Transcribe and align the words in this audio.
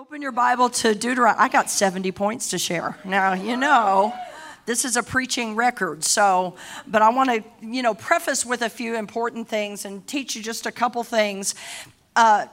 Open 0.00 0.22
your 0.22 0.32
Bible 0.32 0.70
to 0.70 0.94
Deuteronomy. 0.94 1.38
I 1.38 1.48
got 1.48 1.68
70 1.68 2.10
points 2.12 2.48
to 2.50 2.58
share. 2.58 2.96
Now, 3.04 3.34
you 3.34 3.54
know, 3.54 4.14
this 4.64 4.86
is 4.86 4.96
a 4.96 5.02
preaching 5.02 5.56
record. 5.56 6.04
So, 6.04 6.54
but 6.86 7.02
I 7.02 7.10
want 7.10 7.28
to, 7.28 7.44
you 7.60 7.82
know, 7.82 7.92
preface 7.92 8.46
with 8.46 8.62
a 8.62 8.70
few 8.70 8.96
important 8.96 9.46
things 9.46 9.84
and 9.84 10.06
teach 10.06 10.34
you 10.34 10.42
just 10.42 10.64
a 10.64 10.72
couple 10.72 11.04
things. 11.04 11.54
Uh, 12.16 12.46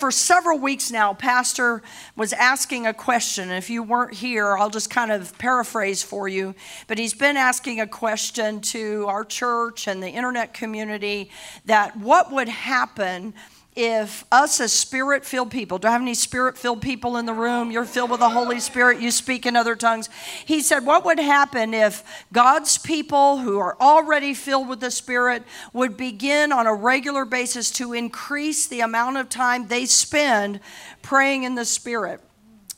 for 0.00 0.10
several 0.10 0.58
weeks 0.58 0.90
now, 0.90 1.14
Pastor 1.14 1.82
was 2.16 2.32
asking 2.32 2.88
a 2.88 2.92
question. 2.92 3.52
If 3.52 3.70
you 3.70 3.84
weren't 3.84 4.14
here, 4.14 4.58
I'll 4.58 4.68
just 4.68 4.90
kind 4.90 5.12
of 5.12 5.38
paraphrase 5.38 6.02
for 6.02 6.26
you. 6.26 6.56
But 6.88 6.98
he's 6.98 7.14
been 7.14 7.36
asking 7.36 7.80
a 7.80 7.86
question 7.86 8.60
to 8.72 9.06
our 9.06 9.24
church 9.24 9.86
and 9.86 10.02
the 10.02 10.10
internet 10.10 10.52
community 10.52 11.30
that 11.64 11.96
what 11.96 12.32
would 12.32 12.48
happen 12.48 13.34
if 13.78 14.24
us 14.32 14.60
as 14.60 14.72
spirit 14.72 15.24
filled 15.24 15.52
people, 15.52 15.78
do 15.78 15.86
I 15.86 15.92
have 15.92 16.02
any 16.02 16.14
spirit 16.14 16.58
filled 16.58 16.82
people 16.82 17.16
in 17.16 17.26
the 17.26 17.32
room? 17.32 17.70
You're 17.70 17.84
filled 17.84 18.10
with 18.10 18.18
the 18.18 18.28
Holy 18.28 18.58
Spirit, 18.58 19.00
you 19.00 19.12
speak 19.12 19.46
in 19.46 19.54
other 19.54 19.76
tongues. 19.76 20.10
He 20.44 20.62
said, 20.62 20.84
What 20.84 21.04
would 21.04 21.20
happen 21.20 21.72
if 21.72 22.02
God's 22.32 22.76
people 22.76 23.38
who 23.38 23.60
are 23.60 23.76
already 23.80 24.34
filled 24.34 24.68
with 24.68 24.80
the 24.80 24.90
Spirit 24.90 25.44
would 25.72 25.96
begin 25.96 26.50
on 26.50 26.66
a 26.66 26.74
regular 26.74 27.24
basis 27.24 27.70
to 27.72 27.92
increase 27.92 28.66
the 28.66 28.80
amount 28.80 29.16
of 29.16 29.28
time 29.28 29.68
they 29.68 29.86
spend 29.86 30.58
praying 31.02 31.44
in 31.44 31.54
the 31.54 31.64
Spirit? 31.64 32.20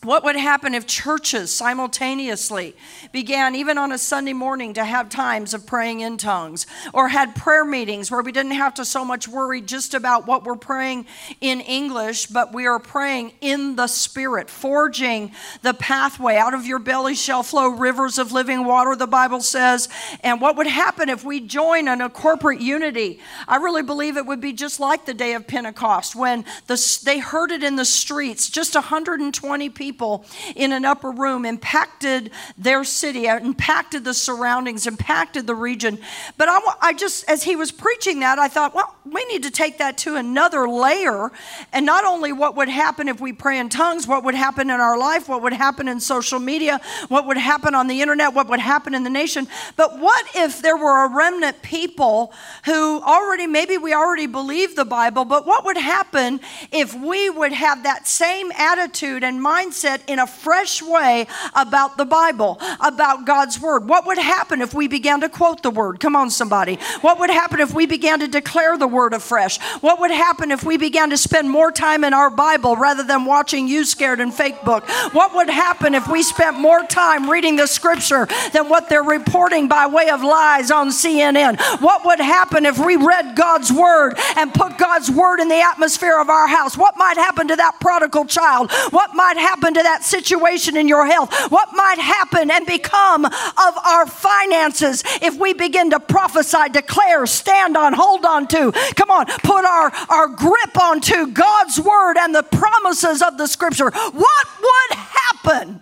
What 0.02 0.24
would 0.24 0.36
happen 0.36 0.74
if 0.74 0.86
churches 0.86 1.54
simultaneously 1.54 2.74
began, 3.12 3.54
even 3.54 3.76
on 3.76 3.92
a 3.92 3.98
Sunday 3.98 4.32
morning, 4.32 4.72
to 4.74 4.84
have 4.84 5.10
times 5.10 5.52
of 5.52 5.66
praying 5.66 6.00
in 6.00 6.16
tongues 6.16 6.66
or 6.94 7.10
had 7.10 7.36
prayer 7.36 7.66
meetings 7.66 8.10
where 8.10 8.22
we 8.22 8.32
didn't 8.32 8.52
have 8.52 8.72
to 8.74 8.86
so 8.86 9.04
much 9.04 9.28
worry 9.28 9.60
just 9.60 9.92
about 9.92 10.26
what 10.26 10.44
we're 10.44 10.56
praying 10.56 11.04
in 11.42 11.60
English, 11.60 12.26
but 12.28 12.54
we 12.54 12.66
are 12.66 12.78
praying 12.78 13.32
in 13.42 13.76
the 13.76 13.88
Spirit, 13.88 14.48
forging 14.48 15.32
the 15.60 15.74
pathway. 15.74 16.36
Out 16.36 16.54
of 16.54 16.64
your 16.64 16.78
belly 16.78 17.14
shall 17.14 17.42
flow 17.42 17.68
rivers 17.68 18.16
of 18.16 18.32
living 18.32 18.64
water, 18.64 18.96
the 18.96 19.06
Bible 19.06 19.42
says. 19.42 19.90
And 20.20 20.40
what 20.40 20.56
would 20.56 20.66
happen 20.66 21.10
if 21.10 21.24
we 21.24 21.40
join 21.40 21.88
in 21.88 22.00
a 22.00 22.08
corporate 22.08 22.62
unity? 22.62 23.20
I 23.46 23.56
really 23.56 23.82
believe 23.82 24.16
it 24.16 24.24
would 24.24 24.40
be 24.40 24.54
just 24.54 24.80
like 24.80 25.04
the 25.04 25.12
day 25.12 25.34
of 25.34 25.46
Pentecost 25.46 26.16
when 26.16 26.46
the, 26.68 27.00
they 27.04 27.18
heard 27.18 27.50
it 27.50 27.62
in 27.62 27.76
the 27.76 27.84
streets, 27.84 28.48
just 28.48 28.74
120 28.74 29.68
people 29.68 29.89
people 29.90 30.24
in 30.54 30.70
an 30.72 30.84
upper 30.84 31.10
room 31.10 31.44
impacted 31.44 32.30
their 32.56 32.84
city, 32.84 33.28
uh, 33.28 33.40
impacted 33.40 34.04
the 34.04 34.14
surroundings, 34.14 34.86
impacted 34.86 35.48
the 35.48 35.54
region. 35.54 35.98
But 36.38 36.48
I, 36.48 36.60
I 36.80 36.92
just, 36.92 37.28
as 37.28 37.42
he 37.42 37.56
was 37.56 37.72
preaching 37.72 38.20
that, 38.20 38.38
I 38.38 38.46
thought, 38.46 38.72
well, 38.72 38.94
we 39.04 39.24
need 39.24 39.42
to 39.42 39.50
take 39.50 39.78
that 39.78 39.98
to 39.98 40.14
another 40.14 40.68
layer. 40.68 41.32
And 41.72 41.84
not 41.84 42.04
only 42.04 42.32
what 42.32 42.54
would 42.54 42.68
happen 42.68 43.08
if 43.08 43.20
we 43.20 43.32
pray 43.32 43.58
in 43.58 43.68
tongues, 43.68 44.06
what 44.06 44.22
would 44.22 44.36
happen 44.36 44.70
in 44.70 44.78
our 44.78 44.96
life, 44.96 45.28
what 45.28 45.42
would 45.42 45.52
happen 45.52 45.88
in 45.88 45.98
social 45.98 46.38
media, 46.38 46.80
what 47.08 47.26
would 47.26 47.36
happen 47.36 47.74
on 47.74 47.88
the 47.88 48.00
internet, 48.00 48.32
what 48.32 48.48
would 48.48 48.60
happen 48.60 48.94
in 48.94 49.02
the 49.02 49.10
nation, 49.10 49.48
but 49.74 49.98
what 49.98 50.24
if 50.36 50.62
there 50.62 50.76
were 50.76 51.04
a 51.06 51.08
remnant 51.12 51.62
people 51.62 52.32
who 52.64 53.02
already, 53.02 53.48
maybe 53.48 53.76
we 53.76 53.92
already 53.92 54.28
believe 54.28 54.76
the 54.76 54.84
Bible, 54.84 55.24
but 55.24 55.46
what 55.46 55.64
would 55.64 55.76
happen 55.76 56.38
if 56.70 56.94
we 56.94 57.28
would 57.28 57.52
have 57.52 57.82
that 57.82 58.06
same 58.06 58.52
attitude 58.52 59.24
and 59.24 59.44
mindset? 59.44 59.79
Mindset 59.80 60.02
in 60.06 60.18
a 60.18 60.26
fresh 60.26 60.82
way 60.82 61.26
about 61.54 61.96
the 61.96 62.04
Bible, 62.04 62.58
about 62.80 63.24
God's 63.24 63.60
Word. 63.60 63.88
What 63.88 64.06
would 64.06 64.18
happen 64.18 64.60
if 64.60 64.74
we 64.74 64.88
began 64.88 65.20
to 65.20 65.28
quote 65.28 65.62
the 65.62 65.70
Word? 65.70 66.00
Come 66.00 66.16
on, 66.16 66.30
somebody. 66.30 66.76
What 67.00 67.18
would 67.20 67.30
happen 67.30 67.60
if 67.60 67.74
we 67.74 67.86
began 67.86 68.20
to 68.20 68.28
declare 68.28 68.76
the 68.76 68.86
Word 68.86 69.12
afresh? 69.12 69.60
What 69.80 70.00
would 70.00 70.10
happen 70.10 70.50
if 70.50 70.64
we 70.64 70.76
began 70.76 71.10
to 71.10 71.16
spend 71.16 71.50
more 71.50 71.72
time 71.72 72.04
in 72.04 72.14
our 72.14 72.30
Bible 72.30 72.76
rather 72.76 73.02
than 73.02 73.24
watching 73.24 73.68
You 73.68 73.84
Scared 73.84 74.20
and 74.20 74.32
Fake 74.32 74.62
Book? 74.64 74.88
What 75.12 75.34
would 75.34 75.50
happen 75.50 75.94
if 75.94 76.08
we 76.08 76.22
spent 76.22 76.58
more 76.58 76.82
time 76.84 77.28
reading 77.30 77.56
the 77.56 77.66
Scripture 77.66 78.26
than 78.52 78.68
what 78.68 78.88
they're 78.88 79.02
reporting 79.02 79.68
by 79.68 79.86
way 79.86 80.10
of 80.10 80.22
lies 80.22 80.70
on 80.70 80.88
CNN? 80.88 81.60
What 81.80 82.04
would 82.04 82.20
happen 82.20 82.66
if 82.66 82.78
we 82.78 82.96
read 82.96 83.36
God's 83.36 83.72
Word 83.72 84.14
and 84.36 84.52
put 84.52 84.78
God's 84.78 85.10
Word 85.10 85.40
in 85.40 85.48
the 85.48 85.60
atmosphere 85.60 86.18
of 86.18 86.28
our 86.28 86.46
house? 86.46 86.76
What 86.76 86.96
might 86.96 87.16
happen 87.16 87.48
to 87.48 87.56
that 87.56 87.78
prodigal 87.80 88.26
child? 88.26 88.70
What 88.90 89.14
might 89.14 89.36
happen 89.36 89.69
happen 89.70 89.82
to 89.82 89.88
that 89.88 90.04
situation 90.04 90.76
in 90.76 90.88
your 90.88 91.06
health? 91.06 91.32
What 91.50 91.68
might 91.74 91.98
happen 91.98 92.50
and 92.50 92.66
become 92.66 93.24
of 93.24 93.78
our 93.86 94.06
finances 94.06 95.02
if 95.22 95.38
we 95.38 95.54
begin 95.54 95.90
to 95.90 96.00
prophesy, 96.00 96.68
declare, 96.72 97.26
stand 97.26 97.76
on, 97.76 97.92
hold 97.92 98.24
on 98.24 98.46
to? 98.48 98.72
Come 98.96 99.10
on, 99.10 99.26
put 99.26 99.64
our, 99.64 99.92
our 100.08 100.28
grip 100.28 100.78
onto 100.80 101.28
God's 101.28 101.78
word 101.80 102.16
and 102.18 102.34
the 102.34 102.42
promises 102.42 103.22
of 103.22 103.38
the 103.38 103.46
scripture. 103.46 103.90
What 103.90 104.46
would 104.60 104.98
happen 104.98 105.80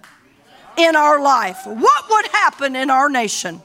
in 0.77 0.97
our 0.97 1.21
life? 1.21 1.67
What 1.67 2.05
would 2.11 2.27
happen 2.29 2.77
in 2.77 2.91
our 2.91 3.09
nation? 3.09 3.61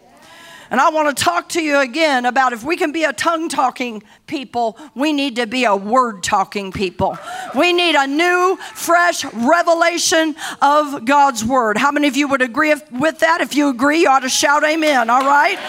And 0.73 0.81
I 0.81 0.89
want 0.89 1.16
to 1.16 1.23
talk 1.23 1.50
to 1.50 1.61
you 1.61 1.78
again 1.78 2.25
about 2.25 2.51
if 2.51 2.63
we 2.63 2.75
can 2.75 2.91
be 2.91 3.03
a 3.03 3.13
tongue 3.13 3.47
talking 3.47 4.01
people, 4.25 4.75
we 4.95 5.13
need 5.13 5.35
to 5.35 5.45
be 5.45 5.66
a 5.66 5.75
word 5.75 6.23
talking 6.23 6.72
people. 6.72 7.16
We 7.53 7.73
need 7.73 7.94
a 7.94 8.07
new, 8.07 8.57
fresh 8.73 9.23
revelation 9.23 10.35
of 10.63 11.06
God's 11.06 11.45
word. 11.45 11.78
How 11.78 11.91
many 11.91 12.07
of 12.07 12.17
you 12.17 12.28
would 12.28 12.41
agree 12.41 12.73
with 12.89 13.19
that? 13.19 13.39
If 13.39 13.56
you 13.56 13.69
agree, 13.69 14.00
you 14.01 14.09
ought 14.09 14.22
to 14.22 14.29
shout 14.29 14.63
amen, 14.63 15.12
all 15.12 15.22
right? 15.22 15.59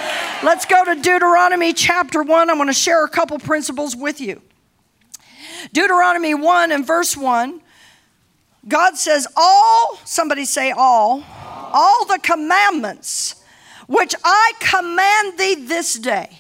Let's 0.43 0.65
go 0.65 0.83
to 0.87 0.95
Deuteronomy 0.95 1.75
chapter 1.75 2.23
1. 2.23 2.49
I'm 2.49 2.57
going 2.57 2.69
to 2.69 2.73
share 2.73 3.05
a 3.05 3.11
couple 3.11 3.39
principles 3.39 3.95
with 3.95 4.23
you. 4.23 4.41
Deuteronomy 5.75 6.33
1 6.33 6.73
and 6.73 6.87
verse 6.87 7.15
1. 7.15 7.61
God 8.67 8.97
says, 8.97 9.29
All, 9.37 9.99
somebody 10.07 10.47
say 10.47 10.71
all, 10.71 11.23
all 11.75 12.07
the 12.07 12.19
commandments 12.23 13.44
which 13.87 14.15
I 14.25 14.53
command 14.61 15.39
thee 15.39 15.67
this 15.67 15.95
day. 15.95 16.39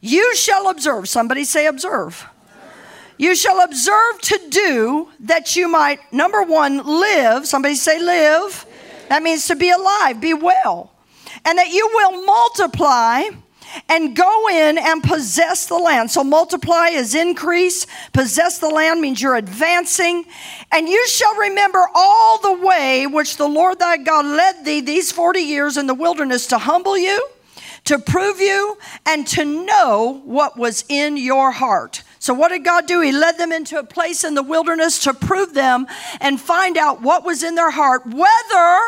You 0.00 0.34
shall 0.34 0.68
observe. 0.68 1.08
Somebody 1.08 1.44
say, 1.44 1.66
observe. 1.66 2.26
You 3.18 3.36
shall 3.36 3.62
observe 3.62 4.20
to 4.22 4.40
do 4.50 5.08
that 5.20 5.54
you 5.54 5.68
might, 5.68 6.00
number 6.12 6.42
one, 6.42 6.78
live. 6.78 7.46
Somebody 7.46 7.76
say, 7.76 8.00
live. 8.00 8.66
That 9.08 9.22
means 9.22 9.46
to 9.46 9.56
be 9.56 9.70
alive, 9.70 10.20
be 10.20 10.34
well. 10.34 10.92
And 11.44 11.58
that 11.58 11.68
you 11.68 11.88
will 11.92 12.24
multiply 12.24 13.24
and 13.88 14.16
go 14.16 14.48
in 14.48 14.78
and 14.78 15.02
possess 15.02 15.66
the 15.66 15.78
land. 15.78 16.10
So 16.10 16.24
multiply 16.24 16.88
is 16.88 17.14
increase, 17.14 17.86
possess 18.12 18.58
the 18.58 18.68
land 18.68 19.00
means 19.00 19.20
you're 19.20 19.36
advancing. 19.36 20.24
And 20.72 20.88
you 20.88 21.06
shall 21.06 21.34
remember 21.36 21.84
all 21.94 22.38
the 22.38 22.66
way 22.66 23.06
which 23.06 23.36
the 23.36 23.48
Lord 23.48 23.78
thy 23.78 23.96
God 23.96 24.24
led 24.26 24.64
thee 24.64 24.80
these 24.80 25.12
40 25.12 25.40
years 25.40 25.76
in 25.76 25.86
the 25.86 25.94
wilderness 25.94 26.46
to 26.48 26.58
humble 26.58 26.96
you, 26.96 27.26
to 27.84 27.98
prove 27.98 28.40
you, 28.40 28.78
and 29.06 29.26
to 29.28 29.44
know 29.44 30.22
what 30.24 30.56
was 30.56 30.84
in 30.88 31.16
your 31.16 31.50
heart. 31.50 32.02
So, 32.18 32.32
what 32.34 32.50
did 32.50 32.64
God 32.64 32.86
do? 32.86 33.00
He 33.00 33.10
led 33.10 33.36
them 33.36 33.50
into 33.50 33.78
a 33.78 33.84
place 33.84 34.22
in 34.22 34.36
the 34.36 34.44
wilderness 34.44 35.02
to 35.04 35.12
prove 35.12 35.54
them 35.54 35.86
and 36.20 36.40
find 36.40 36.76
out 36.76 37.02
what 37.02 37.24
was 37.24 37.42
in 37.42 37.56
their 37.56 37.72
heart, 37.72 38.06
whether 38.06 38.78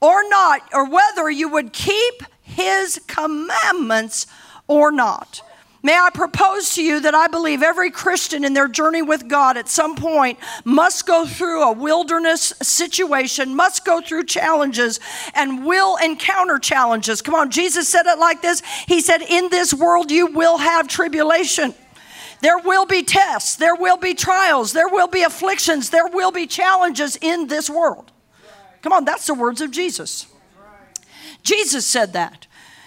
or 0.00 0.28
not, 0.28 0.62
or 0.72 0.88
whether 0.88 1.30
you 1.30 1.48
would 1.48 1.72
keep 1.72 2.24
his 2.54 3.00
commandments 3.06 4.26
or 4.66 4.90
not. 4.90 5.42
May 5.84 5.98
I 5.98 6.08
propose 6.14 6.74
to 6.76 6.82
you 6.82 7.00
that 7.00 7.14
I 7.14 7.26
believe 7.26 7.62
every 7.62 7.90
Christian 7.90 8.42
in 8.42 8.54
their 8.54 8.68
journey 8.68 9.02
with 9.02 9.28
God 9.28 9.58
at 9.58 9.68
some 9.68 9.96
point 9.96 10.38
must 10.64 11.06
go 11.06 11.26
through 11.26 11.62
a 11.62 11.72
wilderness 11.72 12.54
situation, 12.62 13.54
must 13.54 13.84
go 13.84 14.00
through 14.00 14.24
challenges, 14.24 14.98
and 15.34 15.66
will 15.66 15.96
encounter 15.96 16.58
challenges. 16.58 17.20
Come 17.20 17.34
on, 17.34 17.50
Jesus 17.50 17.86
said 17.86 18.06
it 18.06 18.18
like 18.18 18.40
this 18.40 18.62
He 18.88 19.02
said, 19.02 19.20
In 19.20 19.50
this 19.50 19.74
world 19.74 20.10
you 20.10 20.28
will 20.28 20.56
have 20.56 20.88
tribulation. 20.88 21.74
There 22.40 22.58
will 22.58 22.86
be 22.86 23.02
tests, 23.02 23.56
there 23.56 23.74
will 23.74 23.98
be 23.98 24.14
trials, 24.14 24.72
there 24.72 24.88
will 24.88 25.08
be 25.08 25.22
afflictions, 25.22 25.90
there 25.90 26.08
will 26.08 26.32
be 26.32 26.46
challenges 26.46 27.16
in 27.20 27.46
this 27.46 27.68
world. 27.68 28.10
Come 28.80 28.94
on, 28.94 29.04
that's 29.04 29.26
the 29.26 29.34
words 29.34 29.60
of 29.60 29.70
Jesus. 29.70 30.26
Jesus 31.44 31.86
said 31.86 32.14
that. 32.14 32.46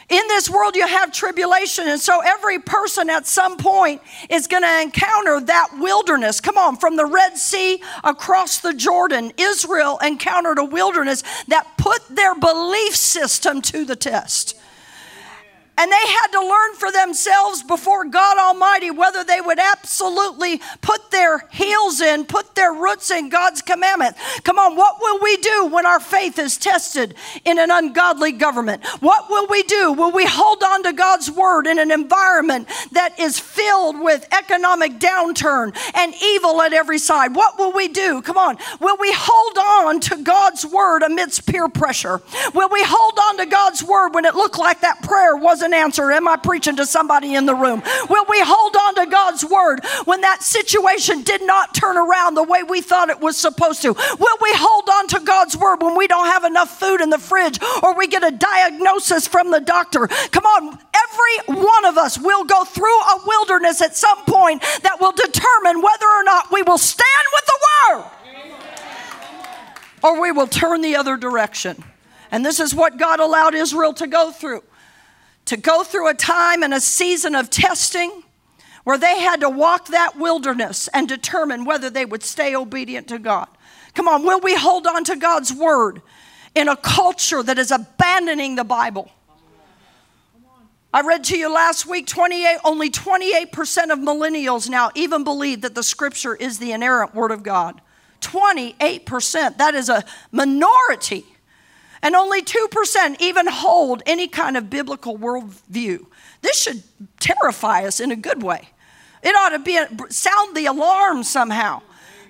In 0.10 0.26
this 0.30 0.50
world, 0.50 0.78
you 0.78 0.88
have 0.88 1.12
tribulation. 1.12 1.90
And 1.90 2.00
so 2.00 2.22
every 2.24 2.60
person 2.60 3.10
at 3.10 3.28
some 3.28 3.58
point 3.58 4.02
is 4.30 4.48
going 4.48 4.64
to 4.64 4.82
encounter 4.82 5.42
that 5.42 5.70
wilderness. 5.80 6.40
Come 6.40 6.58
on, 6.58 6.78
from 6.78 6.96
the 6.96 7.06
Red 7.06 7.38
Sea 7.38 7.82
across 8.06 8.60
the 8.60 8.74
Jordan, 8.74 9.34
Israel 9.38 10.00
encountered 10.02 10.60
a 10.60 10.64
wilderness 10.64 11.24
that 11.50 11.78
put 11.78 12.08
their 12.08 12.36
belief 12.36 12.96
system 12.96 13.62
to 13.64 13.84
the 13.84 13.98
test. 13.98 14.58
And 15.78 15.92
they 15.92 15.96
had 15.96 16.28
to 16.32 16.42
learn 16.42 16.74
for 16.74 16.92
themselves 16.92 17.62
before 17.62 18.06
God 18.06 18.38
Almighty 18.40 18.90
whether 18.90 19.24
they 19.24 19.40
would 19.40 19.60
absolutely 19.60 20.60
put 20.82 21.12
their 21.12 21.48
heels 21.52 22.02
in, 22.02 22.26
put 22.26 22.56
their 22.56 22.74
roots 22.74 23.12
in 23.12 23.30
God's 23.30 23.62
commandment. 23.62 24.16
Come 24.44 24.58
on, 24.58 24.76
what 24.76 25.00
will 25.00 25.20
we 25.22 25.38
do 25.38 25.68
when 25.68 25.86
our 25.86 26.00
faith 26.00 26.40
is 26.40 26.58
tested 26.58 27.14
in 27.46 27.60
an 27.60 27.70
ungodly 27.70 28.32
government? 28.32 28.84
What 29.02 29.30
will 29.30 29.46
we 29.48 29.62
do? 29.64 29.94
Will 29.94 30.12
we 30.12 30.26
hold 30.26 30.64
on 30.64 30.82
to 30.84 30.94
God's 30.94 31.30
word 31.30 31.68
in 31.68 31.78
an 31.78 31.92
environment 31.92 32.68
that 32.94 33.20
is 33.20 33.38
filled 33.38 34.00
with 34.00 34.28
economic 34.34 34.94
downturn 34.94 35.78
and 35.96 36.16
evil 36.24 36.60
at 36.64 36.74
every 36.74 36.98
side? 36.98 37.36
What 37.36 37.60
will 37.60 37.72
we 37.72 37.88
do? 37.88 38.24
Come 38.24 38.38
on, 38.38 38.58
will 38.80 38.98
we 39.00 39.12
hold 39.16 39.58
on 39.60 40.00
to 40.02 40.24
God's 40.24 40.66
word 40.66 41.04
amidst 41.04 41.46
peer 41.46 41.70
pressure? 41.70 42.20
Will 42.56 42.70
we 42.70 42.82
hold 42.84 43.20
on 43.20 43.38
to 43.38 43.46
God's 43.46 43.84
word 43.84 44.16
when 44.16 44.26
it 44.26 44.34
looked 44.34 44.58
like 44.58 44.82
that 44.82 45.04
prayer 45.04 45.36
wasn't? 45.36 45.67
An 45.68 45.74
answer. 45.74 46.12
Am 46.12 46.28
I 46.28 46.38
preaching 46.38 46.78
to 46.78 46.86
somebody 46.86 47.36
in 47.36 47.46
the 47.46 47.54
room? 47.54 47.84
Will 48.10 48.26
we 48.28 48.40
hold 48.42 48.76
on 48.76 48.96
to 48.96 49.06
God's 49.06 49.46
word 49.46 49.82
when 50.06 50.22
that 50.22 50.42
situation 50.42 51.22
did 51.22 51.44
not 51.44 51.76
turn 51.76 51.98
around 51.98 52.34
the 52.34 52.44
way 52.44 52.64
we 52.64 52.82
thought 52.82 53.10
it 53.10 53.20
was 53.20 53.38
supposed 53.38 53.82
to? 53.84 53.94
Will 53.94 54.38
we 54.42 54.52
hold 54.54 54.90
on 54.90 55.08
to 55.10 55.20
God's 55.20 55.56
word 55.56 55.84
when 55.84 55.96
we 55.96 56.08
don't 56.08 56.28
have 56.28 56.46
enough 56.46 56.80
food 56.80 57.02
in 57.02 57.10
the 57.10 57.20
fridge 57.20 57.60
or 57.84 57.96
we 57.96 58.08
get 58.08 58.24
a 58.24 58.32
diagnosis 58.32 59.28
from 59.28 59.52
the 59.52 59.60
doctor? 59.60 60.08
Come 60.08 60.46
on, 60.46 60.70
every 60.74 61.62
one 61.62 61.86
of 61.86 61.98
us 61.98 62.18
will 62.18 62.46
go 62.46 62.64
through 62.64 63.00
a 63.00 63.22
wilderness 63.28 63.82
at 63.82 63.96
some 63.96 64.24
point 64.24 64.62
that 64.82 64.98
will 65.00 65.12
determine 65.12 65.82
whether 65.82 66.08
or 66.08 66.24
not 66.24 66.52
we 66.52 66.64
will 66.64 66.80
stand 66.80 67.28
with 67.34 67.46
the 67.46 67.60
word 67.92 68.06
or 70.04 70.22
we 70.22 70.32
will 70.32 70.48
turn 70.48 70.82
the 70.82 70.96
other 70.96 71.18
direction. 71.18 71.84
And 72.32 72.46
this 72.46 72.60
is 72.60 72.74
what 72.74 72.98
God 72.98 73.20
allowed 73.20 73.54
Israel 73.54 73.94
to 73.96 74.08
go 74.08 74.32
through 74.32 74.64
to 75.48 75.58
go 75.58 75.84
through 75.84 76.10
a 76.10 76.14
time 76.14 76.62
and 76.62 76.74
a 76.74 76.80
season 76.80 77.36
of 77.36 77.50
testing 77.50 78.24
where 78.84 78.98
they 78.98 79.20
had 79.20 79.42
to 79.42 79.50
walk 79.50 79.88
that 79.88 80.18
wilderness 80.18 80.88
and 80.94 81.10
determine 81.10 81.66
whether 81.66 81.90
they 81.90 82.06
would 82.06 82.24
stay 82.24 82.56
obedient 82.56 83.08
to 83.08 83.20
God. 83.20 83.48
Come 83.94 84.08
on, 84.08 84.24
will 84.24 84.40
we 84.40 84.56
hold 84.56 84.88
on 84.88 85.04
to 85.06 85.16
God's 85.16 85.54
word 85.54 86.02
in 86.56 86.70
a 86.70 86.76
culture 86.76 87.44
that 87.44 87.58
is 87.58 87.72
abandoning 87.72 88.56
the 88.56 88.64
Bible? 88.64 89.12
I 90.94 91.02
read 91.02 91.24
to 91.26 91.38
you 91.38 91.54
last 91.54 91.86
week 91.86 92.08
28 92.08 92.60
only 92.64 92.90
28% 92.90 93.92
of 93.92 94.00
millennials 94.00 94.70
now 94.70 94.92
even 94.96 95.24
believe 95.24 95.62
that 95.62 95.76
the 95.76 95.84
scripture 95.84 96.36
is 96.36 96.60
the 96.60 96.72
inerrant 96.72 97.14
word 97.14 97.32
of 97.32 97.44
God. 97.44 97.82
28%. 98.22 99.58
That 99.58 99.76
is 99.76 99.90
a 99.90 100.04
minority 100.32 101.26
and 102.08 102.16
only 102.16 102.42
2% 102.42 103.20
even 103.20 103.48
hold 103.48 104.02
any 104.06 104.30
kind 104.30 104.56
of 104.56 104.70
biblical 104.70 105.18
worldview. 105.18 106.06
This 106.42 106.58
should 106.58 106.82
terrify 107.20 107.84
us 107.84 108.00
in 108.00 108.14
a 108.14 108.16
good 108.16 108.42
way. 108.42 108.70
It 109.22 109.36
ought 109.36 109.50
to 109.50 109.60
be 109.60 109.78
sound 110.08 110.56
the 110.56 110.68
alarm 110.68 111.24
somehow 111.24 111.82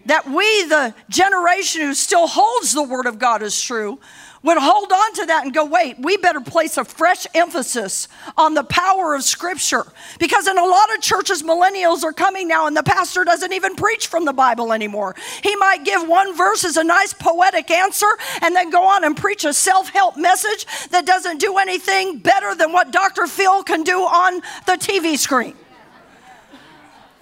that 0.07 0.25
we, 0.25 0.63
the 0.63 0.95
generation 1.09 1.81
who 1.81 1.93
still 1.93 2.25
holds 2.25 2.73
the 2.73 2.81
Word 2.81 3.05
of 3.05 3.19
God 3.19 3.43
as 3.43 3.61
true, 3.61 3.99
would 4.43 4.57
hold 4.57 4.91
on 4.91 5.13
to 5.13 5.25
that 5.25 5.45
and 5.45 5.53
go, 5.53 5.65
wait, 5.65 5.97
we 5.99 6.17
better 6.17 6.39
place 6.39 6.77
a 6.77 6.85
fresh 6.85 7.25
emphasis 7.33 8.07
on 8.37 8.53
the 8.53 8.63
power 8.63 9.15
of 9.15 9.23
Scripture. 9.23 9.85
Because 10.19 10.47
in 10.47 10.57
a 10.57 10.65
lot 10.65 10.93
of 10.95 11.01
churches, 11.01 11.43
millennials 11.43 12.03
are 12.03 12.13
coming 12.13 12.47
now, 12.47 12.67
and 12.67 12.75
the 12.75 12.83
pastor 12.83 13.23
doesn't 13.23 13.53
even 13.53 13.75
preach 13.75 14.07
from 14.07 14.25
the 14.25 14.33
Bible 14.33 14.73
anymore. 14.73 15.15
He 15.43 15.55
might 15.55 15.83
give 15.83 16.07
one 16.07 16.35
verse 16.35 16.63
as 16.63 16.77
a 16.77 16.83
nice 16.83 17.13
poetic 17.13 17.71
answer 17.71 18.07
and 18.41 18.55
then 18.55 18.69
go 18.69 18.83
on 18.83 19.03
and 19.03 19.15
preach 19.15 19.45
a 19.45 19.53
self 19.53 19.89
help 19.89 20.17
message 20.17 20.65
that 20.89 21.05
doesn't 21.05 21.39
do 21.39 21.57
anything 21.57 22.19
better 22.19 22.55
than 22.55 22.71
what 22.71 22.91
Dr. 22.91 23.27
Phil 23.27 23.63
can 23.63 23.83
do 23.83 23.99
on 23.99 24.35
the 24.65 24.73
TV 24.73 25.17
screen. 25.17 25.55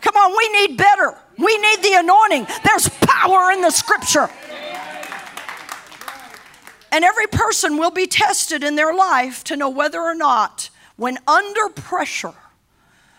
Come 0.01 0.15
on, 0.17 0.37
we 0.37 0.67
need 0.67 0.77
better. 0.77 1.17
We 1.37 1.57
need 1.57 1.81
the 1.81 1.93
anointing. 1.95 2.47
There's 2.63 2.87
power 3.01 3.51
in 3.51 3.61
the 3.61 3.71
Scripture. 3.71 4.29
And 6.95 7.03
every 7.03 7.27
person 7.27 7.75
will 7.75 7.91
be 7.91 8.07
tested 8.07 8.63
in 8.63 8.77
their 8.77 8.93
life 8.93 9.43
to 9.43 9.57
know 9.57 9.67
whether 9.67 9.99
or 9.99 10.15
not, 10.15 10.69
when 10.95 11.17
under 11.27 11.67
pressure, 11.67 12.35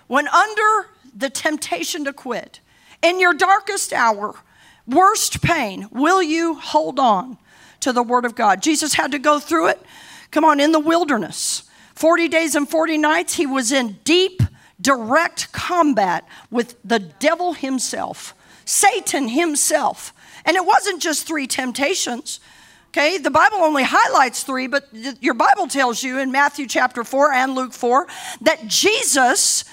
when 0.06 0.26
under 0.28 0.86
the 1.14 1.28
temptation 1.28 2.02
to 2.06 2.14
quit, 2.14 2.60
in 3.02 3.20
your 3.20 3.34
darkest 3.34 3.92
hour, 3.92 4.34
worst 4.86 5.42
pain, 5.42 5.90
will 5.92 6.22
you 6.22 6.54
hold 6.54 6.98
on 6.98 7.36
to 7.80 7.92
the 7.92 8.02
Word 8.02 8.24
of 8.24 8.34
God? 8.34 8.62
Jesus 8.62 8.94
had 8.94 9.12
to 9.12 9.18
go 9.18 9.38
through 9.38 9.66
it. 9.66 9.82
Come 10.30 10.46
on, 10.46 10.58
in 10.58 10.72
the 10.72 10.80
wilderness. 10.80 11.64
40 11.96 12.28
days 12.28 12.54
and 12.54 12.66
40 12.66 12.96
nights, 12.96 13.34
he 13.34 13.44
was 13.44 13.72
in 13.72 13.98
deep, 14.04 14.40
direct 14.80 15.52
combat 15.52 16.26
with 16.50 16.76
the 16.82 17.00
devil 17.00 17.52
himself, 17.52 18.32
Satan 18.64 19.28
himself. 19.28 20.14
And 20.46 20.56
it 20.56 20.64
wasn't 20.64 21.02
just 21.02 21.26
three 21.26 21.46
temptations. 21.46 22.40
Okay, 22.88 23.18
the 23.18 23.30
Bible 23.30 23.58
only 23.58 23.84
highlights 23.84 24.42
three, 24.42 24.66
but 24.66 24.88
your 25.20 25.34
Bible 25.34 25.66
tells 25.66 26.02
you 26.02 26.18
in 26.18 26.32
Matthew 26.32 26.66
chapter 26.66 27.04
4 27.04 27.32
and 27.32 27.54
Luke 27.54 27.72
4 27.72 28.06
that 28.42 28.66
Jesus 28.66 29.64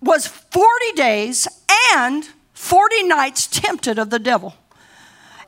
was 0.00 0.26
40 0.26 0.92
days 0.96 1.46
and 1.94 2.28
40 2.52 3.04
nights 3.04 3.46
tempted 3.46 3.98
of 3.98 4.10
the 4.10 4.18
devil. 4.18 4.54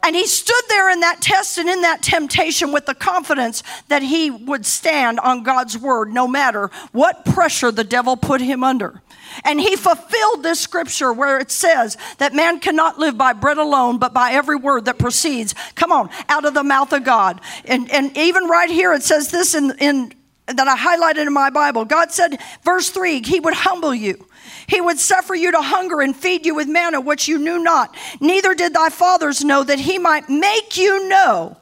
And 0.03 0.15
he 0.15 0.27
stood 0.27 0.63
there 0.69 0.91
in 0.91 1.01
that 1.01 1.21
test 1.21 1.59
and 1.59 1.69
in 1.69 1.83
that 1.83 2.03
temptation 2.03 2.73
with 2.73 2.87
the 2.87 2.95
confidence 2.95 3.63
that 3.89 4.03
he 4.03 4.31
would 4.31 4.67
stand 4.67 5.19
on 5.21 5.43
God's 5.43 5.77
word 5.79 6.13
no 6.13 6.29
matter 6.29 6.71
what 6.93 7.25
pressure 7.25 7.71
the 7.71 7.85
devil 7.85 8.17
put 8.17 8.41
him 8.41 8.63
under. 8.63 9.03
And 9.45 9.61
he 9.61 9.77
fulfilled 9.77 10.43
this 10.43 10.61
scripture 10.61 11.13
where 11.13 11.39
it 11.39 11.51
says 11.51 11.97
that 12.19 12.35
man 12.35 12.61
cannot 12.61 12.99
live 12.99 13.19
by 13.19 13.33
bread 13.33 13.59
alone, 13.59 13.99
but 13.99 14.15
by 14.15 14.33
every 14.33 14.57
word 14.57 14.87
that 14.87 14.99
proceeds, 14.99 15.55
come 15.75 15.93
on, 15.93 16.11
out 16.29 16.45
of 16.45 16.55
the 16.55 16.65
mouth 16.65 16.93
of 16.93 17.05
God. 17.05 17.41
And, 17.65 17.91
and 17.91 18.17
even 18.17 18.45
right 18.45 18.71
here, 18.71 18.93
it 18.93 19.03
says 19.03 19.31
this 19.31 19.55
in, 19.55 19.73
in 19.79 20.13
that 20.47 20.69
I 20.69 20.77
highlighted 20.77 21.27
in 21.27 21.33
my 21.33 21.51
Bible. 21.51 21.85
God 21.85 22.13
said, 22.13 22.39
verse 22.63 22.91
3, 22.91 23.23
He 23.23 23.41
would 23.41 23.55
humble 23.55 23.95
you. 23.95 24.27
He 24.69 24.81
would 24.81 24.99
suffer 24.99 25.35
you 25.35 25.53
to 25.53 25.61
hunger 25.61 26.01
and 26.01 26.15
feed 26.15 26.47
you 26.47 26.55
with 26.55 26.69
manna, 26.69 27.01
which 27.01 27.29
you 27.29 27.39
knew 27.39 27.63
not. 27.63 27.95
Neither 28.21 28.55
did 28.55 28.75
thy 28.75 28.91
fathers 28.91 29.45
know 29.45 29.65
that 29.65 29.81
He 29.81 29.99
might 29.99 30.29
make 30.29 30.77
you 30.77 31.09
know. 31.09 31.57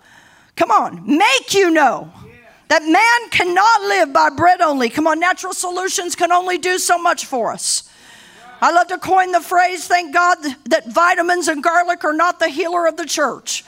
Come 0.56 0.70
on, 0.70 1.02
make 1.04 1.54
you 1.54 1.70
know 1.70 2.12
that 2.68 2.82
man 2.82 3.30
cannot 3.30 3.82
live 3.82 4.12
by 4.12 4.30
bread 4.30 4.60
only. 4.60 4.88
Come 4.88 5.06
on, 5.06 5.20
natural 5.20 5.52
solutions 5.52 6.16
can 6.16 6.32
only 6.32 6.58
do 6.58 6.78
so 6.78 6.98
much 6.98 7.26
for 7.26 7.52
us. 7.52 7.90
I 8.60 8.72
love 8.72 8.86
to 8.88 8.98
coin 8.98 9.32
the 9.32 9.40
phrase, 9.40 9.86
thank 9.86 10.14
God 10.14 10.38
that 10.66 10.90
vitamins 10.90 11.48
and 11.48 11.62
garlic 11.62 12.04
are 12.04 12.14
not 12.14 12.38
the 12.38 12.48
healer 12.48 12.86
of 12.86 12.96
the 12.96 13.04
church. 13.04 13.64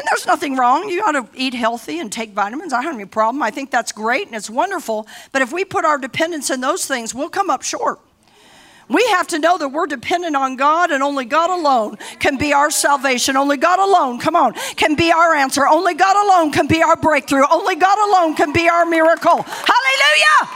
And 0.00 0.08
there's 0.08 0.24
nothing 0.24 0.56
wrong. 0.56 0.88
You 0.88 1.02
ought 1.02 1.12
to 1.12 1.28
eat 1.34 1.52
healthy 1.52 1.98
and 1.98 2.10
take 2.10 2.30
vitamins. 2.30 2.72
I 2.72 2.76
don't 2.76 2.92
have 2.92 2.94
any 2.94 3.04
problem. 3.04 3.42
I 3.42 3.50
think 3.50 3.70
that's 3.70 3.92
great 3.92 4.28
and 4.28 4.34
it's 4.34 4.48
wonderful. 4.48 5.06
But 5.30 5.42
if 5.42 5.52
we 5.52 5.62
put 5.62 5.84
our 5.84 5.98
dependence 5.98 6.48
in 6.48 6.62
those 6.62 6.86
things, 6.86 7.14
we'll 7.14 7.28
come 7.28 7.50
up 7.50 7.60
short. 7.60 8.00
We 8.88 9.06
have 9.08 9.26
to 9.28 9.38
know 9.38 9.58
that 9.58 9.68
we're 9.68 9.86
dependent 9.86 10.36
on 10.36 10.56
God 10.56 10.90
and 10.90 11.02
only 11.02 11.26
God 11.26 11.50
alone 11.50 11.98
can 12.18 12.38
be 12.38 12.54
our 12.54 12.70
salvation. 12.70 13.36
Only 13.36 13.58
God 13.58 13.78
alone, 13.78 14.18
come 14.18 14.36
on, 14.36 14.54
can 14.76 14.94
be 14.94 15.12
our 15.12 15.34
answer. 15.34 15.68
Only 15.68 15.92
God 15.92 16.16
alone 16.16 16.50
can 16.50 16.66
be 16.66 16.82
our 16.82 16.96
breakthrough. 16.96 17.44
Only 17.50 17.76
God 17.76 17.98
alone 18.08 18.36
can 18.36 18.54
be 18.54 18.70
our 18.70 18.86
miracle. 18.86 19.42
Hallelujah! 19.42 20.48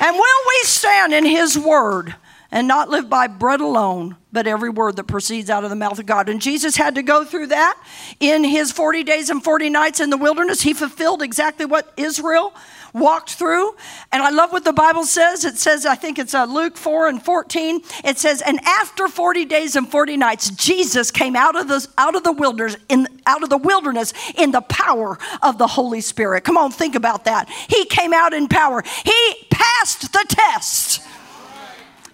And 0.00 0.16
will 0.16 0.40
we 0.48 0.60
stand 0.64 1.14
in 1.14 1.24
His 1.24 1.56
word 1.56 2.16
and 2.50 2.66
not 2.66 2.88
live 2.88 3.08
by 3.08 3.26
bread 3.26 3.60
alone, 3.60 4.16
but 4.32 4.46
every 4.46 4.70
word 4.70 4.96
that 4.96 5.04
proceeds 5.04 5.50
out 5.50 5.64
of 5.64 5.70
the 5.70 5.76
mouth 5.76 5.98
of 5.98 6.06
God? 6.06 6.28
And 6.28 6.40
Jesus 6.40 6.76
had 6.76 6.94
to 6.96 7.02
go 7.02 7.24
through 7.24 7.48
that 7.48 7.80
in 8.18 8.44
His 8.44 8.72
40 8.72 9.04
days 9.04 9.30
and 9.30 9.42
40 9.42 9.70
nights 9.70 10.00
in 10.00 10.10
the 10.10 10.16
wilderness. 10.16 10.62
He 10.62 10.72
fulfilled 10.72 11.22
exactly 11.22 11.66
what 11.66 11.92
Israel 11.96 12.54
walked 12.92 13.34
through. 13.34 13.74
And 14.12 14.22
I 14.22 14.30
love 14.30 14.52
what 14.52 14.64
the 14.64 14.72
Bible 14.72 15.04
says. 15.04 15.44
It 15.44 15.56
says, 15.56 15.86
I 15.86 15.94
think 15.94 16.18
it's 16.18 16.34
uh, 16.34 16.44
Luke 16.44 16.76
4 16.76 17.08
and 17.08 17.22
14. 17.22 17.80
It 18.04 18.18
says, 18.18 18.42
and 18.42 18.58
after 18.64 19.08
40 19.08 19.44
days 19.44 19.76
and 19.76 19.88
40 19.88 20.16
nights, 20.16 20.50
Jesus 20.50 21.10
came 21.10 21.36
out 21.36 21.56
of 21.56 21.68
the, 21.68 21.86
out 21.98 22.14
of 22.16 22.24
the 22.24 22.32
wilderness 22.32 22.76
in, 22.88 23.08
out 23.26 23.42
of 23.42 23.50
the 23.50 23.58
wilderness 23.58 24.12
in 24.36 24.50
the 24.50 24.62
power 24.62 25.18
of 25.42 25.58
the 25.58 25.66
Holy 25.66 26.00
Spirit. 26.00 26.44
Come 26.44 26.56
on, 26.56 26.70
think 26.70 26.94
about 26.94 27.24
that. 27.24 27.48
He 27.68 27.84
came 27.86 28.12
out 28.12 28.32
in 28.32 28.48
power. 28.48 28.82
He 29.04 29.46
passed 29.50 30.12
the 30.12 30.24
test. 30.28 31.02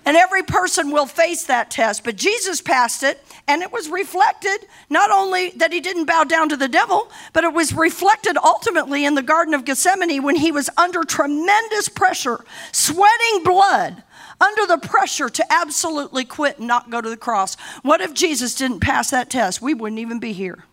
And 0.07 0.17
every 0.17 0.45
person 0.45 0.93
will 0.93 1.07
face 1.07 1.45
that 1.47 1.69
test, 1.69 2.05
but 2.05 2.15
Jesus 2.15 2.61
passed 2.61 3.03
it, 3.03 3.21
and 3.49 3.61
it 3.61 3.73
was 3.73 3.89
reflected 3.89 4.59
not 4.89 5.11
only 5.11 5.51
that 5.51 5.73
he 5.73 5.81
didn't 5.81 6.05
bow 6.05 6.23
down 6.23 6.49
to 6.51 6.57
the 6.57 6.69
devil, 6.69 7.11
but 7.33 7.43
it 7.43 7.53
was 7.53 7.73
reflected 7.73 8.39
ultimately 8.39 9.05
in 9.05 9.17
the 9.17 9.23
Garden 9.23 9.53
of 9.53 9.65
Gethsemane 9.65 10.23
when 10.23 10.37
he 10.37 10.53
was 10.53 10.71
under 10.77 11.03
tremendous 11.03 11.89
pressure, 11.89 12.45
sweating 12.71 13.43
blood 13.43 14.05
under 14.41 14.67
the 14.67 14.79
pressure 14.79 15.29
to 15.29 15.53
absolutely 15.53 16.25
quit 16.25 16.59
and 16.59 16.69
not 16.69 16.89
go 16.89 17.01
to 17.01 17.11
the 17.11 17.17
cross. 17.17 17.57
What 17.83 18.01
if 18.01 18.15
Jesus 18.15 18.55
didn't 18.55 18.81
pass 18.81 19.11
that 19.11 19.29
test? 19.29 19.61
We 19.61 19.75
wouldn't 19.75 19.99
even 19.99 20.21
be 20.21 20.33
here. 20.33 20.65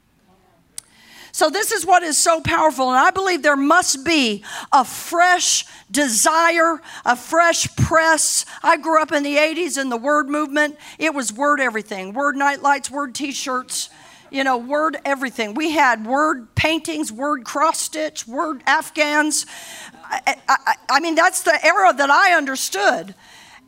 So, 1.36 1.50
this 1.50 1.72
is 1.72 1.84
what 1.84 2.04
is 2.04 2.16
so 2.16 2.42
powerful. 2.42 2.90
And 2.90 2.98
I 2.98 3.10
believe 3.10 3.42
there 3.42 3.58
must 3.58 4.06
be 4.06 4.44
a 4.72 4.86
fresh 4.86 5.66
desire, 5.90 6.80
a 7.04 7.16
fresh 7.16 7.76
press. 7.76 8.46
I 8.62 8.78
grew 8.78 9.02
up 9.02 9.12
in 9.12 9.24
the 9.24 9.38
80s 9.38 9.82
in 9.82 9.90
the 9.90 9.98
word 9.98 10.30
movement. 10.30 10.78
It 11.00 11.16
was 11.16 11.34
word 11.34 11.60
everything 11.60 12.14
word 12.14 12.36
nightlights, 12.36 12.92
word 12.92 13.16
t 13.16 13.32
shirts, 13.32 13.90
you 14.30 14.44
know, 14.44 14.58
word 14.58 14.98
everything. 15.06 15.56
We 15.56 15.72
had 15.72 16.06
word 16.06 16.54
paintings, 16.54 17.12
word 17.12 17.46
cross 17.46 17.80
stitch, 17.80 18.28
word 18.28 18.62
Afghans. 18.68 19.48
I, 20.04 20.36
I, 20.48 20.76
I 20.88 21.00
mean, 21.00 21.16
that's 21.16 21.42
the 21.42 21.66
era 21.66 21.94
that 21.94 22.12
I 22.12 22.38
understood. 22.38 23.16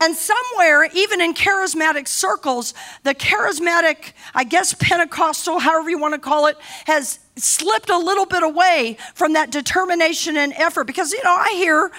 And 0.02 0.16
somewhere, 0.16 0.90
even 0.94 1.22
in 1.22 1.34
charismatic 1.34 2.08
circles, 2.08 2.74
the 3.04 3.16
charismatic, 3.16 4.12
I 4.34 4.44
guess 4.44 4.74
Pentecostal, 4.74 5.60
however 5.60 5.90
you 5.90 5.98
want 5.98 6.14
to 6.14 6.20
call 6.20 6.48
it, 6.48 6.58
has 6.86 7.20
slipped 7.38 7.90
a 7.90 7.98
little 7.98 8.26
bit 8.26 8.44
away 8.44 8.98
from 9.14 9.34
that 9.34 9.52
determination 9.52 10.38
and 10.38 10.54
effort. 10.54 10.86
Because, 10.86 11.14
you 11.14 11.24
know, 11.24 11.36
I 11.36 11.54
hear 11.56 11.92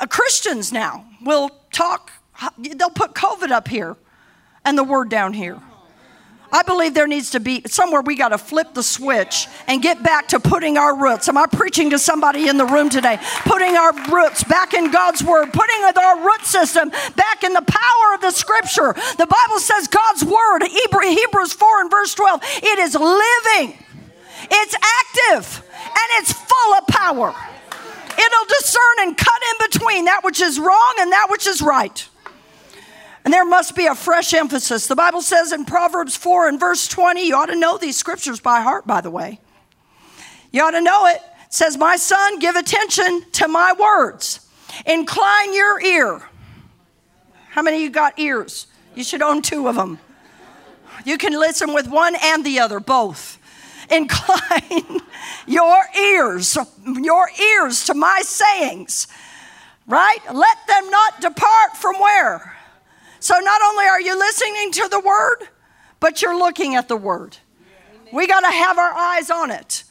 uh, 0.00 0.06
Christians 0.06 0.72
now 0.72 1.04
will 1.22 1.50
talk, 1.72 2.12
they'll 2.58 2.90
put 2.90 3.14
COVID 3.14 3.50
up 3.50 3.68
here 3.68 3.96
and 4.64 4.78
the 4.78 4.84
word 4.84 5.08
down 5.08 5.32
here. 5.32 5.60
I 6.52 6.62
believe 6.62 6.92
there 6.92 7.06
needs 7.06 7.30
to 7.30 7.40
be 7.40 7.62
somewhere 7.66 8.02
we 8.02 8.14
got 8.14 8.28
to 8.28 8.38
flip 8.38 8.74
the 8.74 8.82
switch 8.82 9.48
and 9.66 9.82
get 9.82 10.02
back 10.02 10.28
to 10.28 10.40
putting 10.40 10.76
our 10.76 10.94
roots. 10.96 11.28
Am 11.28 11.38
I 11.38 11.46
preaching 11.46 11.90
to 11.90 11.98
somebody 11.98 12.48
in 12.48 12.58
the 12.58 12.66
room 12.66 12.90
today? 12.90 13.18
Putting 13.44 13.74
our 13.76 13.92
roots 14.12 14.44
back 14.44 14.74
in 14.74 14.90
God's 14.90 15.24
word, 15.24 15.52
putting 15.52 15.82
our 15.82 16.24
root 16.24 16.44
system 16.44 16.90
back 17.16 17.42
in 17.42 17.52
the 17.54 17.62
power 17.62 18.14
of 18.14 18.20
the 18.20 18.30
scripture. 18.30 18.92
The 19.16 19.26
Bible 19.26 19.58
says 19.60 19.88
God's 19.88 20.24
word, 20.24 20.62
Hebrews 20.64 21.54
4 21.54 21.80
and 21.80 21.90
verse 21.90 22.14
12, 22.14 22.40
it 22.44 22.78
is 22.78 22.94
living, 22.94 23.78
it's 24.50 24.74
active, 24.74 25.64
and 25.86 26.08
it's 26.18 26.32
full 26.32 26.74
of 26.74 26.86
power. 26.88 27.34
It'll 28.18 28.46
discern 28.60 28.96
and 29.00 29.16
cut 29.16 29.42
in 29.50 29.70
between 29.70 30.04
that 30.04 30.20
which 30.22 30.40
is 30.40 30.58
wrong 30.58 30.94
and 31.00 31.12
that 31.12 31.28
which 31.30 31.46
is 31.46 31.62
right. 31.62 32.08
And 33.24 33.32
there 33.32 33.44
must 33.44 33.76
be 33.76 33.86
a 33.86 33.94
fresh 33.94 34.34
emphasis. 34.34 34.86
The 34.86 34.96
Bible 34.96 35.22
says 35.22 35.52
in 35.52 35.64
Proverbs 35.64 36.16
4 36.16 36.48
and 36.48 36.58
verse 36.58 36.88
20, 36.88 37.26
you 37.26 37.36
ought 37.36 37.46
to 37.46 37.56
know 37.56 37.78
these 37.78 37.96
scriptures 37.96 38.40
by 38.40 38.62
heart, 38.62 38.86
by 38.86 39.00
the 39.00 39.10
way. 39.10 39.38
You 40.50 40.62
ought 40.62 40.72
to 40.72 40.80
know 40.80 41.06
it. 41.06 41.16
It 41.46 41.54
says, 41.54 41.78
My 41.78 41.96
son, 41.96 42.40
give 42.40 42.56
attention 42.56 43.24
to 43.32 43.48
my 43.48 43.74
words. 43.78 44.40
Incline 44.86 45.54
your 45.54 45.80
ear. 45.80 46.22
How 47.50 47.62
many 47.62 47.76
of 47.76 47.82
you 47.82 47.90
got 47.90 48.18
ears? 48.18 48.66
You 48.94 49.04
should 49.04 49.22
own 49.22 49.42
two 49.42 49.68
of 49.68 49.76
them. 49.76 49.98
You 51.04 51.16
can 51.18 51.32
listen 51.32 51.72
with 51.72 51.88
one 51.88 52.16
and 52.22 52.44
the 52.44 52.60
other, 52.60 52.80
both. 52.80 53.38
Incline 53.90 55.00
your 55.46 55.84
ears, 55.98 56.56
your 56.86 57.28
ears 57.30 57.84
to 57.84 57.94
my 57.94 58.20
sayings, 58.24 59.06
right? 59.86 60.18
Let 60.32 60.66
them 60.66 60.90
not 60.90 61.20
depart 61.20 61.76
from 61.76 62.00
where? 62.00 62.56
So 63.22 63.38
not 63.38 63.62
only 63.62 63.84
are 63.84 64.00
you 64.00 64.18
listening 64.18 64.72
to 64.72 64.88
the 64.88 64.98
word, 64.98 65.48
but 66.00 66.20
you're 66.20 66.36
looking 66.36 66.74
at 66.74 66.88
the 66.88 66.96
word. 66.96 67.36
We 68.12 68.26
got 68.26 68.40
to 68.40 68.50
have 68.50 68.78
our 68.78 68.92
eyes 68.92 69.30
on 69.30 69.52
it. 69.52 69.84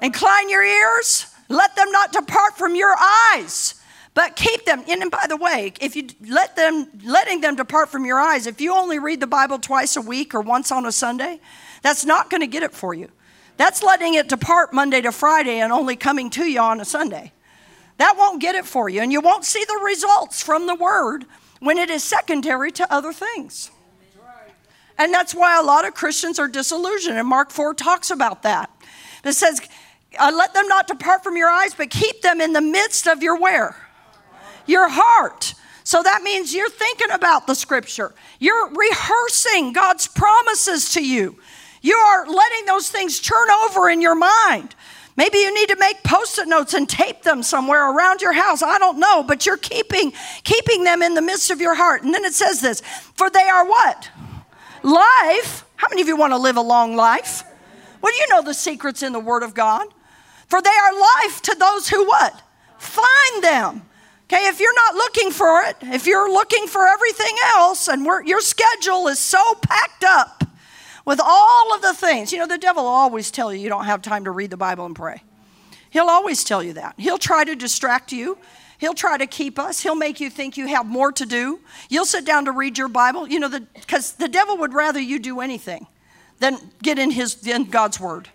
Incline 0.00 0.48
your 0.48 0.64
ears, 0.64 1.26
let 1.50 1.76
them 1.76 1.92
not 1.92 2.14
depart 2.14 2.56
from 2.56 2.74
your 2.74 2.96
eyes, 3.34 3.74
but 4.14 4.36
keep 4.36 4.64
them. 4.64 4.82
And 4.88 5.10
by 5.10 5.26
the 5.28 5.36
way, 5.36 5.74
if 5.82 5.96
you 5.96 6.08
let 6.26 6.56
them, 6.56 6.88
letting 7.04 7.42
them 7.42 7.56
depart 7.56 7.90
from 7.90 8.06
your 8.06 8.18
eyes, 8.18 8.46
if 8.46 8.58
you 8.58 8.72
only 8.72 8.98
read 8.98 9.20
the 9.20 9.26
Bible 9.26 9.58
twice 9.58 9.94
a 9.98 10.00
week 10.00 10.34
or 10.34 10.40
once 10.40 10.72
on 10.72 10.86
a 10.86 10.92
Sunday, 10.92 11.40
that's 11.82 12.06
not 12.06 12.30
going 12.30 12.40
to 12.40 12.46
get 12.46 12.62
it 12.62 12.72
for 12.72 12.94
you. 12.94 13.10
That's 13.58 13.82
letting 13.82 14.14
it 14.14 14.30
depart 14.30 14.72
Monday 14.72 15.02
to 15.02 15.12
Friday 15.12 15.60
and 15.60 15.74
only 15.74 15.94
coming 15.94 16.30
to 16.30 16.44
you 16.44 16.60
on 16.60 16.80
a 16.80 16.86
Sunday. 16.86 17.32
That 17.98 18.14
won't 18.16 18.40
get 18.40 18.54
it 18.54 18.64
for 18.64 18.88
you, 18.88 19.02
and 19.02 19.12
you 19.12 19.20
won't 19.20 19.44
see 19.44 19.64
the 19.68 19.80
results 19.84 20.42
from 20.42 20.66
the 20.66 20.74
word 20.74 21.26
when 21.60 21.78
it 21.78 21.90
is 21.90 22.02
secondary 22.02 22.70
to 22.72 22.92
other 22.92 23.12
things. 23.12 23.70
And 24.98 25.12
that's 25.12 25.34
why 25.34 25.58
a 25.58 25.62
lot 25.62 25.86
of 25.86 25.94
Christians 25.94 26.38
are 26.38 26.48
disillusioned. 26.48 27.18
And 27.18 27.28
Mark 27.28 27.50
4 27.50 27.74
talks 27.74 28.10
about 28.10 28.42
that. 28.44 28.70
It 29.24 29.32
says, 29.32 29.60
let 30.18 30.54
them 30.54 30.68
not 30.68 30.86
depart 30.86 31.22
from 31.22 31.36
your 31.36 31.50
eyes, 31.50 31.74
but 31.74 31.90
keep 31.90 32.22
them 32.22 32.40
in 32.40 32.54
the 32.54 32.62
midst 32.62 33.06
of 33.06 33.22
your 33.22 33.38
where? 33.38 33.76
Your 34.66 34.88
heart. 34.88 35.54
So 35.84 36.02
that 36.02 36.22
means 36.22 36.54
you're 36.54 36.70
thinking 36.70 37.10
about 37.10 37.46
the 37.46 37.54
scripture. 37.54 38.14
You're 38.40 38.70
rehearsing 38.70 39.72
God's 39.72 40.08
promises 40.08 40.92
to 40.94 41.04
you. 41.04 41.38
You 41.82 41.94
are 41.94 42.26
letting 42.26 42.64
those 42.66 42.90
things 42.90 43.20
turn 43.20 43.50
over 43.50 43.88
in 43.90 44.00
your 44.00 44.16
mind. 44.16 44.74
Maybe 45.16 45.38
you 45.38 45.54
need 45.54 45.70
to 45.70 45.76
make 45.76 46.02
post-it 46.02 46.46
notes 46.46 46.74
and 46.74 46.88
tape 46.88 47.22
them 47.22 47.42
somewhere 47.42 47.90
around 47.90 48.20
your 48.20 48.34
house. 48.34 48.62
I 48.62 48.78
don't 48.78 48.98
know, 48.98 49.22
but 49.22 49.46
you're 49.46 49.56
keeping 49.56 50.12
keeping 50.44 50.84
them 50.84 51.02
in 51.02 51.14
the 51.14 51.22
midst 51.22 51.50
of 51.50 51.60
your 51.60 51.74
heart. 51.74 52.02
And 52.02 52.12
then 52.12 52.24
it 52.24 52.34
says 52.34 52.60
this, 52.60 52.80
for 53.14 53.30
they 53.30 53.48
are 53.48 53.66
what? 53.66 54.10
Life. 54.82 55.64
How 55.76 55.88
many 55.90 56.02
of 56.02 56.08
you 56.08 56.16
want 56.16 56.32
to 56.32 56.38
live 56.38 56.56
a 56.56 56.62
long 56.62 56.96
life? 56.96 57.44
Well, 58.02 58.14
you 58.14 58.26
know 58.28 58.42
the 58.42 58.54
secrets 58.54 59.02
in 59.02 59.12
the 59.12 59.20
word 59.20 59.42
of 59.42 59.54
God. 59.54 59.86
For 60.48 60.62
they 60.62 60.70
are 60.70 60.92
life 61.00 61.42
to 61.42 61.56
those 61.58 61.88
who 61.88 62.06
what? 62.06 62.42
Find 62.78 63.42
them. 63.42 63.82
Okay, 64.24 64.46
if 64.48 64.60
you're 64.60 64.74
not 64.74 64.94
looking 64.96 65.30
for 65.30 65.62
it, 65.62 65.76
if 65.82 66.06
you're 66.06 66.30
looking 66.30 66.66
for 66.66 66.86
everything 66.86 67.34
else 67.54 67.88
and 67.88 68.04
your 68.26 68.40
schedule 68.40 69.08
is 69.08 69.18
so 69.18 69.54
packed 69.62 70.04
up, 70.04 70.44
with 71.06 71.20
all 71.24 71.74
of 71.74 71.80
the 71.80 71.94
things. 71.94 72.32
You 72.32 72.38
know, 72.38 72.46
the 72.46 72.58
devil 72.58 72.82
will 72.82 72.90
always 72.90 73.30
tell 73.30 73.54
you 73.54 73.60
you 73.60 73.70
don't 73.70 73.86
have 73.86 74.02
time 74.02 74.24
to 74.24 74.30
read 74.30 74.50
the 74.50 74.56
Bible 74.58 74.84
and 74.84 74.94
pray. 74.94 75.22
He'll 75.88 76.10
always 76.10 76.44
tell 76.44 76.62
you 76.62 76.74
that. 76.74 76.94
He'll 76.98 77.16
try 77.16 77.44
to 77.44 77.54
distract 77.54 78.12
you. 78.12 78.36
He'll 78.78 78.92
try 78.92 79.16
to 79.16 79.26
keep 79.26 79.58
us. 79.58 79.80
He'll 79.80 79.94
make 79.94 80.20
you 80.20 80.28
think 80.28 80.58
you 80.58 80.66
have 80.66 80.84
more 80.84 81.10
to 81.12 81.24
do. 81.24 81.60
You'll 81.88 82.04
sit 82.04 82.26
down 82.26 82.44
to 82.44 82.52
read 82.52 82.76
your 82.76 82.88
Bible, 82.88 83.26
you 83.26 83.40
know, 83.40 83.48
because 83.48 84.12
the, 84.12 84.24
the 84.24 84.28
devil 84.28 84.58
would 84.58 84.74
rather 84.74 85.00
you 85.00 85.18
do 85.18 85.40
anything 85.40 85.86
than 86.40 86.58
get 86.82 86.98
in 86.98 87.10
his 87.10 87.46
in 87.46 87.64
God's 87.64 87.98
word. 87.98 88.28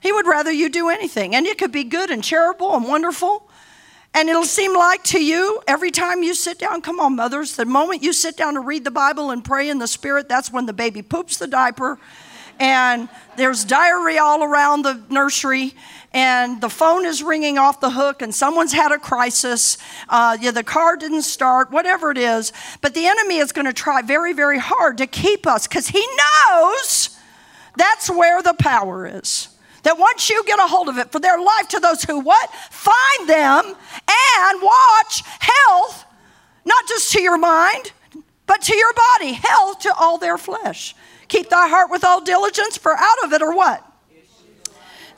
He 0.00 0.12
would 0.12 0.26
rather 0.26 0.50
you 0.50 0.68
do 0.68 0.88
anything, 0.88 1.34
and 1.34 1.46
it 1.46 1.56
could 1.56 1.70
be 1.72 1.84
good 1.84 2.10
and 2.10 2.24
charitable 2.24 2.74
and 2.74 2.84
wonderful. 2.84 3.48
And 4.14 4.28
it'll 4.28 4.44
seem 4.44 4.74
like 4.74 5.02
to 5.04 5.22
you 5.22 5.60
every 5.66 5.90
time 5.90 6.22
you 6.22 6.34
sit 6.34 6.60
down, 6.60 6.82
come 6.82 7.00
on, 7.00 7.16
mothers, 7.16 7.56
the 7.56 7.64
moment 7.64 8.02
you 8.02 8.12
sit 8.12 8.36
down 8.36 8.54
to 8.54 8.60
read 8.60 8.84
the 8.84 8.92
Bible 8.92 9.32
and 9.32 9.44
pray 9.44 9.68
in 9.68 9.78
the 9.78 9.88
Spirit, 9.88 10.28
that's 10.28 10.52
when 10.52 10.66
the 10.66 10.72
baby 10.72 11.02
poops 11.02 11.36
the 11.36 11.48
diaper. 11.48 11.98
And 12.60 13.08
there's 13.36 13.64
diarrhea 13.64 14.22
all 14.22 14.44
around 14.44 14.82
the 14.82 15.02
nursery 15.10 15.74
and 16.12 16.60
the 16.60 16.68
phone 16.68 17.04
is 17.04 17.24
ringing 17.24 17.58
off 17.58 17.80
the 17.80 17.90
hook 17.90 18.22
and 18.22 18.32
someone's 18.32 18.72
had 18.72 18.92
a 18.92 18.98
crisis. 18.98 19.76
Uh, 20.08 20.38
yeah, 20.40 20.52
the 20.52 20.62
car 20.62 20.96
didn't 20.96 21.22
start 21.22 21.72
whatever 21.72 22.12
it 22.12 22.18
is. 22.18 22.52
But 22.80 22.94
the 22.94 23.06
enemy 23.06 23.38
is 23.38 23.50
going 23.50 23.66
to 23.66 23.72
try 23.72 24.02
very 24.02 24.32
very 24.32 24.60
hard 24.60 24.98
to 24.98 25.08
keep 25.08 25.48
us 25.48 25.66
because 25.66 25.88
he 25.88 26.06
knows 26.52 27.18
that's 27.76 28.08
where 28.08 28.40
the 28.40 28.54
power 28.54 29.08
is 29.08 29.48
that 29.84 29.98
once 29.98 30.28
you 30.28 30.44
get 30.44 30.58
a 30.58 30.66
hold 30.66 30.88
of 30.88 30.98
it, 30.98 31.12
for 31.12 31.20
their 31.20 31.38
life 31.38 31.68
to 31.68 31.80
those 31.80 32.02
who 32.02 32.20
what? 32.20 32.50
Find 32.70 33.28
them 33.28 33.64
and 33.64 34.62
watch 34.62 35.22
health, 35.40 36.04
not 36.64 36.88
just 36.88 37.12
to 37.12 37.22
your 37.22 37.38
mind, 37.38 37.92
but 38.46 38.60
to 38.62 38.76
your 38.76 38.92
body, 38.92 39.32
health 39.32 39.80
to 39.80 39.94
all 39.94 40.18
their 40.18 40.36
flesh. 40.36 40.94
Keep 41.28 41.48
thy 41.48 41.68
heart 41.68 41.90
with 41.90 42.04
all 42.04 42.22
diligence, 42.22 42.76
for 42.76 42.96
out 42.96 43.24
of 43.24 43.32
it 43.32 43.40
are 43.40 43.54
what? 43.54 43.90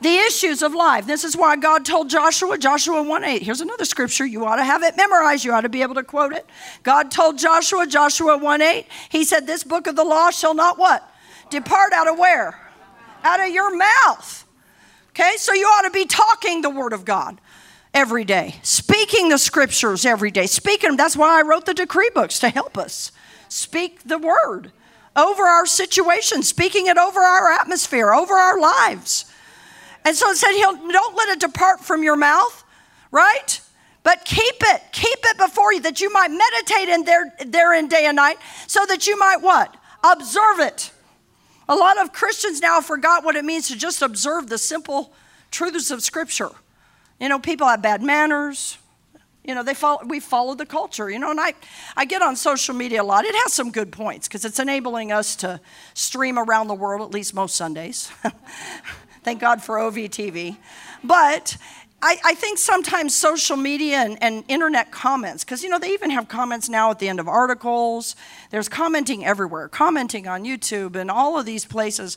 the 0.00 0.16
issues 0.18 0.62
of 0.62 0.74
life. 0.74 1.06
This 1.06 1.24
is 1.24 1.36
why 1.36 1.56
God 1.56 1.84
told 1.84 2.10
Joshua, 2.10 2.58
Joshua 2.58 3.02
1 3.02 3.24
8. 3.24 3.42
Here's 3.42 3.60
another 3.60 3.84
scripture. 3.84 4.26
You 4.26 4.44
ought 4.44 4.56
to 4.56 4.64
have 4.64 4.82
it 4.82 4.96
memorized. 4.96 5.44
You 5.44 5.52
ought 5.52 5.62
to 5.62 5.68
be 5.68 5.82
able 5.82 5.94
to 5.94 6.02
quote 6.02 6.32
it. 6.32 6.46
God 6.82 7.10
told 7.10 7.38
Joshua, 7.38 7.86
Joshua 7.86 8.36
1 8.36 8.62
8, 8.62 8.86
He 9.08 9.24
said, 9.24 9.46
This 9.46 9.64
book 9.64 9.86
of 9.86 9.96
the 9.96 10.04
law 10.04 10.30
shall 10.30 10.54
not 10.54 10.78
what? 10.78 11.08
Depart 11.50 11.92
out 11.92 12.08
of 12.08 12.18
where? 12.18 12.60
Out 13.24 13.40
of 13.40 13.48
your 13.48 13.74
mouth. 13.74 14.45
Okay, 15.18 15.38
so 15.38 15.54
you 15.54 15.64
ought 15.64 15.82
to 15.82 15.90
be 15.90 16.04
talking 16.04 16.60
the 16.60 16.68
word 16.68 16.92
of 16.92 17.06
God 17.06 17.40
every 17.94 18.22
day, 18.22 18.56
speaking 18.62 19.30
the 19.30 19.38
scriptures 19.38 20.04
every 20.04 20.30
day, 20.30 20.44
speaking 20.44 20.90
them. 20.90 20.98
That's 20.98 21.16
why 21.16 21.38
I 21.38 21.42
wrote 21.42 21.64
the 21.64 21.72
decree 21.72 22.10
books 22.14 22.38
to 22.40 22.50
help 22.50 22.76
us 22.76 23.12
speak 23.48 24.02
the 24.02 24.18
word 24.18 24.72
over 25.16 25.44
our 25.44 25.64
situation, 25.64 26.42
speaking 26.42 26.86
it 26.86 26.98
over 26.98 27.20
our 27.20 27.50
atmosphere, 27.50 28.12
over 28.12 28.34
our 28.34 28.60
lives. 28.60 29.24
And 30.04 30.14
so 30.14 30.28
it 30.32 30.36
said, 30.36 30.52
He'll 30.52 30.76
don't 30.76 31.16
let 31.16 31.30
it 31.30 31.40
depart 31.40 31.80
from 31.80 32.02
your 32.02 32.16
mouth, 32.16 32.62
right? 33.10 33.58
But 34.02 34.26
keep 34.26 34.56
it, 34.60 34.82
keep 34.92 35.18
it 35.24 35.38
before 35.38 35.72
you 35.72 35.80
that 35.80 36.02
you 36.02 36.12
might 36.12 36.30
meditate 36.30 36.90
in 36.90 37.04
there, 37.04 37.34
therein 37.46 37.88
day 37.88 38.04
and 38.04 38.16
night, 38.16 38.36
so 38.66 38.84
that 38.84 39.06
you 39.06 39.18
might 39.18 39.40
what? 39.40 39.74
Observe 40.04 40.58
it. 40.58 40.90
A 41.68 41.74
lot 41.74 41.98
of 41.98 42.12
Christians 42.12 42.60
now 42.60 42.80
forgot 42.80 43.24
what 43.24 43.36
it 43.36 43.44
means 43.44 43.68
to 43.68 43.76
just 43.76 44.02
observe 44.02 44.48
the 44.48 44.58
simple 44.58 45.12
truths 45.50 45.90
of 45.90 46.02
Scripture. 46.02 46.50
You 47.20 47.28
know, 47.28 47.38
people 47.38 47.66
have 47.66 47.82
bad 47.82 48.02
manners. 48.02 48.78
You 49.42 49.54
know, 49.54 49.62
they 49.62 49.74
follow, 49.74 50.04
we 50.04 50.20
follow 50.20 50.54
the 50.54 50.66
culture. 50.66 51.10
You 51.10 51.18
know, 51.18 51.30
and 51.30 51.40
I, 51.40 51.54
I 51.96 52.04
get 52.04 52.22
on 52.22 52.36
social 52.36 52.74
media 52.74 53.02
a 53.02 53.04
lot. 53.04 53.24
It 53.24 53.34
has 53.34 53.52
some 53.52 53.70
good 53.70 53.90
points 53.90 54.28
because 54.28 54.44
it's 54.44 54.58
enabling 54.58 55.12
us 55.12 55.36
to 55.36 55.60
stream 55.94 56.38
around 56.38 56.68
the 56.68 56.74
world 56.74 57.02
at 57.02 57.12
least 57.12 57.34
most 57.34 57.54
Sundays. 57.56 58.10
Thank 59.24 59.40
God 59.40 59.62
for 59.62 59.76
OVTV. 59.76 60.56
But 61.02 61.56
I, 62.06 62.20
I, 62.24 62.34
think 62.34 62.58
sometimes 62.58 63.16
social 63.16 63.56
media 63.56 63.96
and, 63.96 64.16
and 64.22 64.44
internet 64.46 64.92
comments, 64.92 65.42
because 65.42 65.64
you 65.64 65.68
know 65.68 65.80
they 65.80 65.92
even 65.92 66.10
have 66.10 66.28
comments 66.28 66.68
now 66.68 66.92
at 66.92 67.00
the 67.00 67.08
end 67.08 67.18
of 67.18 67.26
articles. 67.26 68.14
There's 68.50 68.68
commenting 68.68 69.26
everywhere, 69.26 69.66
commenting 69.66 70.28
on 70.28 70.44
YouTube 70.44 70.94
and 70.94 71.10
all 71.10 71.36
of 71.36 71.46
these 71.46 71.64
places. 71.64 72.16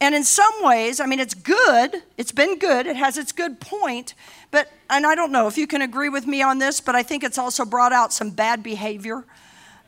And 0.00 0.14
in 0.14 0.24
some 0.24 0.54
ways, 0.62 1.00
I 1.00 1.06
mean, 1.06 1.20
it's 1.20 1.34
good. 1.34 2.02
It's 2.16 2.32
been 2.32 2.58
good. 2.58 2.86
It 2.86 2.96
has 2.96 3.18
its 3.18 3.30
good 3.30 3.60
point. 3.60 4.14
But 4.50 4.72
and 4.88 5.06
I 5.06 5.14
don't 5.14 5.32
know 5.32 5.48
if 5.48 5.58
you 5.58 5.66
can 5.66 5.82
agree 5.82 6.08
with 6.08 6.26
me 6.26 6.40
on 6.40 6.58
this, 6.58 6.80
but 6.80 6.94
I 6.94 7.02
think 7.02 7.22
it's 7.22 7.36
also 7.36 7.66
brought 7.66 7.92
out 7.92 8.14
some 8.14 8.30
bad 8.30 8.62
behavior 8.62 9.26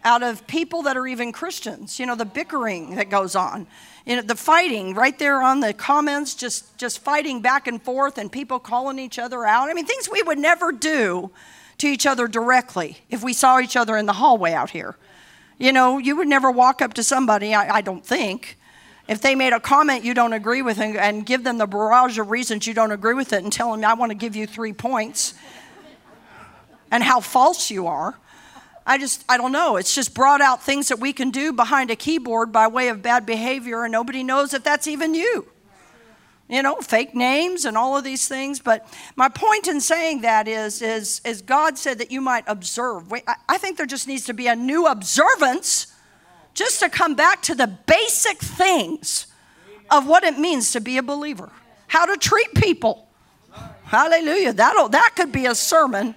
out 0.04 0.22
of 0.22 0.46
people 0.46 0.82
that 0.82 0.98
are 0.98 1.06
even 1.06 1.32
Christians. 1.32 1.98
You 1.98 2.04
know, 2.04 2.16
the 2.16 2.26
bickering 2.26 2.96
that 2.96 3.08
goes 3.08 3.34
on 3.34 3.66
you 4.08 4.16
know, 4.16 4.22
the 4.22 4.34
fighting 4.34 4.94
right 4.94 5.18
there 5.18 5.42
on 5.42 5.60
the 5.60 5.74
comments, 5.74 6.34
just, 6.34 6.78
just 6.78 7.00
fighting 7.00 7.42
back 7.42 7.66
and 7.66 7.80
forth 7.80 8.16
and 8.16 8.32
people 8.32 8.58
calling 8.58 8.98
each 8.98 9.18
other 9.18 9.44
out. 9.44 9.68
I 9.68 9.74
mean, 9.74 9.84
things 9.84 10.08
we 10.10 10.22
would 10.22 10.38
never 10.38 10.72
do 10.72 11.30
to 11.76 11.86
each 11.86 12.06
other 12.06 12.26
directly 12.26 12.96
if 13.10 13.22
we 13.22 13.34
saw 13.34 13.60
each 13.60 13.76
other 13.76 13.98
in 13.98 14.06
the 14.06 14.14
hallway 14.14 14.54
out 14.54 14.70
here. 14.70 14.96
You 15.58 15.72
know, 15.72 15.98
you 15.98 16.16
would 16.16 16.26
never 16.26 16.50
walk 16.50 16.80
up 16.80 16.94
to 16.94 17.02
somebody, 17.02 17.54
I, 17.54 17.76
I 17.76 17.80
don't 17.82 18.04
think, 18.04 18.56
if 19.08 19.20
they 19.20 19.34
made 19.34 19.52
a 19.52 19.60
comment 19.60 20.04
you 20.04 20.14
don't 20.14 20.32
agree 20.32 20.62
with 20.62 20.78
and, 20.78 20.96
and, 20.96 21.26
give 21.26 21.44
them 21.44 21.58
the 21.58 21.66
barrage 21.66 22.18
of 22.18 22.30
reasons 22.30 22.66
you 22.66 22.72
don't 22.72 22.92
agree 22.92 23.14
with 23.14 23.34
it 23.34 23.42
and 23.42 23.52
tell 23.52 23.72
them, 23.72 23.84
I 23.84 23.92
want 23.92 24.10
to 24.10 24.16
give 24.16 24.34
you 24.34 24.46
three 24.46 24.72
points 24.72 25.34
and 26.90 27.02
how 27.02 27.20
false 27.20 27.70
you 27.70 27.86
are. 27.88 28.18
I 28.88 28.96
just, 28.96 29.22
I 29.28 29.36
don't 29.36 29.52
know. 29.52 29.76
It's 29.76 29.94
just 29.94 30.14
brought 30.14 30.40
out 30.40 30.62
things 30.62 30.88
that 30.88 30.98
we 30.98 31.12
can 31.12 31.30
do 31.30 31.52
behind 31.52 31.90
a 31.90 31.96
keyboard 31.96 32.50
by 32.50 32.68
way 32.68 32.88
of 32.88 33.02
bad 33.02 33.26
behavior, 33.26 33.84
and 33.84 33.92
nobody 33.92 34.24
knows 34.24 34.52
that 34.52 34.64
that's 34.64 34.86
even 34.86 35.14
you. 35.14 35.46
You 36.48 36.62
know, 36.62 36.76
fake 36.76 37.14
names 37.14 37.66
and 37.66 37.76
all 37.76 37.98
of 37.98 38.02
these 38.02 38.26
things. 38.26 38.60
But 38.60 38.88
my 39.14 39.28
point 39.28 39.68
in 39.68 39.82
saying 39.82 40.22
that 40.22 40.48
is, 40.48 40.80
is, 40.80 41.20
is 41.26 41.42
God 41.42 41.76
said 41.76 41.98
that 41.98 42.10
you 42.10 42.22
might 42.22 42.44
observe. 42.46 43.12
I 43.46 43.58
think 43.58 43.76
there 43.76 43.84
just 43.84 44.08
needs 44.08 44.24
to 44.24 44.32
be 44.32 44.46
a 44.46 44.56
new 44.56 44.86
observance 44.86 45.94
just 46.54 46.80
to 46.80 46.88
come 46.88 47.14
back 47.14 47.42
to 47.42 47.54
the 47.54 47.66
basic 47.66 48.38
things 48.38 49.26
of 49.90 50.08
what 50.08 50.24
it 50.24 50.38
means 50.38 50.72
to 50.72 50.80
be 50.80 50.96
a 50.96 51.02
believer, 51.02 51.52
how 51.88 52.06
to 52.06 52.16
treat 52.16 52.54
people. 52.54 53.06
Hallelujah. 53.84 54.54
That'll, 54.54 54.88
that 54.88 55.12
could 55.14 55.30
be 55.30 55.44
a 55.44 55.54
sermon 55.54 56.14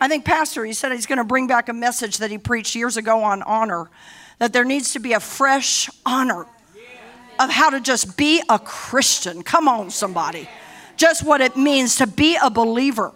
I 0.00 0.08
think 0.08 0.24
Pastor, 0.24 0.64
he 0.64 0.72
said 0.72 0.92
he's 0.92 1.06
going 1.06 1.18
to 1.18 1.24
bring 1.24 1.46
back 1.46 1.68
a 1.68 1.72
message 1.72 2.18
that 2.18 2.30
he 2.30 2.38
preached 2.38 2.74
years 2.74 2.96
ago 2.96 3.22
on 3.22 3.42
honor, 3.42 3.90
that 4.38 4.52
there 4.52 4.64
needs 4.64 4.92
to 4.92 4.98
be 5.00 5.12
a 5.12 5.20
fresh 5.20 5.90
honor 6.06 6.46
of 7.38 7.50
how 7.50 7.70
to 7.70 7.80
just 7.80 8.16
be 8.16 8.42
a 8.48 8.58
Christian. 8.58 9.42
Come 9.42 9.68
on, 9.68 9.90
somebody. 9.90 10.48
Just 10.96 11.24
what 11.24 11.40
it 11.40 11.56
means 11.56 11.96
to 11.96 12.06
be 12.06 12.36
a 12.42 12.50
believer. 12.50 13.12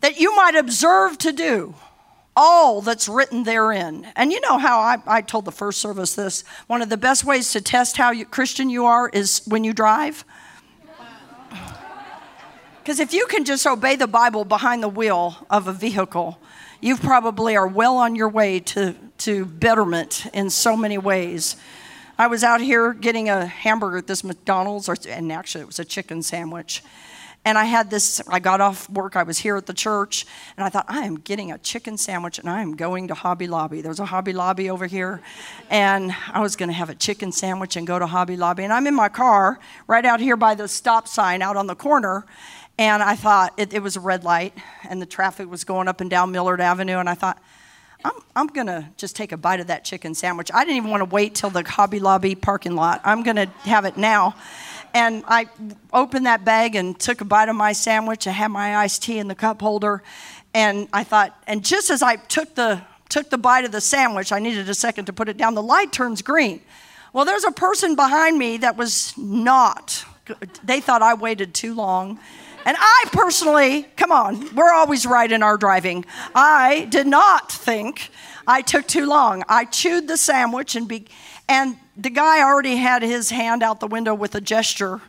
That 0.00 0.18
you 0.18 0.34
might 0.34 0.54
observe 0.54 1.18
to 1.18 1.32
do 1.32 1.74
all 2.34 2.80
that's 2.80 3.08
written 3.08 3.44
therein. 3.44 4.10
And 4.16 4.32
you 4.32 4.40
know 4.40 4.58
how 4.58 4.78
I, 4.80 4.96
I 5.06 5.20
told 5.20 5.44
the 5.44 5.52
first 5.52 5.80
service 5.80 6.14
this 6.14 6.44
one 6.66 6.82
of 6.82 6.88
the 6.88 6.96
best 6.96 7.24
ways 7.24 7.52
to 7.52 7.60
test 7.60 7.96
how 7.96 8.10
you, 8.10 8.24
Christian 8.24 8.70
you 8.70 8.86
are 8.86 9.08
is 9.08 9.42
when 9.46 9.64
you 9.64 9.72
drive. 9.72 10.24
Because 12.82 12.98
if 12.98 13.14
you 13.14 13.26
can 13.26 13.44
just 13.44 13.64
obey 13.64 13.94
the 13.94 14.08
Bible 14.08 14.44
behind 14.44 14.82
the 14.82 14.88
wheel 14.88 15.46
of 15.48 15.68
a 15.68 15.72
vehicle, 15.72 16.36
you 16.80 16.96
probably 16.96 17.54
are 17.54 17.68
well 17.68 17.96
on 17.96 18.16
your 18.16 18.28
way 18.28 18.58
to, 18.58 18.96
to 19.18 19.44
betterment 19.44 20.26
in 20.34 20.50
so 20.50 20.76
many 20.76 20.98
ways. 20.98 21.54
I 22.18 22.26
was 22.26 22.42
out 22.42 22.60
here 22.60 22.92
getting 22.92 23.28
a 23.28 23.46
hamburger 23.46 23.98
at 23.98 24.08
this 24.08 24.24
McDonald's, 24.24 24.88
or, 24.88 24.96
and 25.08 25.30
actually 25.30 25.62
it 25.62 25.68
was 25.68 25.78
a 25.78 25.84
chicken 25.84 26.24
sandwich. 26.24 26.82
And 27.44 27.58
I 27.58 27.64
had 27.64 27.90
this, 27.90 28.20
I 28.28 28.38
got 28.38 28.60
off 28.60 28.88
work, 28.88 29.16
I 29.16 29.24
was 29.24 29.38
here 29.38 29.56
at 29.56 29.66
the 29.66 29.74
church, 29.74 30.26
and 30.56 30.64
I 30.64 30.68
thought, 30.68 30.86
I 30.88 31.00
am 31.00 31.16
getting 31.16 31.50
a 31.50 31.58
chicken 31.58 31.98
sandwich 31.98 32.38
and 32.38 32.48
I 32.48 32.62
am 32.62 32.76
going 32.76 33.08
to 33.08 33.14
Hobby 33.14 33.48
Lobby. 33.48 33.80
There's 33.80 33.98
a 33.98 34.04
Hobby 34.04 34.32
Lobby 34.32 34.70
over 34.70 34.86
here. 34.86 35.20
And 35.68 36.14
I 36.32 36.40
was 36.40 36.54
to 36.54 36.70
have 36.70 36.88
a 36.88 36.94
chicken 36.94 37.32
sandwich 37.32 37.76
and 37.76 37.84
go 37.84 37.98
to 37.98 38.06
Hobby 38.06 38.36
Lobby. 38.36 38.62
And 38.62 38.72
I'm 38.72 38.86
in 38.86 38.94
my 38.94 39.08
car 39.08 39.58
right 39.88 40.04
out 40.04 40.20
here 40.20 40.36
by 40.36 40.54
the 40.54 40.68
stop 40.68 41.08
sign 41.08 41.42
out 41.42 41.56
on 41.56 41.66
the 41.66 41.74
corner. 41.74 42.24
And 42.78 43.02
I 43.02 43.16
thought 43.16 43.52
it, 43.58 43.74
it 43.74 43.82
was 43.82 43.96
a 43.96 44.00
red 44.00 44.24
light, 44.24 44.54
and 44.88 45.00
the 45.00 45.06
traffic 45.06 45.50
was 45.50 45.64
going 45.64 45.88
up 45.88 46.00
and 46.00 46.08
down 46.08 46.32
Millard 46.32 46.60
Avenue. 46.60 46.98
And 46.98 47.08
I 47.08 47.14
thought, 47.14 47.38
I'm, 48.04 48.12
I'm 48.34 48.46
going 48.48 48.66
to 48.66 48.88
just 48.96 49.14
take 49.14 49.32
a 49.32 49.36
bite 49.36 49.60
of 49.60 49.68
that 49.68 49.84
chicken 49.84 50.14
sandwich. 50.14 50.50
I 50.52 50.64
didn't 50.64 50.78
even 50.78 50.90
want 50.90 51.02
to 51.02 51.14
wait 51.14 51.34
till 51.34 51.50
the 51.50 51.62
Hobby 51.62 52.00
Lobby 52.00 52.34
parking 52.34 52.74
lot. 52.74 53.00
I'm 53.04 53.22
going 53.22 53.36
to 53.36 53.46
have 53.64 53.84
it 53.84 53.96
now. 53.96 54.34
And 54.94 55.22
I 55.26 55.48
opened 55.92 56.26
that 56.26 56.44
bag 56.44 56.74
and 56.74 56.98
took 56.98 57.20
a 57.20 57.24
bite 57.24 57.48
of 57.48 57.56
my 57.56 57.72
sandwich. 57.72 58.26
I 58.26 58.32
had 58.32 58.48
my 58.48 58.76
iced 58.76 59.02
tea 59.02 59.18
in 59.18 59.28
the 59.28 59.34
cup 59.34 59.60
holder. 59.60 60.02
And 60.54 60.88
I 60.92 61.04
thought, 61.04 61.40
and 61.46 61.64
just 61.64 61.90
as 61.90 62.02
I 62.02 62.16
took 62.16 62.54
the, 62.54 62.82
took 63.08 63.30
the 63.30 63.38
bite 63.38 63.64
of 63.64 63.72
the 63.72 63.80
sandwich, 63.80 64.32
I 64.32 64.38
needed 64.38 64.68
a 64.68 64.74
second 64.74 65.06
to 65.06 65.12
put 65.12 65.28
it 65.28 65.36
down, 65.36 65.54
the 65.54 65.62
light 65.62 65.92
turns 65.92 66.20
green. 66.20 66.60
Well, 67.12 67.24
there's 67.24 67.44
a 67.44 67.50
person 67.52 67.94
behind 67.94 68.38
me 68.38 68.58
that 68.58 68.76
was 68.76 69.16
not. 69.16 70.04
They 70.64 70.80
thought 70.80 71.02
I 71.02 71.14
waited 71.14 71.54
too 71.54 71.74
long 71.74 72.18
and 72.64 72.76
I 72.78 73.04
personally, 73.12 73.84
come 73.96 74.12
on, 74.12 74.54
we're 74.54 74.72
always 74.72 75.06
right 75.06 75.30
in 75.30 75.42
our 75.42 75.56
driving. 75.56 76.04
I 76.34 76.86
did 76.90 77.06
not 77.06 77.50
think 77.50 78.10
I 78.46 78.62
took 78.62 78.86
too 78.86 79.06
long. 79.06 79.44
I 79.48 79.64
chewed 79.64 80.08
the 80.08 80.16
sandwich 80.16 80.76
and 80.76 80.88
be, 80.88 81.06
and 81.48 81.76
the 81.96 82.10
guy 82.10 82.42
already 82.42 82.76
had 82.76 83.02
his 83.02 83.30
hand 83.30 83.62
out 83.62 83.80
the 83.80 83.86
window 83.86 84.14
with 84.14 84.34
a 84.34 84.40
gesture. 84.40 85.00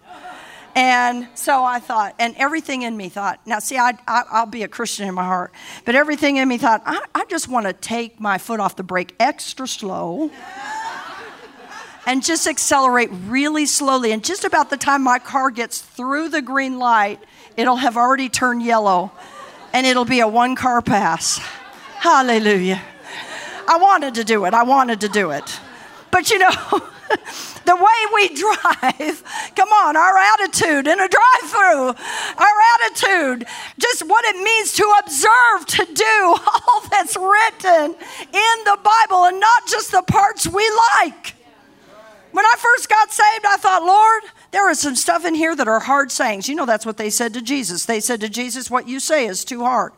And 0.76 1.28
so 1.36 1.64
I 1.64 1.80
thought, 1.80 2.16
and 2.18 2.36
everything 2.36 2.82
in 2.82 2.98
me 2.98 3.10
thought, 3.10 3.40
now 3.46 3.60
see, 3.60 3.78
I, 3.78 3.94
I, 4.08 4.40
will 4.40 4.50
be 4.50 4.64
a 4.64 4.68
Christian 4.68 5.08
in 5.08 5.14
my 5.14 5.24
heart, 5.24 5.54
but 5.86 5.94
everything 5.94 6.38
in 6.38 6.48
me 6.48 6.58
thought, 6.58 6.82
I, 6.86 7.00
I 7.14 7.26
just 7.26 7.48
want 7.48 7.68
to 7.68 7.74
take 7.74 8.20
my 8.20 8.40
foot 8.40 8.60
off 8.60 8.76
the 8.76 8.84
brake 8.84 9.14
extra 9.20 9.68
slow 9.68 10.32
and 12.08 12.24
just 12.24 12.48
accelerate 12.48 13.10
really 13.28 13.68
slowly. 13.68 14.12
And 14.12 14.24
just 14.24 14.46
about 14.46 14.72
the 14.72 14.78
time 14.78 15.04
my 15.04 15.20
car 15.20 15.52
gets 15.52 15.80
through 15.80 16.30
the 16.30 16.42
green 16.42 16.80
light, 16.80 17.20
it'll 17.58 17.78
have 17.78 17.98
already 17.98 18.30
turned 18.30 18.64
yellow 18.64 19.12
and 19.74 19.86
it'll 19.88 20.06
be 20.06 20.20
a 20.20 20.28
one 20.28 20.56
car 20.56 20.82
pass. 20.82 21.40
Hallelujah. 21.98 22.82
I 23.68 23.78
wanted 23.78 24.16
to 24.16 24.24
do 24.24 24.46
it. 24.46 24.54
I 24.54 24.64
wanted 24.64 25.02
to 25.02 25.10
do 25.10 25.32
it. 25.32 25.60
But 26.12 26.30
you 26.30 26.38
know, 26.38 26.50
the 27.66 27.76
way 27.76 28.00
we 28.14 28.30
drive, 28.36 29.24
come 29.56 29.70
on, 29.70 29.96
our 29.96 30.18
attitude 30.18 30.88
in 30.88 31.00
a 31.00 31.08
drive 31.08 31.50
through, 31.50 31.88
our 32.38 32.58
attitude, 32.76 33.48
just 33.80 34.08
what 34.08 34.26
it 34.26 34.42
means 34.44 34.74
to 34.74 34.94
observe, 35.04 35.66
to 35.66 35.94
do 35.94 36.36
all 36.68 36.82
that's 36.92 37.16
written 37.16 37.96
in 37.96 38.64
the 38.66 38.78
Bible 38.84 39.26
and 39.26 39.40
not 39.40 39.68
just 39.68 39.92
the 39.92 40.04
parts 40.04 40.48
we 40.48 40.70
like. 41.00 41.36
When 42.32 42.46
I 42.46 42.56
first 42.58 42.90
got 42.90 43.12
saved, 43.12 43.46
I 43.46 43.58
thought, 43.58 43.84
Lord, 43.84 44.24
there 44.54 44.70
is 44.70 44.80
some 44.80 44.96
stuff 44.96 45.26
in 45.26 45.34
here 45.34 45.56
that 45.56 45.68
are 45.68 45.80
hard 45.80 46.12
sayings. 46.12 46.48
You 46.48 46.54
know, 46.54 46.68
that's 46.68 46.86
what 46.86 46.98
they 46.98 47.10
said 47.10 47.34
to 47.34 47.42
Jesus. 47.42 47.86
They 47.86 48.00
said 48.00 48.22
to 48.22 48.30
Jesus, 48.30 48.70
What 48.70 48.88
you 48.88 49.00
say 49.00 49.26
is 49.26 49.44
too 49.44 49.64
hard. 49.64 49.94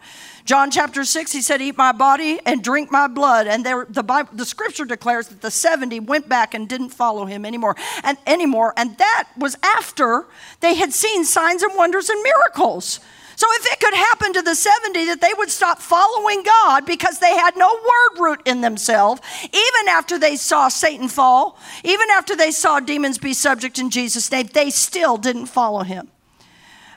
John 0.45 0.71
chapter 0.71 1.03
6, 1.03 1.31
he 1.33 1.41
said, 1.41 1.61
Eat 1.61 1.77
my 1.77 1.91
body 1.91 2.39
and 2.45 2.63
drink 2.63 2.89
my 2.89 3.07
blood. 3.07 3.47
And 3.47 3.65
there, 3.65 3.85
the, 3.89 4.01
Bible, 4.01 4.29
the 4.31 4.45
scripture 4.45 4.85
declares 4.85 5.27
that 5.27 5.41
the 5.41 5.51
70 5.51 5.99
went 5.99 6.29
back 6.29 6.53
and 6.53 6.69
didn't 6.69 6.89
follow 6.89 7.25
him 7.25 7.45
anymore. 7.45 7.75
And, 8.03 8.17
anymore. 8.25 8.73
and 8.77 8.97
that 8.97 9.27
was 9.37 9.57
after 9.61 10.25
they 10.61 10.75
had 10.75 10.93
seen 10.93 11.25
signs 11.25 11.61
and 11.61 11.75
wonders 11.75 12.09
and 12.09 12.23
miracles. 12.23 13.01
So 13.35 13.47
if 13.51 13.71
it 13.71 13.79
could 13.79 13.93
happen 13.93 14.33
to 14.33 14.41
the 14.41 14.55
70 14.55 15.05
that 15.05 15.21
they 15.21 15.33
would 15.37 15.49
stop 15.49 15.79
following 15.79 16.43
God 16.43 16.85
because 16.85 17.19
they 17.19 17.35
had 17.35 17.57
no 17.57 17.67
word 17.73 18.19
root 18.19 18.41
in 18.45 18.61
themselves, 18.61 19.21
even 19.45 19.89
after 19.89 20.17
they 20.17 20.37
saw 20.37 20.69
Satan 20.69 21.09
fall, 21.09 21.57
even 21.83 22.09
after 22.11 22.35
they 22.35 22.51
saw 22.51 22.79
demons 22.79 23.17
be 23.17 23.33
subject 23.33 23.77
in 23.77 23.89
Jesus' 23.89 24.31
name, 24.31 24.47
they 24.53 24.69
still 24.69 25.17
didn't 25.17 25.47
follow 25.47 25.83
him. 25.83 26.09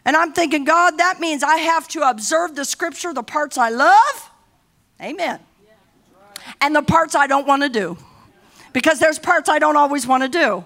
And 0.05 0.17
I'm 0.17 0.33
thinking, 0.33 0.65
God, 0.65 0.99
that 0.99 1.21
means 1.21 1.43
I 1.43 1.57
have 1.57 1.89
to 1.89 2.09
observe 2.09 2.55
the 2.55 2.65
scripture, 2.65 3.13
the 3.13 3.23
parts 3.23 3.59
I 3.59 3.71
love. 3.71 4.31
Amen. 5.03 5.41
And 6.61 6.75
the 6.75 6.83
parts 6.83 7.15
I 7.15 7.27
don't 7.27 7.47
want 7.47 7.63
to 7.63 7.69
do. 7.69 7.99
Because 8.73 9.01
there's 9.01 9.19
parts 9.19 9.49
I 9.49 9.59
don't 9.59 9.77
always 9.77 10.07
want 10.07 10.23
to 10.23 10.29
do. 10.29 10.65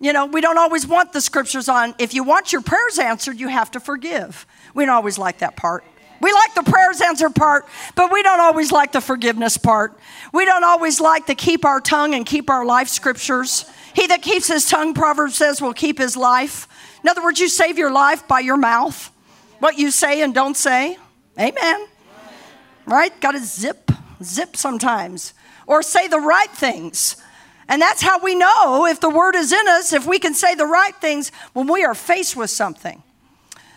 You 0.00 0.12
know, 0.12 0.26
we 0.26 0.40
don't 0.40 0.58
always 0.58 0.86
want 0.86 1.12
the 1.12 1.20
scriptures 1.20 1.68
on. 1.68 1.94
If 1.98 2.14
you 2.14 2.24
want 2.24 2.52
your 2.52 2.62
prayers 2.62 2.98
answered, 2.98 3.38
you 3.38 3.48
have 3.48 3.70
to 3.72 3.80
forgive. 3.80 4.46
We 4.74 4.84
don't 4.84 4.94
always 4.94 5.18
like 5.18 5.38
that 5.38 5.56
part. 5.56 5.84
We 6.20 6.32
like 6.32 6.54
the 6.54 6.62
prayers 6.62 7.00
answered 7.00 7.34
part, 7.34 7.66
but 7.94 8.10
we 8.12 8.22
don't 8.22 8.40
always 8.40 8.72
like 8.72 8.92
the 8.92 9.00
forgiveness 9.00 9.56
part. 9.56 9.98
We 10.32 10.44
don't 10.44 10.64
always 10.64 11.00
like 11.00 11.26
the 11.26 11.34
keep 11.34 11.64
our 11.64 11.80
tongue 11.80 12.14
and 12.14 12.24
keep 12.24 12.48
our 12.48 12.64
life 12.64 12.88
scriptures. 12.88 13.70
He 13.94 14.06
that 14.06 14.22
keeps 14.22 14.48
his 14.48 14.66
tongue, 14.66 14.94
Proverbs 14.94 15.34
says, 15.34 15.60
will 15.60 15.74
keep 15.74 15.98
his 15.98 16.16
life. 16.16 16.66
In 17.02 17.08
other 17.08 17.22
words, 17.22 17.40
you 17.40 17.48
save 17.48 17.76
your 17.78 17.92
life 17.92 18.26
by 18.26 18.40
your 18.40 18.56
mouth. 18.56 19.10
What 19.58 19.78
you 19.78 19.90
say 19.90 20.22
and 20.22 20.34
don't 20.34 20.56
say. 20.56 20.96
Amen. 21.38 21.86
Right? 22.86 23.18
Got 23.20 23.32
to 23.32 23.40
zip, 23.40 23.90
zip 24.22 24.56
sometimes. 24.56 25.34
Or 25.66 25.82
say 25.82 26.08
the 26.08 26.20
right 26.20 26.50
things 26.50 27.16
And 27.68 27.80
that's 27.80 28.02
how 28.02 28.18
we 28.18 28.34
know 28.34 28.86
if 28.86 29.00
the 29.00 29.10
word 29.10 29.34
is 29.34 29.52
in 29.52 29.68
us, 29.68 29.92
if 29.92 30.06
we 30.06 30.18
can 30.18 30.34
say 30.34 30.54
the 30.54 30.66
right 30.66 30.94
things 30.96 31.32
when 31.52 31.66
we 31.66 31.84
are 31.84 31.94
faced 31.94 32.36
with 32.36 32.50
something. 32.50 33.02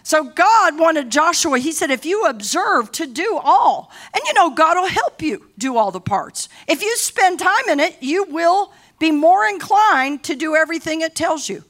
So 0.03 0.23
God 0.23 0.79
wanted 0.79 1.09
Joshua, 1.09 1.59
he 1.59 1.73
said, 1.73 1.91
if 1.91 2.05
you 2.05 2.25
observe 2.25 2.91
to 2.93 3.05
do 3.05 3.39
all, 3.43 3.91
and 4.13 4.21
you 4.25 4.33
know, 4.33 4.51
God 4.51 4.77
will 4.77 4.87
help 4.87 5.21
you 5.21 5.49
do 5.57 5.75
all 5.75 5.91
the 5.91 5.99
parts. 5.99 6.47
If 6.65 6.81
you 6.81 6.95
spend 6.95 7.39
time 7.39 7.67
in 7.69 7.81
it, 7.81 7.97
you 8.01 8.23
will 8.23 8.71
be 8.99 9.11
more 9.11 9.45
inclined 9.45 10.23
to 10.23 10.35
do 10.35 10.55
everything 10.55 11.01
it 11.01 11.13
tells 11.13 11.49
you. 11.49 11.63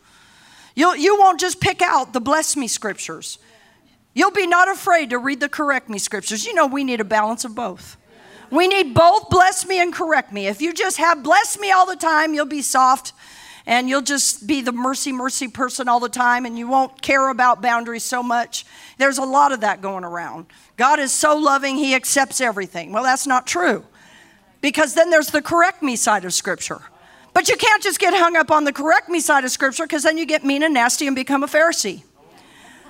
You'll, 0.75 0.95
you 0.95 1.17
won't 1.17 1.39
just 1.39 1.59
pick 1.59 1.81
out 1.81 2.13
the 2.13 2.21
bless 2.21 2.55
me 2.55 2.67
scriptures. 2.67 3.39
You'll 4.13 4.29
be 4.29 4.45
not 4.45 4.69
afraid 4.69 5.09
to 5.09 5.17
read 5.17 5.39
the 5.39 5.49
correct 5.49 5.89
me 5.89 5.97
scriptures. 5.97 6.45
You 6.45 6.53
know, 6.53 6.67
we 6.67 6.83
need 6.83 7.01
a 7.01 7.05
balance 7.05 7.43
of 7.43 7.55
both. 7.55 7.97
We 8.51 8.67
need 8.67 8.93
both 8.93 9.29
bless 9.29 9.65
me 9.65 9.81
and 9.81 9.93
correct 9.93 10.31
me. 10.31 10.47
If 10.47 10.61
you 10.61 10.73
just 10.73 10.97
have 10.97 11.23
bless 11.23 11.59
me 11.59 11.71
all 11.71 11.85
the 11.85 11.95
time, 11.95 12.33
you'll 12.33 12.45
be 12.45 12.61
soft 12.61 13.13
and 13.65 13.89
you'll 13.89 14.01
just 14.01 14.47
be 14.47 14.61
the 14.61 14.71
mercy, 14.71 15.11
mercy 15.11 15.47
person 15.47 15.87
all 15.89 15.99
the 15.99 16.09
time 16.09 16.45
and 16.45 16.57
you 16.57 16.67
won't 16.67 17.01
care 17.01 17.29
about 17.29 17.61
boundaries 17.61 18.03
so 18.03 18.23
much. 18.23 18.65
There's 18.97 19.17
a 19.17 19.25
lot 19.25 19.51
of 19.51 19.61
that 19.61 19.81
going 19.81 20.05
around. 20.05 20.45
God 20.77 20.99
is 20.99 21.11
so 21.11 21.35
loving, 21.35 21.75
He 21.75 21.93
accepts 21.93 22.39
everything. 22.39 22.93
Well, 22.93 23.03
that's 23.03 23.27
not 23.27 23.45
true 23.45 23.85
because 24.61 24.93
then 24.93 25.09
there's 25.09 25.27
the 25.27 25.41
correct 25.41 25.83
me 25.83 25.95
side 25.95 26.25
of 26.25 26.33
Scripture. 26.33 26.81
But 27.33 27.49
you 27.49 27.57
can't 27.57 27.83
just 27.83 27.99
get 27.99 28.13
hung 28.15 28.35
up 28.35 28.49
on 28.49 28.63
the 28.63 28.73
correct 28.73 29.09
me 29.09 29.19
side 29.19 29.43
of 29.43 29.51
Scripture 29.51 29.83
because 29.83 30.03
then 30.03 30.17
you 30.17 30.25
get 30.25 30.43
mean 30.43 30.63
and 30.63 30.73
nasty 30.73 31.05
and 31.05 31.15
become 31.15 31.43
a 31.43 31.47
Pharisee. 31.47 32.03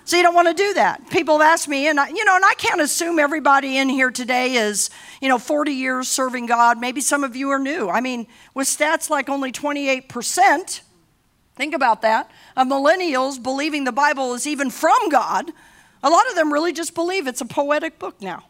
So 0.07 0.15
you 0.15 0.23
don't 0.23 0.33
want 0.33 0.47
to 0.47 0.53
do 0.53 0.73
that. 0.75 1.09
People 1.09 1.39
have 1.39 1.51
asked 1.51 1.67
me, 1.67 1.89
and 1.89 1.99
I, 1.99 2.07
you 2.07 2.23
know, 2.23 2.37
and 2.37 2.45
I 2.45 2.53
can't 2.53 2.79
assume 2.79 3.19
everybody 3.19 3.77
in 3.77 3.89
here 3.89 4.09
today 4.09 4.53
is, 4.53 4.89
you 5.21 5.27
know, 5.27 5.37
40 5.37 5.73
years 5.73 6.07
serving 6.07 6.45
God. 6.45 6.79
Maybe 6.79 7.01
some 7.01 7.25
of 7.25 7.35
you 7.35 7.49
are 7.49 7.59
new. 7.59 7.89
I 7.89 7.99
mean, 7.99 8.25
with 8.53 8.69
stats 8.69 9.09
like 9.09 9.27
only 9.27 9.51
28%, 9.51 10.79
think 11.57 11.75
about 11.75 12.03
that, 12.03 12.31
of 12.55 12.67
millennials 12.67 13.43
believing 13.43 13.83
the 13.83 13.91
Bible 13.91 14.33
is 14.33 14.47
even 14.47 14.69
from 14.69 15.09
God, 15.09 15.51
a 16.01 16.09
lot 16.09 16.25
of 16.29 16.35
them 16.35 16.53
really 16.53 16.71
just 16.71 16.95
believe 16.95 17.27
it's 17.27 17.41
a 17.41 17.45
poetic 17.45 17.99
book 17.99 18.21
now. 18.21 18.45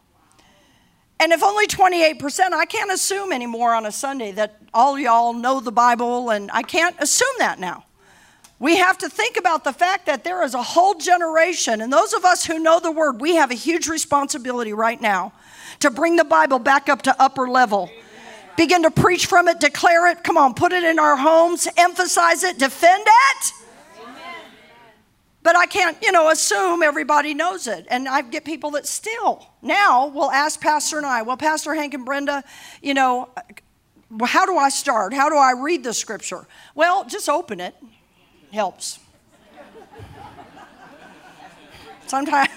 And 1.18 1.32
if 1.32 1.42
only 1.42 1.66
28%, 1.66 2.52
I 2.52 2.66
can't 2.66 2.92
assume 2.92 3.32
anymore 3.32 3.74
on 3.74 3.84
a 3.84 3.90
Sunday 3.90 4.30
that 4.30 4.62
all 4.72 4.96
y'all 4.96 5.32
know 5.32 5.58
the 5.58 5.72
Bible, 5.72 6.30
and 6.30 6.52
I 6.52 6.62
can't 6.62 6.94
assume 7.00 7.34
that 7.40 7.58
now. 7.58 7.84
We 8.60 8.76
have 8.76 8.98
to 8.98 9.08
think 9.08 9.36
about 9.36 9.62
the 9.62 9.72
fact 9.72 10.06
that 10.06 10.24
there 10.24 10.42
is 10.42 10.54
a 10.54 10.62
whole 10.62 10.94
generation, 10.94 11.80
and 11.80 11.92
those 11.92 12.12
of 12.12 12.24
us 12.24 12.44
who 12.44 12.58
know 12.58 12.80
the 12.80 12.90
Word, 12.90 13.20
we 13.20 13.36
have 13.36 13.52
a 13.52 13.54
huge 13.54 13.88
responsibility 13.88 14.72
right 14.72 15.00
now 15.00 15.32
to 15.80 15.90
bring 15.90 16.16
the 16.16 16.24
Bible 16.24 16.58
back 16.58 16.88
up 16.88 17.02
to 17.02 17.22
upper 17.22 17.48
level. 17.48 17.88
Begin 18.56 18.82
to 18.82 18.90
preach 18.90 19.26
from 19.26 19.46
it, 19.46 19.60
declare 19.60 20.08
it. 20.08 20.24
Come 20.24 20.36
on, 20.36 20.54
put 20.54 20.72
it 20.72 20.82
in 20.82 20.98
our 20.98 21.16
homes, 21.16 21.68
emphasize 21.76 22.42
it, 22.42 22.58
defend 22.58 23.04
it. 23.06 23.52
But 25.44 25.54
I 25.54 25.66
can't, 25.66 25.96
you 26.02 26.10
know, 26.10 26.28
assume 26.28 26.82
everybody 26.82 27.34
knows 27.34 27.68
it. 27.68 27.86
And 27.88 28.08
I 28.08 28.22
get 28.22 28.44
people 28.44 28.72
that 28.72 28.86
still 28.86 29.46
now 29.62 30.08
will 30.08 30.32
ask 30.32 30.60
Pastor 30.60 30.96
and 30.96 31.06
I, 31.06 31.22
well, 31.22 31.36
Pastor 31.36 31.74
Hank 31.74 31.94
and 31.94 32.04
Brenda, 32.04 32.42
you 32.82 32.92
know, 32.92 33.28
how 34.24 34.44
do 34.44 34.56
I 34.56 34.68
start? 34.68 35.14
How 35.14 35.28
do 35.28 35.36
I 35.36 35.52
read 35.52 35.84
the 35.84 35.94
scripture? 35.94 36.48
Well, 36.74 37.04
just 37.04 37.28
open 37.28 37.60
it 37.60 37.76
helps. 38.52 38.98
Sometimes, 42.06 42.48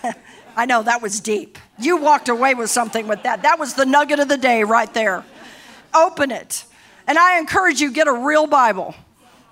I 0.55 0.65
know 0.65 0.83
that 0.83 1.01
was 1.01 1.19
deep. 1.19 1.57
You 1.77 1.97
walked 1.97 2.29
away 2.29 2.53
with 2.53 2.69
something 2.69 3.07
with 3.07 3.23
that. 3.23 3.43
That 3.43 3.59
was 3.59 3.73
the 3.73 3.85
nugget 3.85 4.19
of 4.19 4.27
the 4.27 4.37
day 4.37 4.63
right 4.63 4.91
there. 4.93 5.25
Open 5.93 6.31
it. 6.31 6.65
And 7.07 7.17
I 7.17 7.39
encourage 7.39 7.81
you 7.81 7.91
get 7.91 8.07
a 8.07 8.13
real 8.13 8.47
Bible. 8.47 8.95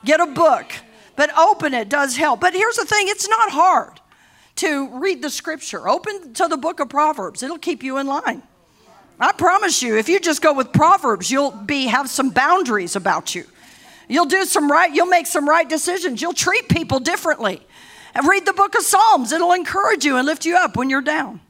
Get 0.06 0.19
a 0.21 0.28
book. 0.28 0.71
But 1.15 1.38
open 1.38 1.73
it 1.73 1.89
does 1.89 2.15
help. 2.15 2.39
But 2.39 2.54
here's 2.54 2.78
the 2.78 2.86
thing, 2.86 3.08
it's 3.10 3.28
not 3.28 3.52
hard 3.52 3.99
to 4.58 4.88
read 4.99 5.21
the 5.21 5.30
scripture. 5.30 5.89
Open 5.89 6.34
to 6.36 6.47
the 6.47 6.58
book 6.58 6.80
of 6.80 6.89
Proverbs. 6.89 7.43
It'll 7.43 7.58
keep 7.58 7.84
you 7.84 7.97
in 7.97 8.08
line. 8.08 8.43
I 9.19 9.34
promise 9.34 9.82
you, 9.82 9.97
if 9.97 10.08
you 10.08 10.19
just 10.19 10.41
go 10.41 10.54
with 10.54 10.71
Proverbs, 10.71 11.30
you'll 11.30 11.52
be 11.52 11.88
have 11.88 12.10
some 12.10 12.30
boundaries 12.30 12.95
about 12.95 13.36
you. 13.36 13.45
You'll 14.10 14.26
do 14.26 14.43
some 14.43 14.69
right, 14.69 14.93
you'll 14.93 15.06
make 15.06 15.28
some 15.28 15.48
right 15.48 15.69
decisions. 15.69 16.22
You'll 16.22 16.34
treat 16.34 16.67
people 16.67 17.00
differently. 17.00 17.62
And 18.15 18.28
read 18.28 18.45
the 18.45 18.54
book 18.54 18.76
of 18.76 18.82
Psalms. 18.82 19.32
It'll 19.32 19.54
encourage 19.54 20.04
you 20.04 20.17
and 20.17 20.26
lift 20.26 20.43
you 20.43 20.58
up 20.58 20.76
when 20.76 20.89
you're 20.89 21.00
down. 21.00 21.41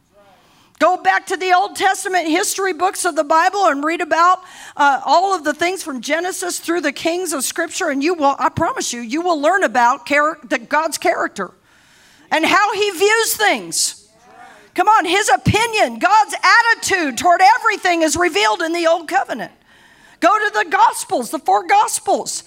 Go 0.78 0.98
back 0.98 1.28
to 1.28 1.38
the 1.38 1.54
Old 1.54 1.76
Testament 1.76 2.28
history 2.28 2.74
books 2.74 3.06
of 3.06 3.16
the 3.16 3.24
Bible 3.24 3.66
and 3.66 3.84
read 3.84 4.02
about 4.02 4.44
uh, 4.78 5.02
all 5.06 5.34
of 5.36 5.44
the 5.44 5.54
things 5.54 5.84
from 5.84 6.02
Genesis 6.02 6.60
through 6.60 6.82
the 6.82 6.94
kings 6.94 7.34
of 7.34 7.44
Scripture, 7.44 7.90
and 7.90 8.04
you 8.04 8.14
will, 8.14 8.36
I 8.40 8.50
promise 8.50 8.94
you, 8.94 9.02
you 9.02 9.22
will 9.22 9.42
learn 9.42 9.64
about 9.64 10.06
char- 10.06 10.38
God's 10.70 10.98
character 10.98 11.52
and 12.32 12.46
how 12.46 12.74
He 12.74 12.92
views 12.92 13.36
things. 13.36 14.10
Come 14.74 14.88
on, 14.88 15.04
His 15.04 15.30
opinion, 15.30 16.00
God's 16.00 16.36
attitude 16.36 17.18
toward 17.18 17.42
everything 17.58 18.02
is 18.02 18.16
revealed 18.16 18.62
in 18.62 18.72
the 18.72 18.88
Old 18.88 19.10
Covenant. 19.10 19.52
Go 20.20 20.38
to 20.38 20.54
the 20.54 20.70
Gospels, 20.70 21.32
the 21.32 21.40
four 21.40 21.66
Gospels. 21.68 22.44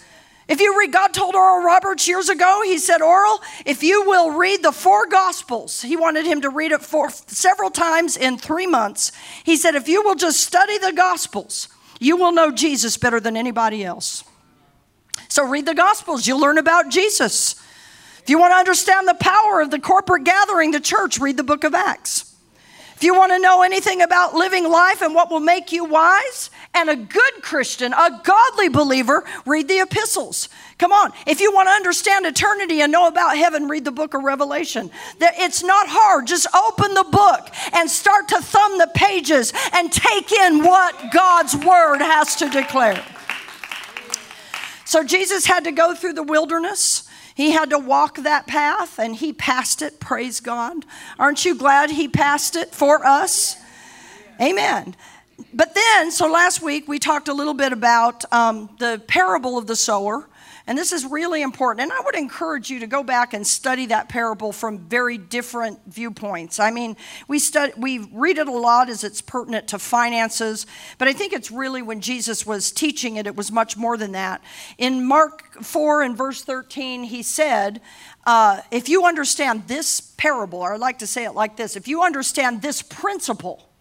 If 0.49 0.61
you 0.61 0.79
read, 0.79 0.93
God 0.93 1.15
told 1.15 1.35
Oral 1.35 1.65
Roberts 1.65 2.07
years 2.07 2.29
ago, 2.29 2.61
He 2.65 2.79
said, 2.79 3.01
Oral, 3.01 3.41
if 3.65 3.83
you 3.83 4.07
will 4.07 4.33
read 4.33 4.63
the 4.63 4.73
four 4.73 5.07
Gospels, 5.07 5.83
He 5.83 5.97
wanted 5.97 6.27
him 6.27 6.41
to 6.43 6.51
read 6.51 6.73
it 6.73 6.83
for 6.83 7.11
several 7.11 7.71
times 7.71 8.17
in 8.17 8.37
three 8.37 8.67
months. 8.67 9.13
He 9.45 9.57
said, 9.57 9.75
if 9.75 9.89
you 9.89 10.03
will 10.03 10.17
just 10.17 10.41
study 10.41 10.79
the 10.79 10.93
Gospels, 10.93 11.69
you 12.01 12.17
will 12.17 12.33
know 12.33 12.51
Jesus 12.51 12.97
better 12.97 13.21
than 13.21 13.37
anybody 13.37 13.85
else. 13.85 14.25
So 15.29 15.49
read 15.49 15.67
the 15.67 15.75
Gospels, 15.75 16.27
you'll 16.27 16.41
learn 16.41 16.59
about 16.59 16.91
Jesus. 16.91 17.55
If 18.23 18.29
you 18.29 18.39
want 18.39 18.53
to 18.53 18.57
understand 18.57 19.09
the 19.09 19.15
power 19.15 19.61
of 19.61 19.71
the 19.71 19.81
corporate 19.81 20.25
gathering, 20.25 20.73
the 20.73 20.81
church, 20.81 21.19
read 21.19 21.37
the 21.37 21.43
book 21.43 21.65
of 21.65 21.75
Acts. 21.75 22.37
If 22.97 23.05
you 23.05 23.17
want 23.17 23.33
to 23.33 23.39
know 23.41 23.63
anything 23.63 24.01
about 24.01 24.35
living 24.35 24.69
life 24.69 25.03
and 25.03 25.15
what 25.15 25.31
will 25.31 25.41
make 25.41 25.73
you 25.73 25.85
wise 25.85 26.51
and 26.75 26.89
a 26.89 26.97
good 26.97 27.43
Christian, 27.43 27.93
a 27.93 28.21
godly 28.25 28.69
believer, 28.69 29.25
read 29.45 29.69
the 29.69 29.81
epistles. 29.81 30.49
Come 30.79 30.91
on. 30.91 31.13
If 31.27 31.41
you 31.41 31.53
want 31.53 31.69
to 31.69 31.73
understand 31.73 32.25
eternity 32.25 32.81
and 32.81 32.91
know 32.91 33.07
about 33.07 33.37
heaven, 33.37 33.69
read 33.69 33.85
the 33.85 33.93
book 33.93 34.15
of 34.15 34.23
Revelation. 34.23 34.91
It's 35.21 35.63
not 35.63 35.87
hard. 35.89 36.27
Just 36.27 36.47
open 36.55 36.95
the 36.95 37.05
book 37.05 37.49
and 37.75 37.91
start 37.91 38.29
to 38.29 38.41
thumb 38.41 38.79
the 38.79 38.91
pages 38.95 39.53
and 39.75 39.93
take 39.93 40.33
in 40.33 40.65
what 40.65 41.13
God's 41.13 41.55
word 41.55 41.99
has 41.99 42.37
to 42.37 42.49
declare. 42.49 43.05
So 44.85 45.05
Jesus 45.05 45.47
had 45.47 45.65
to 45.65 45.73
go 45.73 45.95
through 45.95 46.15
the 46.15 46.23
wilderness. 46.23 47.09
He 47.35 47.51
had 47.53 47.71
to 47.71 47.79
walk 47.79 48.17
that 48.19 48.47
path 48.47 48.99
and 48.99 49.15
he 49.17 49.33
passed 49.33 49.83
it. 49.83 50.01
Praise 50.01 50.41
God. 50.41 50.85
Aren't 51.19 51.45
you 51.45 51.55
glad 51.55 51.91
he 51.91 52.09
passed 52.09 52.57
it 52.57 52.75
for 52.75 53.05
us? 53.05 53.57
Amen. 54.41 54.97
But 55.53 55.75
then, 55.75 56.11
so 56.11 56.31
last 56.31 56.63
week 56.63 56.89
we 56.89 56.99
talked 56.99 57.29
a 57.29 57.35
little 57.35 57.55
bit 57.55 57.73
about 57.73 58.25
um, 58.33 58.71
the 58.79 59.03
parable 59.07 59.59
of 59.59 59.67
the 59.67 59.77
sower. 59.77 60.29
And 60.67 60.79
this 60.79 60.93
is 60.93 61.05
really 61.05 61.43
important. 61.43 61.83
And 61.83 61.93
I 61.93 62.01
would 62.05 62.15
encourage 62.15 62.71
you 62.71 62.81
to 62.81 62.87
go 62.87 63.03
back 63.03 63.35
and 63.35 63.45
study 63.45 63.87
that 63.87 64.09
parable 64.09 64.53
from 64.53 64.79
very 64.79 65.19
different 65.19 65.81
viewpoints. 65.87 66.61
I 66.61 66.71
mean, 66.71 66.97
we 67.27 67.41
we 67.77 67.99
read 68.13 68.39
it 68.39 68.47
a 68.47 68.53
lot 68.53 68.89
as 68.89 69.03
it's 69.03 69.21
pertinent 69.21 69.69
to 69.69 69.79
finances, 69.79 70.67
but 70.99 71.09
I 71.09 71.13
think 71.13 71.33
it's 71.33 71.51
really 71.51 71.83
when 71.83 72.01
Jesus 72.01 72.47
was 72.47 72.71
teaching 72.71 73.17
it, 73.17 73.27
it 73.27 73.35
was 73.35 73.51
much 73.51 73.77
more 73.77 73.97
than 73.97 74.13
that. 74.13 74.43
In 74.79 75.05
Mark 75.05 75.63
4 75.63 76.03
and 76.03 76.17
verse 76.17 76.43
13, 76.43 77.05
he 77.05 77.23
said, 77.23 77.81
uh, 78.25 78.61
if 78.71 78.89
you 78.89 79.05
understand 79.05 79.67
this 79.67 80.01
parable, 80.01 80.61
or 80.61 80.75
I'd 80.75 80.81
like 80.81 81.01
to 81.01 81.09
say 81.09 81.25
it 81.25 81.33
like 81.33 81.57
this 81.57 81.75
if 81.75 81.89
you 81.89 82.03
understand 82.03 82.63
this 82.63 82.83
principle, 82.83 83.72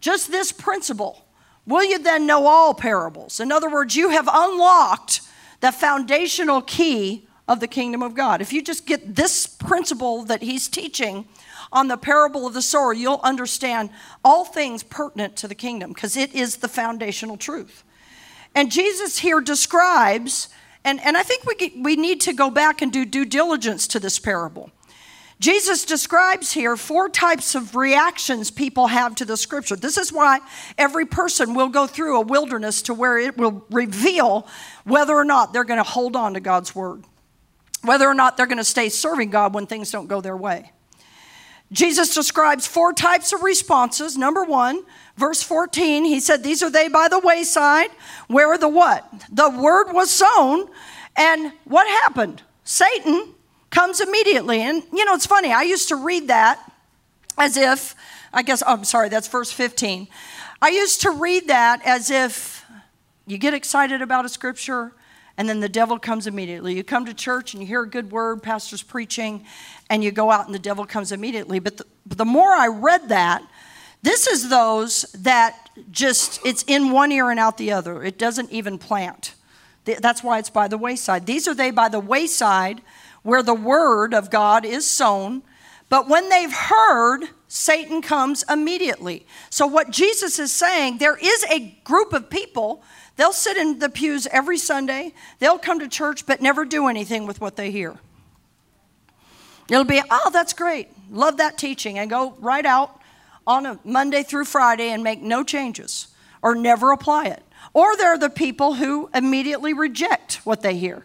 just 0.00 0.30
this 0.30 0.52
principle, 0.52 1.26
will 1.66 1.84
you 1.84 1.98
then 1.98 2.26
know 2.26 2.46
all 2.46 2.74
parables? 2.74 3.40
In 3.40 3.50
other 3.50 3.70
words, 3.70 3.96
you 3.96 4.10
have 4.10 4.28
unlocked 4.32 5.22
the 5.60 5.72
foundational 5.72 6.62
key 6.62 7.26
of 7.48 7.60
the 7.60 7.68
kingdom 7.68 8.02
of 8.02 8.14
God. 8.14 8.40
If 8.40 8.52
you 8.52 8.62
just 8.62 8.86
get 8.86 9.14
this 9.14 9.46
principle 9.46 10.24
that 10.24 10.42
he's 10.42 10.68
teaching 10.68 11.26
on 11.72 11.88
the 11.88 11.96
parable 11.96 12.46
of 12.46 12.54
the 12.54 12.62
sower, 12.62 12.92
you'll 12.92 13.20
understand 13.22 13.90
all 14.24 14.44
things 14.44 14.82
pertinent 14.82 15.36
to 15.36 15.48
the 15.48 15.54
kingdom 15.54 15.92
because 15.92 16.16
it 16.16 16.34
is 16.34 16.56
the 16.56 16.68
foundational 16.68 17.36
truth. 17.36 17.84
And 18.54 18.70
Jesus 18.70 19.18
here 19.18 19.40
describes, 19.40 20.48
and, 20.84 21.00
and 21.04 21.16
I 21.16 21.22
think 21.22 21.44
we, 21.44 21.74
we 21.82 21.96
need 21.96 22.20
to 22.22 22.32
go 22.32 22.50
back 22.50 22.82
and 22.82 22.92
do 22.92 23.04
due 23.04 23.24
diligence 23.24 23.86
to 23.88 24.00
this 24.00 24.18
parable. 24.18 24.70
Jesus 25.38 25.84
describes 25.84 26.52
here 26.52 26.76
four 26.76 27.10
types 27.10 27.54
of 27.54 27.76
reactions 27.76 28.50
people 28.50 28.86
have 28.86 29.14
to 29.16 29.26
the 29.26 29.36
scripture. 29.36 29.76
This 29.76 29.98
is 29.98 30.10
why 30.10 30.40
every 30.78 31.04
person 31.04 31.54
will 31.54 31.68
go 31.68 31.86
through 31.86 32.16
a 32.16 32.22
wilderness 32.22 32.82
to 32.82 32.94
where 32.94 33.18
it 33.18 33.36
will 33.36 33.64
reveal 33.70 34.48
whether 34.84 35.14
or 35.14 35.24
not 35.24 35.52
they're 35.52 35.64
going 35.64 35.82
to 35.82 35.88
hold 35.88 36.16
on 36.16 36.34
to 36.34 36.40
God's 36.40 36.74
word, 36.74 37.04
whether 37.82 38.08
or 38.08 38.14
not 38.14 38.36
they're 38.36 38.46
going 38.46 38.56
to 38.58 38.64
stay 38.64 38.88
serving 38.88 39.28
God 39.28 39.52
when 39.52 39.66
things 39.66 39.90
don't 39.90 40.06
go 40.06 40.22
their 40.22 40.36
way. 40.36 40.72
Jesus 41.70 42.14
describes 42.14 42.66
four 42.66 42.92
types 42.92 43.32
of 43.32 43.42
responses. 43.42 44.16
Number 44.16 44.44
one, 44.44 44.84
verse 45.16 45.42
14, 45.42 46.04
he 46.04 46.20
said, 46.20 46.42
These 46.42 46.62
are 46.62 46.70
they 46.70 46.88
by 46.88 47.08
the 47.08 47.18
wayside, 47.18 47.90
where 48.28 48.48
are 48.48 48.58
the 48.58 48.68
what? 48.68 49.04
The 49.30 49.50
word 49.50 49.92
was 49.92 50.10
sown. 50.10 50.68
And 51.16 51.52
what 51.64 51.88
happened? 51.88 52.42
Satan 52.62 53.34
comes 53.70 54.00
immediately. 54.00 54.62
And 54.62 54.82
you 54.92 55.04
know, 55.04 55.14
it's 55.14 55.26
funny, 55.26 55.52
I 55.52 55.62
used 55.62 55.88
to 55.88 55.96
read 55.96 56.28
that 56.28 56.60
as 57.38 57.56
if, 57.56 57.94
I 58.32 58.42
guess, 58.42 58.62
oh, 58.66 58.72
I'm 58.72 58.84
sorry, 58.84 59.08
that's 59.08 59.28
verse 59.28 59.52
15. 59.52 60.08
I 60.62 60.68
used 60.68 61.02
to 61.02 61.10
read 61.10 61.48
that 61.48 61.84
as 61.84 62.10
if 62.10 62.64
you 63.26 63.38
get 63.38 63.54
excited 63.54 64.02
about 64.02 64.24
a 64.24 64.28
scripture 64.28 64.92
and 65.36 65.48
then 65.48 65.60
the 65.60 65.68
devil 65.68 65.98
comes 65.98 66.26
immediately. 66.26 66.74
You 66.74 66.82
come 66.82 67.04
to 67.06 67.14
church 67.14 67.52
and 67.52 67.62
you 67.62 67.66
hear 67.66 67.82
a 67.82 67.88
good 67.88 68.10
word, 68.10 68.42
pastor's 68.42 68.82
preaching, 68.82 69.44
and 69.90 70.02
you 70.02 70.10
go 70.10 70.30
out 70.30 70.46
and 70.46 70.54
the 70.54 70.58
devil 70.58 70.86
comes 70.86 71.12
immediately. 71.12 71.58
But 71.58 71.76
the, 71.76 71.84
but 72.06 72.18
the 72.18 72.24
more 72.24 72.52
I 72.52 72.68
read 72.68 73.10
that, 73.10 73.42
this 74.02 74.26
is 74.26 74.48
those 74.48 75.02
that 75.18 75.68
just, 75.90 76.44
it's 76.46 76.64
in 76.66 76.90
one 76.90 77.12
ear 77.12 77.30
and 77.30 77.40
out 77.40 77.58
the 77.58 77.72
other. 77.72 78.02
It 78.02 78.18
doesn't 78.18 78.50
even 78.50 78.78
plant. 78.78 79.34
That's 79.84 80.22
why 80.22 80.38
it's 80.38 80.50
by 80.50 80.68
the 80.68 80.78
wayside. 80.78 81.26
These 81.26 81.46
are 81.46 81.54
they 81.54 81.70
by 81.70 81.88
the 81.88 82.00
wayside 82.00 82.80
where 83.26 83.42
the 83.42 83.54
word 83.54 84.14
of 84.14 84.30
God 84.30 84.64
is 84.64 84.88
sown. 84.88 85.42
But 85.88 86.08
when 86.08 86.28
they've 86.28 86.52
heard, 86.52 87.24
Satan 87.48 88.00
comes 88.00 88.44
immediately. 88.48 89.26
So, 89.50 89.66
what 89.66 89.90
Jesus 89.90 90.38
is 90.38 90.52
saying, 90.52 90.98
there 90.98 91.16
is 91.16 91.44
a 91.50 91.76
group 91.84 92.12
of 92.12 92.30
people, 92.30 92.82
they'll 93.16 93.32
sit 93.32 93.56
in 93.56 93.80
the 93.80 93.88
pews 93.88 94.26
every 94.28 94.58
Sunday, 94.58 95.12
they'll 95.40 95.58
come 95.58 95.80
to 95.80 95.88
church, 95.88 96.24
but 96.24 96.40
never 96.40 96.64
do 96.64 96.86
anything 96.86 97.26
with 97.26 97.40
what 97.40 97.56
they 97.56 97.70
hear. 97.70 97.96
It'll 99.68 99.84
be, 99.84 100.00
oh, 100.08 100.30
that's 100.32 100.52
great. 100.52 100.88
Love 101.10 101.38
that 101.38 101.58
teaching. 101.58 101.98
And 101.98 102.08
go 102.08 102.36
right 102.38 102.64
out 102.64 103.00
on 103.44 103.66
a 103.66 103.80
Monday 103.84 104.22
through 104.22 104.44
Friday 104.44 104.90
and 104.90 105.02
make 105.02 105.20
no 105.20 105.42
changes 105.42 106.08
or 106.42 106.54
never 106.54 106.92
apply 106.92 107.26
it. 107.26 107.42
Or 107.72 107.96
there 107.96 108.10
are 108.10 108.18
the 108.18 108.30
people 108.30 108.74
who 108.74 109.10
immediately 109.12 109.72
reject 109.72 110.36
what 110.46 110.62
they 110.62 110.76
hear. 110.76 111.04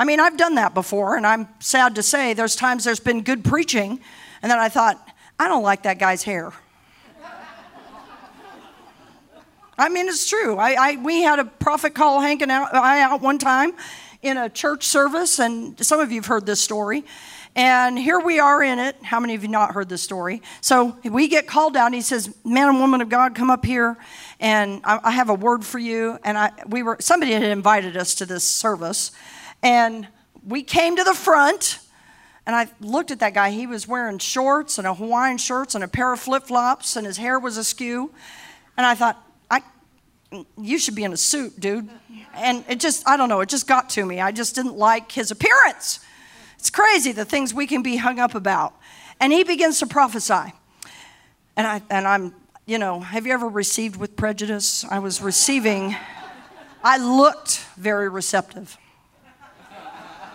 I 0.00 0.04
mean, 0.04 0.18
I've 0.18 0.38
done 0.38 0.54
that 0.54 0.72
before, 0.72 1.18
and 1.18 1.26
I'm 1.26 1.46
sad 1.58 1.96
to 1.96 2.02
say 2.02 2.32
there's 2.32 2.56
times 2.56 2.84
there's 2.84 3.00
been 3.00 3.20
good 3.20 3.44
preaching, 3.44 4.00
and 4.40 4.50
then 4.50 4.58
I 4.58 4.70
thought, 4.70 4.96
I 5.38 5.46
don't 5.46 5.62
like 5.62 5.82
that 5.82 5.98
guy's 5.98 6.22
hair. 6.22 6.54
I 9.76 9.90
mean, 9.90 10.08
it's 10.08 10.26
true. 10.26 10.56
I, 10.56 10.92
I, 10.92 10.96
we 10.96 11.20
had 11.20 11.38
a 11.38 11.44
prophet 11.44 11.94
call 11.94 12.22
Hank 12.22 12.40
and 12.40 12.50
I 12.50 13.02
out 13.02 13.20
one 13.20 13.36
time 13.36 13.74
in 14.22 14.38
a 14.38 14.48
church 14.48 14.86
service, 14.86 15.38
and 15.38 15.78
some 15.84 16.00
of 16.00 16.10
you 16.10 16.20
have 16.22 16.26
heard 16.26 16.46
this 16.46 16.62
story. 16.62 17.04
And 17.54 17.98
here 17.98 18.20
we 18.20 18.40
are 18.40 18.62
in 18.62 18.78
it. 18.78 18.96
How 19.02 19.20
many 19.20 19.34
of 19.34 19.42
you 19.42 19.50
not 19.50 19.74
heard 19.74 19.90
this 19.90 20.02
story? 20.02 20.40
So 20.62 20.96
we 21.04 21.28
get 21.28 21.46
called 21.46 21.76
out. 21.76 21.92
He 21.92 22.00
says, 22.00 22.34
"Man 22.42 22.68
and 22.68 22.80
woman 22.80 23.02
of 23.02 23.10
God, 23.10 23.34
come 23.34 23.50
up 23.50 23.66
here, 23.66 23.98
and 24.38 24.80
I, 24.82 25.00
I 25.04 25.10
have 25.10 25.28
a 25.28 25.34
word 25.34 25.62
for 25.62 25.78
you." 25.78 26.18
And 26.24 26.38
I, 26.38 26.52
we 26.68 26.82
were 26.82 26.96
somebody 27.00 27.32
had 27.32 27.42
invited 27.42 27.98
us 27.98 28.14
to 28.16 28.24
this 28.24 28.44
service, 28.44 29.10
and 29.62 30.08
we 30.46 30.62
came 30.62 30.96
to 30.96 31.04
the 31.04 31.14
front. 31.14 31.78
And 32.46 32.56
I 32.56 32.68
looked 32.80 33.10
at 33.10 33.20
that 33.20 33.34
guy. 33.34 33.50
He 33.50 33.66
was 33.66 33.86
wearing 33.86 34.18
shorts 34.18 34.78
and 34.78 34.86
a 34.86 34.94
Hawaiian 34.94 35.38
shirts 35.38 35.74
and 35.74 35.84
a 35.84 35.88
pair 35.88 36.12
of 36.12 36.18
flip 36.18 36.44
flops, 36.44 36.96
and 36.96 37.06
his 37.06 37.16
hair 37.16 37.38
was 37.38 37.56
askew. 37.56 38.12
And 38.76 38.86
I 38.86 38.94
thought, 38.94 39.22
I, 39.50 39.62
you 40.58 40.78
should 40.78 40.94
be 40.94 41.04
in 41.04 41.12
a 41.12 41.16
suit, 41.16 41.60
dude. 41.60 41.88
And 42.34 42.64
it 42.68 42.80
just, 42.80 43.06
I 43.06 43.16
don't 43.16 43.28
know, 43.28 43.40
it 43.40 43.48
just 43.48 43.68
got 43.68 43.90
to 43.90 44.04
me. 44.04 44.20
I 44.20 44.32
just 44.32 44.54
didn't 44.54 44.76
like 44.76 45.12
his 45.12 45.30
appearance. 45.30 46.00
It's 46.58 46.70
crazy 46.70 47.12
the 47.12 47.24
things 47.24 47.54
we 47.54 47.66
can 47.66 47.82
be 47.82 47.96
hung 47.96 48.18
up 48.18 48.34
about. 48.34 48.74
And 49.20 49.32
he 49.32 49.44
begins 49.44 49.78
to 49.80 49.86
prophesy. 49.86 50.52
And, 51.56 51.66
I, 51.66 51.82
and 51.90 52.08
I'm, 52.08 52.34
you 52.66 52.78
know, 52.78 53.00
have 53.00 53.26
you 53.26 53.32
ever 53.32 53.48
received 53.48 53.96
with 53.96 54.16
prejudice? 54.16 54.84
I 54.84 54.98
was 54.98 55.20
receiving, 55.20 55.94
I 56.82 56.96
looked 56.96 57.58
very 57.76 58.08
receptive 58.08 58.78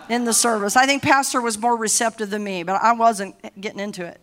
in 0.08 0.24
the 0.24 0.32
service. 0.32 0.76
I 0.76 0.86
think 0.86 1.02
Pastor 1.02 1.40
was 1.40 1.58
more 1.58 1.76
receptive 1.76 2.30
than 2.30 2.44
me, 2.44 2.62
but 2.62 2.80
I 2.82 2.92
wasn't 2.92 3.34
getting 3.60 3.80
into 3.80 4.04
it. 4.04 4.20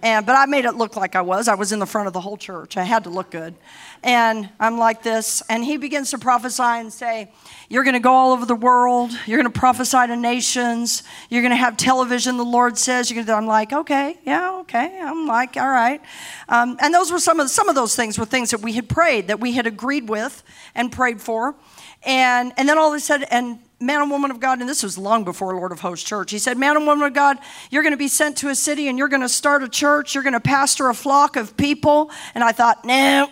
And, 0.00 0.24
but 0.24 0.36
I 0.36 0.46
made 0.46 0.64
it 0.64 0.76
look 0.76 0.94
like 0.94 1.16
I 1.16 1.22
was. 1.22 1.48
I 1.48 1.56
was 1.56 1.72
in 1.72 1.80
the 1.80 1.86
front 1.86 2.06
of 2.06 2.12
the 2.12 2.20
whole 2.20 2.36
church. 2.36 2.76
I 2.76 2.84
had 2.84 3.04
to 3.04 3.10
look 3.10 3.32
good. 3.32 3.56
And 4.04 4.48
I'm 4.60 4.78
like 4.78 5.02
this. 5.02 5.42
And 5.48 5.64
he 5.64 5.76
begins 5.76 6.12
to 6.12 6.18
prophesy 6.18 6.62
and 6.62 6.92
say, 6.92 7.32
You're 7.68 7.82
going 7.82 7.94
to 7.94 8.00
go 8.00 8.12
all 8.12 8.32
over 8.32 8.46
the 8.46 8.54
world. 8.54 9.10
You're 9.26 9.38
going 9.42 9.52
to 9.52 9.58
prophesy 9.58 10.06
to 10.06 10.14
nations. 10.14 11.02
You're 11.30 11.42
going 11.42 11.50
to 11.50 11.56
have 11.56 11.76
television, 11.76 12.36
the 12.36 12.44
Lord 12.44 12.78
says. 12.78 13.10
You're 13.10 13.24
gonna, 13.24 13.36
I'm 13.36 13.46
like, 13.48 13.72
Okay, 13.72 14.18
yeah, 14.24 14.58
okay. 14.60 15.00
I'm 15.02 15.26
like, 15.26 15.56
All 15.56 15.68
right. 15.68 16.00
Um, 16.48 16.76
and 16.80 16.94
those 16.94 17.10
were 17.10 17.18
some 17.18 17.40
of, 17.40 17.50
some 17.50 17.68
of 17.68 17.74
those 17.74 17.96
things 17.96 18.20
were 18.20 18.24
things 18.24 18.52
that 18.52 18.60
we 18.60 18.74
had 18.74 18.88
prayed, 18.88 19.26
that 19.28 19.40
we 19.40 19.54
had 19.54 19.66
agreed 19.66 20.08
with 20.08 20.44
and 20.76 20.92
prayed 20.92 21.20
for. 21.20 21.56
And, 22.04 22.52
and 22.56 22.68
then 22.68 22.78
all 22.78 22.92
of 22.92 22.96
a 22.96 23.00
sudden, 23.00 23.26
and 23.32 23.58
man 23.80 24.02
and 24.02 24.10
woman 24.10 24.30
of 24.30 24.40
God, 24.40 24.60
and 24.60 24.68
this 24.68 24.82
was 24.82 24.98
long 24.98 25.24
before 25.24 25.54
Lord 25.54 25.72
of 25.72 25.80
Hosts 25.80 26.08
Church. 26.08 26.30
He 26.30 26.38
said, 26.38 26.58
Man 26.58 26.76
and 26.76 26.86
woman 26.86 27.06
of 27.06 27.14
God, 27.14 27.38
you're 27.70 27.82
going 27.82 27.92
to 27.92 27.98
be 27.98 28.08
sent 28.08 28.38
to 28.38 28.48
a 28.48 28.54
city 28.54 28.88
and 28.88 28.98
you're 28.98 29.08
going 29.08 29.22
to 29.22 29.28
start 29.28 29.62
a 29.62 29.68
church. 29.68 30.14
You're 30.14 30.24
going 30.24 30.34
to 30.34 30.40
pastor 30.40 30.88
a 30.88 30.94
flock 30.94 31.36
of 31.36 31.56
people. 31.56 32.10
And 32.34 32.42
I 32.42 32.52
thought, 32.52 32.84
No. 32.84 33.30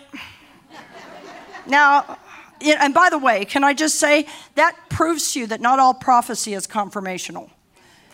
now, 1.67 2.17
and 2.61 2.93
by 2.93 3.09
the 3.09 3.17
way, 3.17 3.45
can 3.45 3.63
I 3.63 3.73
just 3.73 3.95
say 3.95 4.25
that 4.55 4.75
proves 4.89 5.33
to 5.33 5.41
you 5.41 5.47
that 5.47 5.61
not 5.61 5.79
all 5.79 5.93
prophecy 5.93 6.53
is 6.53 6.65
confirmational. 6.65 7.49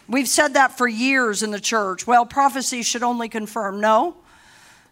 We've 0.10 0.28
said 0.28 0.56
that 0.56 0.78
for 0.78 0.88
years 0.88 1.44
in 1.44 1.52
the 1.52 1.62
church. 1.62 2.06
Well, 2.06 2.26
prophecy 2.26 2.82
should 2.84 3.04
only 3.04 3.30
confirm. 3.30 3.80
No, 3.80 4.18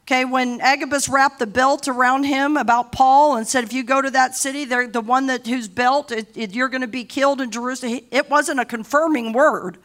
Okay, 0.04 0.26
when 0.26 0.60
Agabus 0.62 1.08
wrapped 1.08 1.40
the 1.40 1.48
belt 1.48 1.88
around 1.88 2.24
him 2.24 2.58
about 2.58 2.92
Paul 2.92 3.38
and 3.38 3.48
said, 3.48 3.64
if 3.64 3.72
you 3.72 3.84
go 3.84 4.02
to 4.02 4.10
that 4.12 4.36
city, 4.36 4.66
the 4.66 5.02
one 5.02 5.28
that 5.28 5.46
whose 5.46 5.68
belt 5.68 6.12
it, 6.12 6.36
it, 6.36 6.54
you're 6.54 6.70
going 6.70 6.82
to 6.82 6.88
be 6.88 7.06
killed 7.06 7.40
in 7.40 7.52
Jerusalem, 7.52 8.00
it 8.10 8.30
wasn't 8.30 8.60
a 8.60 8.66
confirming 8.66 9.32
word. 9.32 9.78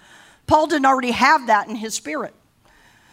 Paul 0.47 0.67
didn't 0.67 0.87
already 0.87 1.11
have 1.11 1.49
that 1.49 1.69
in 1.69 1.77
his 1.77 1.95
spirit. 1.95 2.35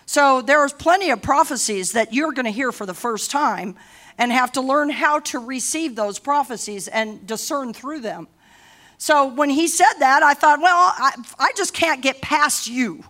So 0.06 0.42
there's 0.42 0.74
plenty 0.74 1.12
of 1.12 1.22
prophecies 1.22 1.92
that 1.92 2.13
you're 2.13 2.32
going 2.32 2.46
to 2.46 2.52
hear 2.52 2.72
for 2.72 2.86
the 2.86 2.94
first 2.94 3.32
time 3.32 3.76
and 4.18 4.32
have 4.32 4.52
to 4.54 4.62
learn 4.62 4.89
how 4.89 5.20
to 5.20 5.39
receive 5.39 5.96
those 5.96 6.20
prophecies 6.20 6.88
and 6.88 7.26
discern 7.28 7.74
through 7.74 8.00
them. 8.00 8.28
So 8.98 9.28
when 9.28 9.50
he 9.50 9.68
said 9.68 9.94
that, 10.00 10.24
I 10.24 10.34
thought, 10.34 10.62
well, 10.62 10.94
I, 10.98 11.12
I 11.39 11.52
just 11.58 11.74
can't 11.74 12.02
get 12.02 12.22
past 12.22 12.68
you. 12.68 13.04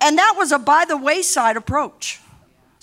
And 0.00 0.18
that 0.18 0.34
was 0.36 0.50
a 0.50 0.58
by 0.58 0.84
the 0.86 0.96
wayside 0.96 1.56
approach. 1.56 2.20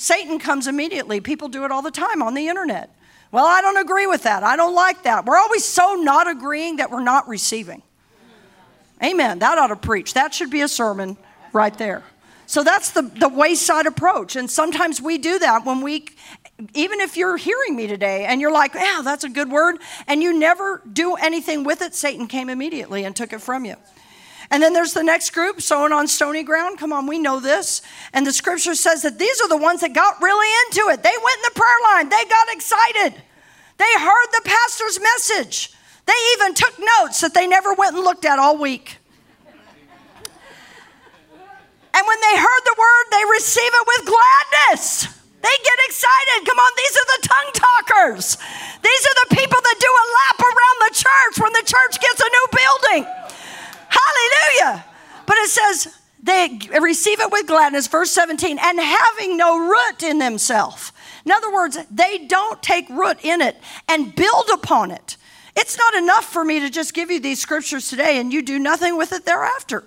Satan 0.01 0.39
comes 0.39 0.65
immediately. 0.65 1.21
People 1.21 1.47
do 1.47 1.63
it 1.63 1.71
all 1.71 1.83
the 1.83 1.91
time 1.91 2.23
on 2.23 2.33
the 2.33 2.47
internet. 2.47 2.89
Well, 3.31 3.45
I 3.45 3.61
don't 3.61 3.77
agree 3.77 4.07
with 4.07 4.23
that. 4.23 4.41
I 4.41 4.55
don't 4.55 4.73
like 4.73 5.03
that. 5.03 5.25
We're 5.25 5.37
always 5.37 5.63
so 5.63 5.93
not 5.93 6.27
agreeing 6.27 6.77
that 6.77 6.89
we're 6.89 7.03
not 7.03 7.27
receiving. 7.27 7.83
Amen. 9.03 9.37
That 9.37 9.59
ought 9.59 9.67
to 9.67 9.75
preach. 9.75 10.15
That 10.15 10.33
should 10.33 10.49
be 10.49 10.61
a 10.61 10.67
sermon 10.67 11.17
right 11.53 11.77
there. 11.77 12.03
So 12.47 12.63
that's 12.63 12.89
the, 12.89 13.03
the 13.03 13.29
wayside 13.29 13.85
approach. 13.85 14.35
And 14.35 14.49
sometimes 14.49 14.99
we 14.99 15.19
do 15.19 15.37
that 15.37 15.65
when 15.65 15.81
we, 15.81 16.07
even 16.73 16.99
if 16.99 17.15
you're 17.15 17.37
hearing 17.37 17.75
me 17.75 17.85
today 17.85 18.25
and 18.25 18.41
you're 18.41 18.51
like, 18.51 18.73
yeah, 18.73 19.01
that's 19.03 19.23
a 19.23 19.29
good 19.29 19.51
word, 19.51 19.77
and 20.07 20.23
you 20.23 20.37
never 20.37 20.81
do 20.91 21.13
anything 21.13 21.63
with 21.63 21.83
it, 21.83 21.93
Satan 21.93 22.25
came 22.25 22.49
immediately 22.49 23.05
and 23.05 23.15
took 23.15 23.33
it 23.33 23.39
from 23.41 23.65
you. 23.65 23.75
And 24.51 24.61
then 24.61 24.73
there's 24.73 24.91
the 24.93 25.03
next 25.03 25.29
group, 25.29 25.61
sown 25.61 25.93
on 25.93 26.09
stony 26.09 26.43
ground. 26.43 26.77
Come 26.77 26.91
on, 26.91 27.07
we 27.07 27.17
know 27.17 27.39
this. 27.39 27.81
And 28.11 28.27
the 28.27 28.33
scripture 28.33 28.75
says 28.75 29.01
that 29.03 29.17
these 29.17 29.39
are 29.39 29.47
the 29.47 29.55
ones 29.55 29.79
that 29.79 29.93
got 29.93 30.21
really 30.21 30.47
into 30.67 30.89
it. 30.91 31.01
They 31.01 31.15
went 31.23 31.37
in 31.37 31.43
the 31.53 31.59
prayer 31.59 31.79
line, 31.93 32.09
they 32.09 32.25
got 32.25 32.47
excited. 32.51 33.21
They 33.77 33.93
heard 33.97 34.27
the 34.33 34.41
pastor's 34.43 34.99
message. 34.99 35.71
They 36.05 36.13
even 36.35 36.53
took 36.53 36.77
notes 36.99 37.21
that 37.21 37.33
they 37.33 37.47
never 37.47 37.73
went 37.73 37.95
and 37.95 38.03
looked 38.03 38.25
at 38.25 38.37
all 38.37 38.57
week. 38.57 38.97
And 41.93 42.07
when 42.07 42.19
they 42.21 42.35
heard 42.37 42.63
the 42.65 42.75
word, 42.77 43.05
they 43.11 43.23
receive 43.31 43.71
it 43.71 43.87
with 43.87 44.05
gladness. 44.05 45.07
They 45.41 45.55
get 45.63 45.79
excited. 45.87 46.45
Come 46.45 46.59
on, 46.59 46.71
these 46.77 46.95
are 46.97 47.07
the 47.07 47.21
tongue 47.27 47.51
talkers. 47.55 48.37
These 48.83 49.03
are 49.07 49.17
the 49.25 49.35
people 49.35 49.59
that 49.61 49.77
do 49.79 49.91
a 49.91 50.05
lap 50.21 50.39
around 50.43 50.77
the 50.85 50.93
church 50.93 51.35
when 51.39 51.53
the 51.53 51.65
church 51.65 51.99
gets 52.01 52.19
a 52.19 52.29
new 52.29 52.47
building. 52.51 53.20
Hallelujah. 53.91 54.85
But 55.25 55.37
it 55.37 55.49
says 55.49 55.97
they 56.23 56.59
receive 56.79 57.19
it 57.19 57.31
with 57.31 57.47
gladness, 57.47 57.87
verse 57.87 58.11
17, 58.11 58.57
and 58.61 58.79
having 58.79 59.37
no 59.37 59.57
root 59.57 60.03
in 60.03 60.19
themselves. 60.19 60.91
In 61.25 61.31
other 61.31 61.51
words, 61.51 61.77
they 61.89 62.19
don't 62.19 62.61
take 62.63 62.89
root 62.89 63.17
in 63.23 63.41
it 63.41 63.57
and 63.87 64.15
build 64.15 64.49
upon 64.53 64.91
it. 64.91 65.17
It's 65.55 65.77
not 65.77 65.95
enough 65.95 66.25
for 66.25 66.43
me 66.43 66.61
to 66.61 66.69
just 66.69 66.93
give 66.93 67.11
you 67.11 67.19
these 67.19 67.41
scriptures 67.41 67.89
today 67.89 68.19
and 68.19 68.31
you 68.31 68.41
do 68.41 68.57
nothing 68.57 68.97
with 68.97 69.11
it 69.11 69.25
thereafter. 69.25 69.83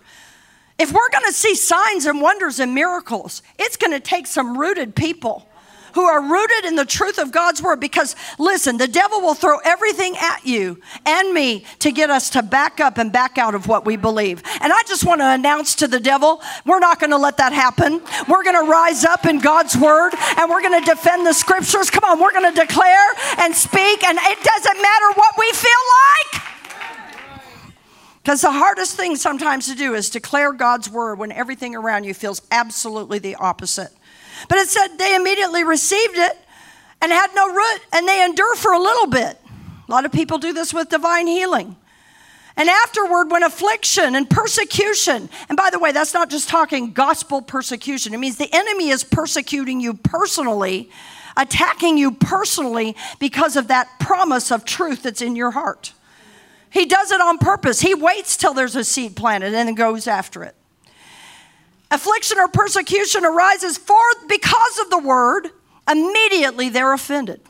If 0.79 0.93
we're 0.93 1.09
going 1.11 1.25
to 1.27 1.33
see 1.33 1.55
signs 1.55 2.05
and 2.05 2.21
wonders 2.21 2.59
and 2.59 2.75
miracles, 2.75 3.43
it's 3.59 3.77
going 3.77 3.93
to 3.93 4.01
take 4.01 4.27
some 4.27 4.59
rooted 4.59 4.95
people 4.95 5.49
who 5.95 6.05
are 6.05 6.23
rooted 6.23 6.65
in 6.65 6.77
the 6.77 6.85
truth 6.85 7.19
of 7.19 7.33
God's 7.33 7.63
word. 7.63 7.81
Because 7.81 8.15
listen, 8.39 8.77
the 8.77 8.89
devil 8.89 9.21
will 9.21 9.35
throw 9.35 9.59
everything 9.65 10.17
at 10.19 10.45
you 10.45 10.81
and 11.07 11.33
me 11.33 11.65
to 11.81 11.93
get 11.93 12.11
us 12.11 12.31
to 12.31 12.43
back 12.43 12.81
up 12.81 12.99
and 12.99 13.13
back 13.13 13.39
out 13.39 13.55
of 13.55 13.67
what 13.67 13.85
we 13.87 13.97
believe. 13.97 14.43
And 14.61 14.73
I 14.73 14.83
just 14.87 15.05
want 15.05 15.21
to 15.21 15.31
announce 15.31 15.75
to 15.77 15.89
the 15.89 16.01
devil, 16.01 16.43
we're 16.65 16.81
not 16.81 17.01
going 17.01 17.11
to 17.11 17.19
let 17.19 17.37
that 17.39 17.53
happen. 17.53 18.03
We're 18.29 18.45
going 18.45 18.63
to 18.65 18.71
rise 18.71 19.05
up 19.05 19.27
in 19.27 19.39
God's 19.39 19.77
word 19.77 20.13
and 20.39 20.51
we're 20.51 20.63
going 20.63 20.81
to 20.83 20.87
defend 20.87 21.27
the 21.27 21.33
scriptures. 21.33 21.91
Come 21.91 22.05
on, 22.05 22.21
we're 22.21 22.33
going 22.33 22.53
to 22.53 22.61
declare 22.61 23.09
and 23.39 23.55
speak, 23.55 24.05
and 24.05 24.19
it 24.21 24.39
doesn't 24.43 24.83
matter 24.83 25.13
what 25.15 25.35
we 25.39 25.51
feel 25.53 25.71
like. 26.33 26.43
Because 28.23 28.41
the 28.41 28.53
hardest 28.53 28.97
thing 28.97 29.17
sometimes 29.17 29.67
to 29.67 29.75
do 29.75 29.95
is 29.95 30.09
declare 30.09 30.53
God's 30.53 30.89
word 30.89 31.19
when 31.19 31.31
everything 31.31 31.75
around 31.75 32.05
you 32.05 32.15
feels 32.15 32.41
absolutely 32.51 33.19
the 33.19 33.35
opposite. 33.35 33.93
But 34.49 34.59
it 34.59 34.69
said 34.69 34.97
they 34.97 35.15
immediately 35.15 35.65
received 35.65 36.17
it 36.17 36.39
and 37.01 37.13
had 37.13 37.31
no 37.35 37.53
root, 37.53 37.81
and 37.93 38.09
they 38.09 38.25
endure 38.25 38.57
for 38.57 38.73
a 38.73 38.79
little 38.79 39.07
bit. 39.07 39.39
A 39.87 39.93
lot 39.93 40.05
of 40.05 40.13
people 40.13 40.39
do 40.39 40.53
this 40.53 40.73
with 40.73 40.89
divine 40.89 41.27
healing. 41.27 41.77
And 42.57 42.69
afterward, 42.69 43.31
when 43.31 43.43
affliction 43.43 44.15
and 44.15 44.31
persecution, 44.31 45.29
and 45.49 45.57
by 45.57 45.71
the 45.71 45.79
way, 45.79 45.93
that's 45.93 46.15
not 46.15 46.31
just 46.31 46.49
talking 46.49 46.93
gospel 46.93 47.43
persecution, 47.43 48.15
it 48.15 48.19
means 48.19 48.37
the 48.37 48.55
enemy 48.55 48.91
is 48.91 49.03
persecuting 49.03 49.81
you 49.81 49.95
personally, 49.95 50.91
attacking 51.37 51.99
you 51.99 52.13
personally 52.13 52.97
because 53.19 53.57
of 53.57 53.69
that 53.69 53.89
promise 53.99 54.53
of 54.53 54.65
truth 54.65 55.03
that's 55.03 55.21
in 55.21 55.35
your 55.35 55.51
heart. 55.51 55.93
He 56.71 56.87
does 56.87 57.11
it 57.11 57.21
on 57.21 57.39
purpose. 57.39 57.81
He 57.81 57.95
waits 57.95 58.37
till 58.37 58.55
there's 58.55 58.77
a 58.77 58.85
seed 58.85 59.17
planted 59.17 59.55
and 59.55 59.69
then 59.69 59.75
goes 59.75 60.07
after 60.07 60.45
it. 60.45 60.55
Affliction 61.91 62.39
or 62.39 62.49
persecution 62.49 63.25
arises 63.25 63.79
for 63.79 64.01
because 64.29 64.79
of 64.81 64.91
the 64.91 64.99
word, 64.99 65.49
immediately 65.89 66.69
they're 66.69 66.93
offended. 66.93 67.41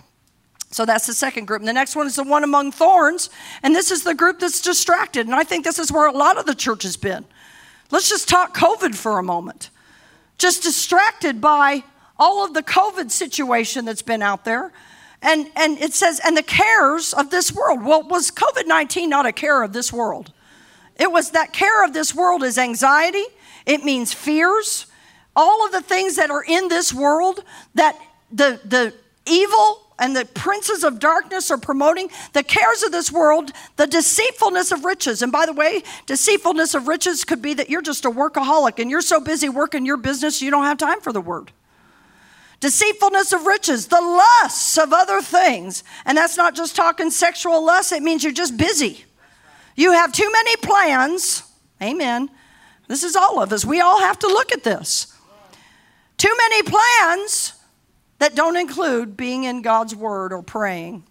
So 0.70 0.84
that's 0.84 1.06
the 1.06 1.14
second 1.14 1.46
group. 1.46 1.60
And 1.60 1.68
the 1.68 1.72
next 1.72 1.94
one 1.94 2.06
is 2.06 2.16
the 2.16 2.24
one 2.24 2.42
among 2.42 2.72
thorns. 2.72 3.30
And 3.62 3.76
this 3.76 3.92
is 3.92 4.02
the 4.02 4.14
group 4.14 4.40
that's 4.40 4.60
distracted. 4.60 5.26
And 5.26 5.34
I 5.34 5.44
think 5.44 5.64
this 5.64 5.78
is 5.78 5.92
where 5.92 6.08
a 6.08 6.12
lot 6.12 6.36
of 6.36 6.46
the 6.46 6.54
church 6.54 6.82
has 6.82 6.96
been. 6.96 7.24
Let's 7.92 8.08
just 8.08 8.28
talk 8.28 8.56
COVID 8.56 8.94
for 8.96 9.18
a 9.18 9.22
moment. 9.22 9.70
Just 10.36 10.64
distracted 10.64 11.40
by 11.40 11.84
all 12.18 12.44
of 12.44 12.54
the 12.54 12.62
COVID 12.62 13.12
situation 13.12 13.84
that's 13.84 14.02
been 14.02 14.20
out 14.20 14.44
there. 14.44 14.72
And, 15.22 15.48
and 15.54 15.78
it 15.78 15.94
says, 15.94 16.20
and 16.24 16.36
the 16.36 16.42
cares 16.42 17.14
of 17.14 17.30
this 17.30 17.52
world. 17.52 17.84
Well, 17.84 18.02
was 18.02 18.32
COVID 18.32 18.66
19 18.66 19.08
not 19.08 19.26
a 19.26 19.32
care 19.32 19.62
of 19.62 19.72
this 19.72 19.92
world? 19.92 20.32
It 20.96 21.10
was 21.10 21.30
that 21.30 21.52
care 21.52 21.84
of 21.84 21.92
this 21.92 22.14
world 22.14 22.42
is 22.42 22.58
anxiety, 22.58 23.24
it 23.66 23.85
means 23.85 24.12
fears, 24.12 24.87
all 25.35 25.64
of 25.64 25.72
the 25.72 25.81
things 25.81 26.16
that 26.16 26.31
are 26.31 26.44
in 26.44 26.68
this 26.68 26.92
world 26.92 27.42
that 27.74 27.98
the, 28.31 28.61
the 28.64 28.94
evil 29.27 29.81
and 29.98 30.14
the 30.14 30.24
princes 30.24 30.83
of 30.83 30.98
darkness 30.98 31.50
are 31.50 31.59
promoting 31.59 32.09
the 32.33 32.42
cares 32.42 32.83
of 32.83 32.92
this 32.92 33.12
world, 33.12 33.53
the 33.77 33.87
deceitfulness 33.87 34.72
of 34.72 34.85
riches. 34.85 35.22
And 35.22 35.31
by 35.31 35.46
the 35.46 35.53
way, 35.53 35.83
deceitfulness 36.07 36.74
of 36.74 36.88
riches 36.88 37.24
could 37.24 37.40
be 37.40 37.55
that 37.55 37.70
you're 37.70 37.83
just 37.83 38.05
a 38.05 38.11
workaholic 38.11 38.79
and 38.79 38.90
you're 38.90 39.00
so 39.00 39.20
busy 39.20 39.48
working 39.48 39.87
your 39.87 39.96
business 39.96 40.42
you 40.42 40.50
don't 40.50 40.64
have 40.64 40.79
time 40.79 41.00
for 41.00 41.12
the 41.12 41.20
word 41.20 41.53
deceitfulness 42.64 43.35
of 43.35 43.44
riches, 43.44 43.88
the 43.88 44.00
lusts 44.00 44.79
of 44.79 44.94
other 44.94 45.20
things. 45.20 45.85
And 46.07 46.16
that's 46.16 46.38
not 46.38 46.55
just 46.55 46.74
talking 46.74 47.11
sexual 47.11 47.62
lust, 47.62 47.92
it 47.92 48.03
means 48.03 48.24
you're 48.24 48.33
just 48.33 48.57
busy. 48.57 49.05
You 49.77 49.92
have 49.92 50.12
too 50.12 50.31
many 50.33 50.57
plans. 50.57 51.42
Amen. 51.83 52.31
This 52.88 53.02
is 53.02 53.16
all 53.16 53.42
of 53.42 53.52
us. 53.52 53.64
We 53.64 53.80
all 53.80 54.00
have 54.00 54.18
to 54.20 54.26
look 54.26 54.52
at 54.52 54.64
this. 54.64 55.16
Too 56.16 56.34
many 56.36 56.62
plans 56.62 57.54
that 58.18 58.34
don't 58.34 58.56
include 58.56 59.16
being 59.16 59.44
in 59.44 59.62
God's 59.62 59.94
word 59.94 60.32
or 60.32 60.42
praying. 60.42 61.04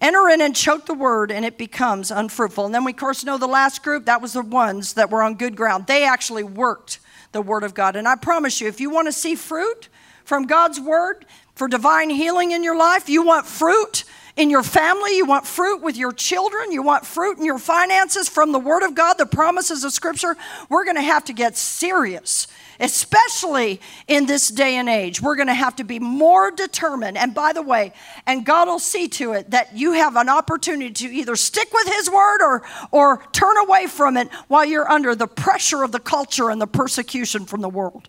Enter 0.00 0.28
in 0.28 0.40
and 0.40 0.54
choke 0.54 0.86
the 0.86 0.94
word, 0.94 1.30
and 1.30 1.44
it 1.44 1.56
becomes 1.56 2.10
unfruitful. 2.10 2.66
And 2.66 2.74
then 2.74 2.84
we, 2.84 2.92
of 2.92 2.98
course, 2.98 3.24
know 3.24 3.38
the 3.38 3.46
last 3.46 3.82
group, 3.82 4.06
that 4.06 4.20
was 4.20 4.34
the 4.34 4.42
ones 4.42 4.94
that 4.94 5.10
were 5.10 5.22
on 5.22 5.34
good 5.34 5.56
ground. 5.56 5.86
They 5.86 6.04
actually 6.04 6.44
worked 6.44 6.98
the 7.32 7.42
word 7.42 7.64
of 7.64 7.74
God. 7.74 7.96
And 7.96 8.06
I 8.06 8.16
promise 8.16 8.60
you, 8.60 8.68
if 8.68 8.80
you 8.80 8.90
want 8.90 9.08
to 9.08 9.12
see 9.12 9.34
fruit, 9.34 9.88
from 10.24 10.46
God's 10.46 10.80
word 10.80 11.26
for 11.54 11.68
divine 11.68 12.10
healing 12.10 12.50
in 12.50 12.64
your 12.64 12.76
life, 12.76 13.08
you 13.08 13.22
want 13.22 13.46
fruit 13.46 14.04
in 14.36 14.50
your 14.50 14.64
family, 14.64 15.16
you 15.16 15.24
want 15.24 15.46
fruit 15.46 15.80
with 15.80 15.96
your 15.96 16.12
children, 16.12 16.72
you 16.72 16.82
want 16.82 17.06
fruit 17.06 17.38
in 17.38 17.44
your 17.44 17.58
finances 17.58 18.28
from 18.28 18.50
the 18.50 18.58
Word 18.58 18.82
of 18.82 18.94
God, 18.94 19.14
the 19.14 19.26
promises 19.26 19.84
of 19.84 19.92
Scripture, 19.92 20.36
we're 20.68 20.84
going 20.84 20.96
to 20.96 21.02
have 21.02 21.24
to 21.26 21.32
get 21.32 21.56
serious, 21.56 22.48
especially 22.80 23.80
in 24.08 24.26
this 24.26 24.48
day 24.48 24.74
and 24.74 24.88
age. 24.88 25.22
We're 25.22 25.36
going 25.36 25.46
to 25.46 25.54
have 25.54 25.76
to 25.76 25.84
be 25.84 26.00
more 26.00 26.50
determined. 26.50 27.16
And 27.16 27.32
by 27.32 27.52
the 27.52 27.62
way, 27.62 27.92
and 28.26 28.44
God 28.44 28.66
will 28.66 28.80
see 28.80 29.06
to 29.08 29.34
it 29.34 29.52
that 29.52 29.76
you 29.76 29.92
have 29.92 30.16
an 30.16 30.28
opportunity 30.28 30.90
to 31.06 31.14
either 31.14 31.36
stick 31.36 31.72
with 31.72 31.86
His 31.86 32.10
Word 32.10 32.42
or, 32.42 32.62
or 32.90 33.22
turn 33.30 33.56
away 33.58 33.86
from 33.86 34.16
it 34.16 34.28
while 34.48 34.64
you're 34.64 34.90
under 34.90 35.14
the 35.14 35.28
pressure 35.28 35.84
of 35.84 35.92
the 35.92 36.00
culture 36.00 36.50
and 36.50 36.60
the 36.60 36.66
persecution 36.66 37.46
from 37.46 37.60
the 37.60 37.68
world. 37.68 38.08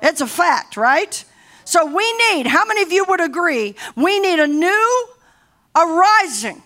It's 0.00 0.20
a 0.20 0.28
fact, 0.28 0.76
right? 0.76 1.24
So 1.64 1.84
we 1.84 2.16
need, 2.30 2.46
how 2.46 2.64
many 2.64 2.82
of 2.82 2.92
you 2.92 3.04
would 3.08 3.20
agree, 3.20 3.74
we 3.96 4.20
need 4.20 4.38
a 4.38 4.46
new 4.46 5.08
arising 5.76 6.62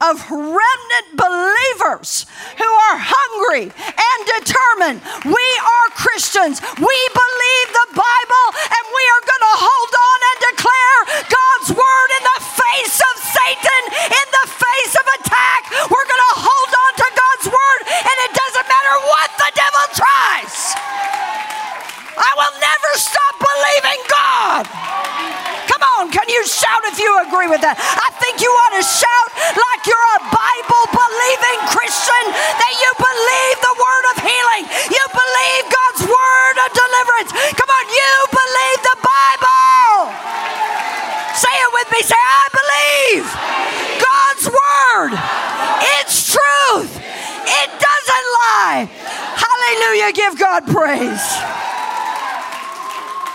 of 0.00 0.20
remnant 0.28 1.08
believers 1.16 2.28
who 2.60 2.68
are 2.68 2.98
hungry 3.00 3.72
and 3.72 4.18
determined. 4.28 5.00
We 5.24 5.46
are 5.56 5.86
Christians. 5.96 6.60
We 6.76 6.98
believe 7.16 7.68
the 7.72 7.90
Bible 7.96 8.46
and 8.60 8.84
we 8.92 9.04
are 9.16 9.24
going 9.24 9.46
to 9.48 9.56
hold 9.56 9.92
on 9.96 10.18
and 10.20 10.38
declare 10.52 10.98
God's 11.32 11.68
word 11.72 12.08
in 12.12 12.24
the 12.28 12.40
face 12.44 12.98
of 13.00 13.14
Satan, 13.24 13.82
in 14.04 14.26
the 14.36 14.46
face 14.52 14.94
of 15.00 15.06
attack. 15.16 15.60
We're 15.88 16.08
going 16.12 16.26
to 16.28 16.36
hold 16.44 16.70
on 16.76 16.92
to 17.00 17.08
God's 17.16 17.46
word 17.48 17.80
and 17.88 18.16
it 18.28 18.32
doesn't 18.36 18.68
matter 18.68 18.96
what 19.00 19.28
the 19.40 19.50
devil 19.56 19.84
tries. 19.96 20.76
I 22.20 22.32
will 22.36 22.56
never 22.60 22.90
stop 23.00 23.34
believing 23.40 24.00
God. 24.12 24.64
Come 25.68 25.82
on, 25.96 26.12
can 26.12 26.28
you 26.28 26.44
shout 26.48 26.84
if 26.88 26.96
you 27.00 27.12
agree 27.28 27.48
with 27.48 27.60
that? 27.60 27.76
I 27.76 28.08
think 28.36 28.44
you 28.44 28.52
ought 28.52 28.76
to 28.76 28.84
shout 28.84 29.28
like 29.56 29.82
you're 29.88 30.10
a 30.20 30.24
Bible 30.28 30.84
believing 30.92 31.58
Christian 31.72 32.24
that 32.36 32.74
you 32.76 32.90
believe 33.00 33.56
the 33.64 33.76
word 33.80 34.04
of 34.12 34.16
healing. 34.20 34.64
You 34.92 35.04
believe 35.08 35.64
God's 35.72 36.02
word 36.04 36.56
of 36.60 36.68
deliverance. 36.76 37.30
Come 37.56 37.70
on, 37.72 37.86
you 37.88 38.12
believe 38.28 38.80
the 38.84 38.98
Bible. 39.00 40.12
Say 41.32 41.48
it 41.48 41.70
with 41.72 41.88
me. 41.96 42.00
Say, 42.04 42.20
I 42.20 42.46
believe 42.52 43.24
God's 44.04 44.44
word. 44.52 45.12
It's 45.96 46.28
truth. 46.28 46.92
It 46.92 47.70
doesn't 47.80 48.26
lie. 48.44 48.84
Hallelujah. 49.40 50.12
Give 50.12 50.38
God 50.38 50.66
praise. 50.68 51.24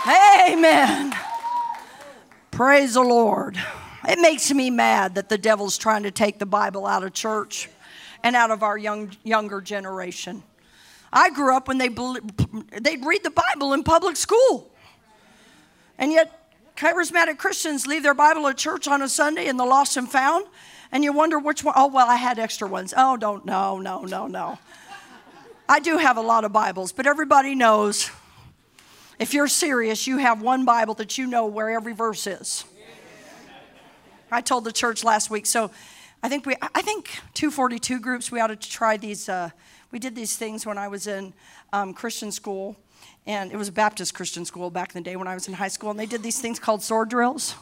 Amen. 0.06 1.14
Praise 2.52 2.94
the 2.94 3.02
Lord. 3.02 3.58
It 4.08 4.18
makes 4.18 4.52
me 4.52 4.70
mad 4.70 5.14
that 5.14 5.28
the 5.28 5.38
devil's 5.38 5.78
trying 5.78 6.02
to 6.02 6.10
take 6.10 6.38
the 6.38 6.46
Bible 6.46 6.86
out 6.86 7.04
of 7.04 7.12
church 7.12 7.68
and 8.22 8.34
out 8.34 8.50
of 8.50 8.62
our 8.62 8.76
young, 8.76 9.12
younger 9.22 9.60
generation. 9.60 10.42
I 11.12 11.30
grew 11.30 11.54
up 11.54 11.68
when 11.68 11.78
they 11.78 11.88
they'd 11.88 13.04
read 13.04 13.22
the 13.22 13.30
Bible 13.30 13.72
in 13.74 13.84
public 13.84 14.16
school. 14.16 14.70
And 15.98 16.10
yet, 16.10 16.52
charismatic 16.76 17.38
Christians 17.38 17.86
leave 17.86 18.02
their 18.02 18.14
Bible 18.14 18.48
at 18.48 18.56
church 18.56 18.88
on 18.88 19.02
a 19.02 19.08
Sunday 19.08 19.46
in 19.46 19.56
the 19.56 19.64
lost 19.64 19.96
and 19.96 20.10
found, 20.10 20.46
and 20.90 21.04
you 21.04 21.12
wonder 21.12 21.38
which 21.38 21.62
one. 21.62 21.74
Oh, 21.76 21.88
well, 21.88 22.08
I 22.08 22.16
had 22.16 22.38
extra 22.38 22.66
ones. 22.66 22.94
Oh, 22.96 23.16
don't, 23.16 23.44
no, 23.44 23.78
no, 23.78 24.02
no, 24.02 24.26
no. 24.26 24.58
I 25.68 25.80
do 25.80 25.98
have 25.98 26.16
a 26.16 26.22
lot 26.22 26.44
of 26.44 26.52
Bibles, 26.52 26.92
but 26.92 27.06
everybody 27.06 27.54
knows 27.54 28.10
if 29.18 29.32
you're 29.32 29.48
serious, 29.48 30.06
you 30.06 30.18
have 30.18 30.42
one 30.42 30.64
Bible 30.64 30.94
that 30.94 31.18
you 31.18 31.26
know 31.26 31.46
where 31.46 31.70
every 31.70 31.92
verse 31.92 32.26
is. 32.26 32.64
I 34.32 34.40
told 34.40 34.64
the 34.64 34.72
church 34.72 35.04
last 35.04 35.30
week, 35.30 35.44
so 35.44 35.70
I 36.22 36.28
think 36.28 36.46
we, 36.46 36.56
I 36.74 36.80
think 36.80 37.10
242 37.34 38.00
groups, 38.00 38.32
we 38.32 38.40
ought 38.40 38.46
to 38.46 38.56
try 38.56 38.96
these. 38.96 39.28
Uh, 39.28 39.50
we 39.90 39.98
did 39.98 40.14
these 40.14 40.36
things 40.36 40.64
when 40.64 40.78
I 40.78 40.88
was 40.88 41.06
in 41.06 41.34
um, 41.72 41.92
Christian 41.92 42.32
school, 42.32 42.76
and 43.26 43.52
it 43.52 43.56
was 43.56 43.68
a 43.68 43.72
Baptist 43.72 44.14
Christian 44.14 44.46
school 44.46 44.70
back 44.70 44.94
in 44.94 45.02
the 45.02 45.04
day 45.04 45.16
when 45.16 45.28
I 45.28 45.34
was 45.34 45.48
in 45.48 45.54
high 45.54 45.68
school, 45.68 45.90
and 45.90 46.00
they 46.00 46.06
did 46.06 46.22
these 46.22 46.40
things 46.40 46.58
called 46.58 46.82
sword 46.82 47.10
drills. 47.10 47.56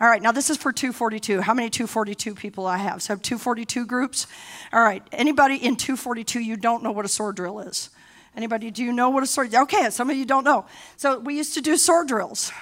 All 0.00 0.06
right, 0.06 0.22
now 0.22 0.30
this 0.30 0.48
is 0.48 0.56
for 0.56 0.72
242. 0.72 1.40
How 1.40 1.54
many 1.54 1.70
242 1.70 2.36
people 2.36 2.66
I 2.66 2.76
have? 2.76 3.02
So 3.02 3.12
I 3.12 3.14
have 3.14 3.22
242 3.22 3.84
groups. 3.86 4.28
All 4.72 4.82
right, 4.82 5.02
anybody 5.10 5.56
in 5.56 5.74
242 5.74 6.38
you 6.38 6.56
don't 6.56 6.84
know 6.84 6.92
what 6.92 7.04
a 7.04 7.08
sword 7.08 7.34
drill 7.34 7.58
is? 7.60 7.90
Anybody, 8.36 8.70
do 8.70 8.84
you 8.84 8.92
know 8.92 9.10
what 9.10 9.22
a 9.22 9.26
sword? 9.26 9.52
Okay, 9.52 9.90
some 9.90 10.08
of 10.10 10.16
you 10.16 10.26
don't 10.26 10.44
know. 10.44 10.66
So 10.98 11.18
we 11.18 11.36
used 11.36 11.54
to 11.54 11.60
do 11.62 11.76
sword 11.76 12.06
drills. 12.06 12.52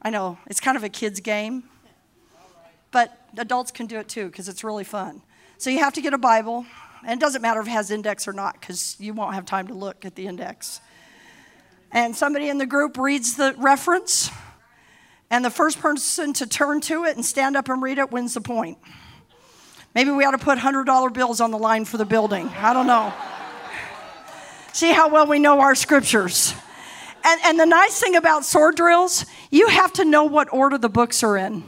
I 0.00 0.10
know 0.10 0.38
it's 0.46 0.60
kind 0.60 0.76
of 0.76 0.84
a 0.84 0.88
kid's 0.88 1.20
game, 1.20 1.64
but 2.92 3.18
adults 3.38 3.70
can 3.70 3.86
do 3.86 3.98
it 3.98 4.08
too 4.08 4.26
because 4.26 4.48
it's 4.48 4.62
really 4.62 4.84
fun. 4.84 5.22
So 5.58 5.70
you 5.70 5.80
have 5.80 5.94
to 5.94 6.00
get 6.00 6.14
a 6.14 6.18
Bible, 6.18 6.66
and 7.04 7.20
it 7.20 7.20
doesn't 7.20 7.42
matter 7.42 7.60
if 7.60 7.66
it 7.66 7.70
has 7.70 7.90
index 7.90 8.28
or 8.28 8.32
not 8.32 8.60
because 8.60 8.96
you 9.00 9.14
won't 9.14 9.34
have 9.34 9.44
time 9.46 9.66
to 9.68 9.74
look 9.74 10.04
at 10.04 10.14
the 10.14 10.26
index. 10.26 10.80
And 11.90 12.14
somebody 12.14 12.48
in 12.48 12.58
the 12.58 12.66
group 12.66 12.96
reads 12.96 13.36
the 13.36 13.54
reference, 13.58 14.30
and 15.30 15.44
the 15.44 15.50
first 15.50 15.80
person 15.80 16.32
to 16.34 16.46
turn 16.46 16.80
to 16.82 17.04
it 17.04 17.16
and 17.16 17.24
stand 17.24 17.56
up 17.56 17.68
and 17.68 17.82
read 17.82 17.98
it 17.98 18.12
wins 18.12 18.34
the 18.34 18.40
point. 18.40 18.78
Maybe 19.94 20.10
we 20.10 20.24
ought 20.24 20.30
to 20.30 20.38
put 20.38 20.58
$100 20.58 21.12
bills 21.12 21.40
on 21.40 21.50
the 21.50 21.58
line 21.58 21.84
for 21.84 21.96
the 21.96 22.06
building. 22.06 22.48
I 22.48 22.72
don't 22.72 22.86
know. 22.86 23.12
See 24.72 24.90
how 24.90 25.10
well 25.10 25.26
we 25.26 25.38
know 25.38 25.60
our 25.60 25.74
scriptures. 25.74 26.54
And, 27.24 27.40
and 27.44 27.60
the 27.60 27.66
nice 27.66 28.00
thing 28.00 28.16
about 28.16 28.44
sword 28.44 28.76
drills, 28.76 29.26
you 29.50 29.68
have 29.68 29.92
to 29.94 30.04
know 30.04 30.24
what 30.24 30.52
order 30.52 30.78
the 30.78 30.88
books 30.88 31.22
are 31.22 31.36
in. 31.36 31.62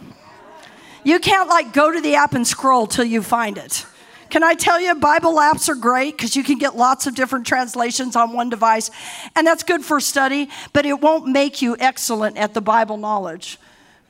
You 1.05 1.19
can't 1.21 1.49
like 1.49 1.73
go 1.73 1.93
to 1.93 2.01
the 2.01 2.15
app 2.15 2.35
and 2.35 2.47
scroll 2.47 2.87
till 2.87 3.05
you 3.05 3.23
find 3.23 3.59
it. 3.59 3.87
Can 4.31 4.43
I 4.43 4.55
tell 4.55 4.81
you, 4.81 4.95
Bible 4.95 5.35
apps 5.37 5.69
are 5.69 5.75
great 5.75 6.17
because 6.17 6.35
you 6.35 6.43
can 6.43 6.59
get 6.59 6.75
lots 6.75 7.07
of 7.07 7.15
different 7.15 7.47
translations 7.47 8.17
on 8.17 8.33
one 8.33 8.49
device, 8.49 8.91
and 9.37 9.47
that's 9.47 9.63
good 9.63 9.85
for 9.85 10.01
study, 10.01 10.49
but 10.73 10.87
it 10.87 11.01
won't 11.01 11.29
make 11.29 11.63
you 11.63 11.77
excellent 11.79 12.37
at 12.37 12.55
the 12.55 12.61
Bible 12.61 12.97
knowledge. 12.97 13.59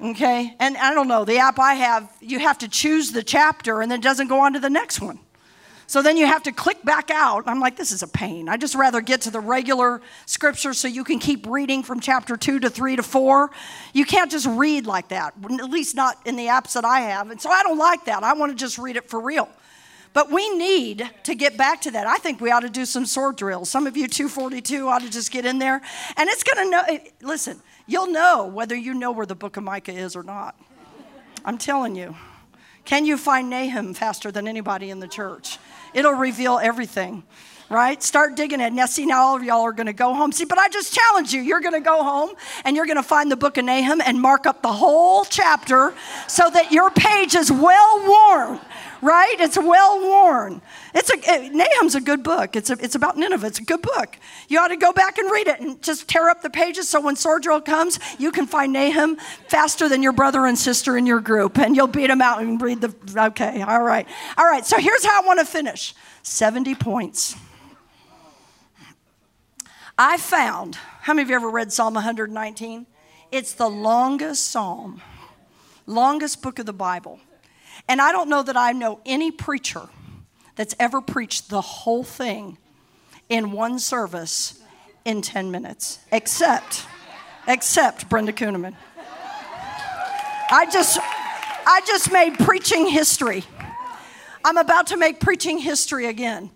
Okay? 0.01 0.55
And 0.59 0.77
I 0.77 0.95
don't 0.95 1.09
know, 1.09 1.25
the 1.25 1.39
app 1.39 1.59
I 1.59 1.75
have, 1.75 2.11
you 2.21 2.39
have 2.39 2.59
to 2.59 2.69
choose 2.69 3.13
the 3.13 3.23
chapter 3.23 3.81
and 3.81 3.91
then 3.91 4.01
it 4.01 4.03
doesn't 4.03 4.29
go 4.29 4.41
on 4.41 4.53
to 4.55 4.61
the 4.61 4.71
next 4.71 5.01
one. 5.01 5.19
So 5.87 6.03
then 6.03 6.17
you 6.17 6.27
have 6.27 6.43
to 6.45 6.53
click 6.53 6.83
back 6.83 7.11
out. 7.11 7.45
I'm 7.47 7.61
like, 7.61 7.77
this 7.77 7.93
is 7.93 8.03
a 8.03 8.09
pain. 8.09 8.49
I 8.49 8.57
just 8.57 8.75
rather 8.75 9.01
get 9.01 9.23
to 9.23 9.31
the 9.31 9.41
regular 9.41 10.01
scripture 10.27 10.73
so 10.73 10.89
you 10.89 11.05
can 11.05 11.19
keep 11.19 11.47
reading 11.47 11.83
from 11.83 12.01
chapter 12.01 12.37
two 12.37 12.59
to 12.61 12.71
three 12.71 12.97
to 12.97 13.03
four. 13.03 13.51
You 13.93 14.05
can't 14.05 14.31
just 14.31 14.47
read 14.47 14.87
like 14.87 15.09
that, 15.09 15.35
at 15.45 15.71
least 15.71 15.95
not 15.95 16.19
in 16.27 16.37
the 16.37 16.47
apps 16.47 16.73
that 16.73 16.85
I 16.85 17.01
have. 17.01 17.31
And 17.31 17.41
so 17.41 17.51
I 17.51 17.63
don't 17.63 17.79
like 17.79 18.07
that. 18.07 18.23
I 18.23 18.33
want 18.33 18.53
to 18.53 18.57
just 18.57 18.79
read 18.79 18.97
it 18.97 19.09
for 19.09 19.21
real. 19.21 19.49
But 20.15 20.31
we 20.31 20.57
need 20.57 21.11
to 21.25 21.35
get 21.35 21.57
back 21.57 21.81
to 21.83 21.91
that. 21.91 22.07
I 22.07 22.19
think 22.19 22.41
we 22.41 22.53
ought 22.53 22.61
to 22.61 22.71
do 22.71 22.85
some 22.85 23.05
sword 23.05 23.37
drills. 23.37 23.69
Some 23.69 23.87
of 23.89 23.97
you 23.97 24.07
242 24.07 24.89
ought 24.89 25.03
to 25.03 25.11
just 25.11 25.33
get 25.33 25.45
in 25.45 25.59
there. 25.59 25.83
And 26.17 26.31
it's 26.31 26.45
going 26.45 26.65
to 26.65 26.71
know, 26.71 26.83
eh, 26.89 26.99
listen, 27.21 27.61
you'll 27.87 28.07
know 28.07 28.47
whether 28.47 28.77
you 28.77 28.95
know 28.95 29.11
where 29.11 29.27
the 29.27 29.35
book 29.35 29.57
of 29.57 29.65
Micah 29.65 29.93
is 29.93 30.15
or 30.15 30.23
not. 30.23 30.55
I'm 31.45 31.59
telling 31.59 31.97
you. 31.97 32.15
Can 32.85 33.07
you 33.07 33.17
find 33.17 33.49
Nahum 33.51 33.95
faster 33.95 34.31
than 34.31 34.47
anybody 34.47 34.91
in 34.91 35.01
the 35.01 35.09
church? 35.09 35.59
It'll 35.95 36.13
reveal 36.13 36.59
everything 36.59 37.23
right? 37.71 38.03
Start 38.03 38.37
digging 38.37 38.61
it. 38.61 38.73
Now, 38.73 38.87
see, 38.87 39.07
now 39.07 39.23
all 39.23 39.37
of 39.37 39.43
y'all 39.43 39.63
are 39.63 39.73
going 39.73 39.87
to 39.87 39.93
go 39.93 40.15
home. 40.15 40.33
See, 40.33 40.45
but 40.45 40.59
I 40.59 40.69
just 40.69 40.95
challenge 40.95 41.33
you. 41.33 41.41
You're 41.41 41.61
going 41.61 41.75
to 41.75 41.81
go 41.81 42.03
home 42.03 42.31
and 42.65 42.77
you're 42.77 42.87
going 42.87 42.97
to 42.97 43.03
find 43.03 43.31
the 43.31 43.37
book 43.37 43.57
of 43.57 43.65
Nahum 43.65 44.01
and 44.01 44.21
mark 44.21 44.47
up 44.47 44.63
the 44.63 44.73
whole 44.73 45.25
chapter 45.25 45.95
so 46.29 46.49
that 46.51 46.73
your 46.73 46.91
page 46.91 47.35
is 47.35 47.51
well 47.51 48.01
worn 48.07 48.61
right? 49.05 49.37
It's 49.39 49.57
well 49.57 50.01
worn. 50.01 50.63
It's 50.95 51.11
a 51.11 51.17
it, 51.17 51.53
Nahum's 51.53 51.95
a 51.95 52.01
good 52.01 52.23
book. 52.23 52.57
It's 52.57 52.71
a, 52.71 52.77
it's 52.81 52.95
about 52.95 53.17
Nineveh. 53.17 53.47
It's 53.47 53.59
a 53.59 53.65
good 53.65 53.83
book. 53.83 54.17
You 54.49 54.59
ought 54.59 54.69
to 54.69 54.77
go 54.77 54.93
back 54.93 55.19
and 55.19 55.31
read 55.31 55.47
it 55.47 55.61
and 55.61 55.81
just 55.83 56.09
tear 56.09 56.29
up 56.29 56.43
the 56.43 56.51
pages 56.51 56.89
so 56.89 57.01
when 57.01 57.15
sword 57.15 57.43
drill 57.43 57.61
comes, 57.61 57.99
you 58.19 58.33
can 58.33 58.47
find 58.47 58.73
Nahum 58.73 59.17
faster 59.49 59.89
than 59.89 60.03
your 60.03 60.13
brother 60.13 60.47
and 60.47 60.59
sister 60.59 60.97
in 60.97 61.07
your 61.07 61.21
group, 61.21 61.59
and 61.59 61.77
you'll 61.77 61.87
beat 61.87 62.09
them 62.09 62.23
out 62.23 62.41
and 62.41 62.61
read 62.61 62.81
the. 62.81 62.95
Okay, 63.17 63.63
all 63.63 63.83
right, 63.83 64.09
all 64.39 64.47
right. 64.47 64.65
So 64.65 64.79
here's 64.79 65.05
how 65.05 65.23
I 65.23 65.27
want 65.27 65.41
to 65.41 65.47
finish: 65.47 65.95
seventy 66.23 66.75
points. 66.75 67.37
I 69.99 70.17
found. 70.17 70.77
How 71.03 71.13
many 71.13 71.23
of 71.25 71.31
you 71.31 71.37
ever 71.37 71.51
read 71.51 71.73
Psalm 71.73 71.95
119? 71.95 72.87
It's 73.31 73.53
the 73.53 73.69
longest 73.69 74.51
psalm, 74.51 75.03
longest 75.87 76.43
book 76.43 76.59
of 76.59 76.67
the 76.67 76.73
Bible. 76.73 77.21
And 77.89 78.01
I 78.01 78.13
don't 78.13 78.29
know 78.29 78.43
that 78.43 78.57
I 78.57 78.73
know 78.73 79.01
any 79.05 79.31
preacher 79.31 79.89
that's 80.57 80.75
ever 80.79 81.01
preached 81.01 81.51
the 81.51 81.61
whole 81.61 82.05
thing 82.05 82.59
in 83.29 83.53
one 83.53 83.79
service 83.79 84.61
in 85.05 85.21
10 85.23 85.51
minutes, 85.51 85.99
except, 86.13 86.87
except 87.47 88.09
Brenda 88.09 88.33
Kunneman. 88.33 88.75
I 90.51 90.67
just, 90.71 90.99
I 91.03 91.81
just 91.87 92.13
made 92.13 92.39
preaching 92.39 92.87
history. 92.87 93.45
I'm 94.45 94.57
about 94.57 94.89
to 94.89 94.97
make 94.97 95.21
preaching 95.21 95.59
history 95.59 96.07
again 96.07 96.51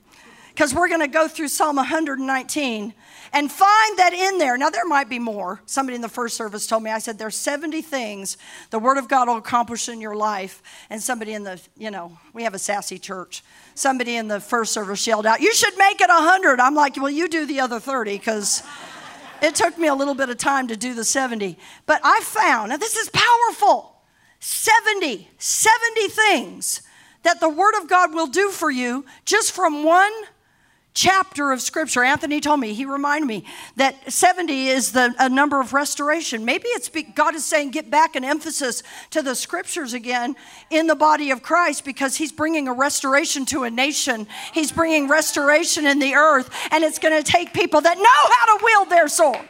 because 0.50 0.74
we're 0.74 0.88
going 0.88 1.00
to 1.00 1.08
go 1.08 1.26
through 1.28 1.48
Psalm 1.48 1.76
119 1.76 2.94
and 3.32 3.50
find 3.50 3.98
that 3.98 4.12
in 4.12 4.38
there. 4.38 4.56
Now, 4.56 4.70
there 4.70 4.84
might 4.84 5.08
be 5.08 5.18
more. 5.18 5.60
Somebody 5.66 5.96
in 5.96 6.02
the 6.02 6.08
first 6.08 6.36
service 6.36 6.66
told 6.66 6.82
me, 6.82 6.90
I 6.90 6.98
said, 6.98 7.18
there's 7.18 7.36
70 7.36 7.82
things 7.82 8.36
the 8.70 8.78
Word 8.78 8.98
of 8.98 9.08
God 9.08 9.28
will 9.28 9.36
accomplish 9.36 9.88
in 9.88 10.00
your 10.00 10.16
life. 10.16 10.62
And 10.90 11.02
somebody 11.02 11.34
in 11.34 11.44
the, 11.44 11.60
you 11.76 11.90
know, 11.90 12.18
we 12.32 12.44
have 12.44 12.54
a 12.54 12.58
sassy 12.58 12.98
church. 12.98 13.42
Somebody 13.74 14.16
in 14.16 14.28
the 14.28 14.40
first 14.40 14.72
service 14.72 15.06
yelled 15.06 15.26
out, 15.26 15.40
You 15.40 15.54
should 15.54 15.76
make 15.76 16.00
it 16.00 16.08
100. 16.08 16.60
I'm 16.60 16.74
like, 16.74 16.96
Well, 16.96 17.10
you 17.10 17.28
do 17.28 17.46
the 17.46 17.60
other 17.60 17.80
30 17.80 18.18
because 18.18 18.62
it 19.42 19.54
took 19.54 19.78
me 19.78 19.88
a 19.88 19.94
little 19.94 20.14
bit 20.14 20.30
of 20.30 20.38
time 20.38 20.68
to 20.68 20.76
do 20.76 20.94
the 20.94 21.04
70. 21.04 21.58
But 21.86 22.00
I 22.04 22.20
found, 22.22 22.70
now 22.70 22.76
this 22.76 22.96
is 22.96 23.08
powerful 23.10 23.94
70, 24.40 25.28
70 25.38 26.08
things 26.08 26.82
that 27.22 27.40
the 27.40 27.48
Word 27.48 27.74
of 27.80 27.88
God 27.88 28.14
will 28.14 28.26
do 28.26 28.50
for 28.50 28.70
you 28.70 29.04
just 29.24 29.52
from 29.52 29.84
one 29.84 30.12
chapter 30.98 31.52
of 31.52 31.62
scripture. 31.62 32.02
Anthony 32.02 32.40
told 32.40 32.58
me, 32.58 32.74
he 32.74 32.84
reminded 32.84 33.28
me 33.28 33.44
that 33.76 34.10
70 34.10 34.66
is 34.66 34.90
the 34.90 35.14
a 35.20 35.28
number 35.28 35.60
of 35.60 35.72
restoration. 35.72 36.44
Maybe 36.44 36.66
it's 36.70 36.88
be, 36.88 37.04
God 37.04 37.36
is 37.36 37.44
saying 37.44 37.70
get 37.70 37.88
back 37.88 38.16
an 38.16 38.24
emphasis 38.24 38.82
to 39.10 39.22
the 39.22 39.36
scriptures 39.36 39.94
again 39.94 40.34
in 40.70 40.88
the 40.88 40.96
body 40.96 41.30
of 41.30 41.40
Christ 41.40 41.84
because 41.84 42.16
he's 42.16 42.32
bringing 42.32 42.66
a 42.66 42.72
restoration 42.72 43.46
to 43.46 43.62
a 43.62 43.70
nation. 43.70 44.26
He's 44.52 44.72
bringing 44.72 45.08
restoration 45.08 45.86
in 45.86 46.00
the 46.00 46.14
earth 46.14 46.50
and 46.72 46.82
it's 46.82 46.98
going 46.98 47.16
to 47.16 47.22
take 47.22 47.54
people 47.54 47.80
that 47.80 47.96
know 47.96 48.04
how 48.04 48.58
to 48.58 48.64
wield 48.64 48.90
their 48.90 49.06
sword. 49.06 49.48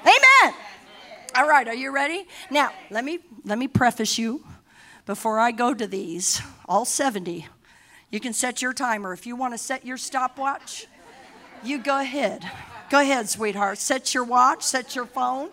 Amen. 0.00 0.54
All 1.36 1.48
right, 1.48 1.68
are 1.68 1.76
you 1.76 1.94
ready? 1.94 2.26
Now, 2.50 2.72
let 2.90 3.04
me 3.04 3.20
let 3.44 3.56
me 3.56 3.68
preface 3.68 4.18
you 4.18 4.44
before 5.06 5.38
I 5.38 5.52
go 5.52 5.74
to 5.74 5.86
these 5.86 6.42
all 6.68 6.84
70 6.84 7.46
you 8.12 8.20
can 8.20 8.32
set 8.32 8.62
your 8.62 8.72
timer. 8.72 9.12
If 9.12 9.26
you 9.26 9.34
want 9.34 9.54
to 9.54 9.58
set 9.58 9.84
your 9.84 9.96
stopwatch, 9.96 10.86
you 11.64 11.78
go 11.78 11.98
ahead. 11.98 12.48
Go 12.90 13.00
ahead, 13.00 13.28
sweetheart. 13.28 13.78
Set 13.78 14.14
your 14.14 14.22
watch, 14.22 14.62
set 14.62 14.94
your 14.94 15.06
phone. 15.06 15.48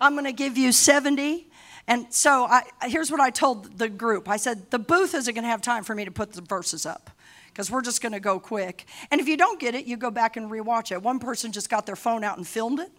I'm 0.00 0.12
going 0.12 0.24
to 0.24 0.32
give 0.32 0.58
you 0.58 0.72
70. 0.72 1.48
And 1.86 2.12
so 2.12 2.44
I, 2.44 2.64
here's 2.82 3.10
what 3.10 3.20
I 3.20 3.30
told 3.30 3.78
the 3.78 3.88
group 3.88 4.28
I 4.28 4.36
said, 4.36 4.70
the 4.70 4.78
booth 4.80 5.14
isn't 5.14 5.32
going 5.32 5.44
to 5.44 5.48
have 5.48 5.62
time 5.62 5.84
for 5.84 5.94
me 5.94 6.04
to 6.04 6.10
put 6.10 6.32
the 6.32 6.42
verses 6.42 6.84
up 6.84 7.08
because 7.48 7.70
we're 7.70 7.82
just 7.82 8.02
going 8.02 8.12
to 8.12 8.20
go 8.20 8.40
quick. 8.40 8.84
And 9.12 9.20
if 9.20 9.28
you 9.28 9.36
don't 9.36 9.60
get 9.60 9.76
it, 9.76 9.86
you 9.86 9.96
go 9.96 10.10
back 10.10 10.36
and 10.36 10.50
rewatch 10.50 10.90
it. 10.90 11.00
One 11.00 11.20
person 11.20 11.52
just 11.52 11.70
got 11.70 11.86
their 11.86 11.96
phone 11.96 12.24
out 12.24 12.36
and 12.36 12.46
filmed 12.46 12.80
it 12.80 12.90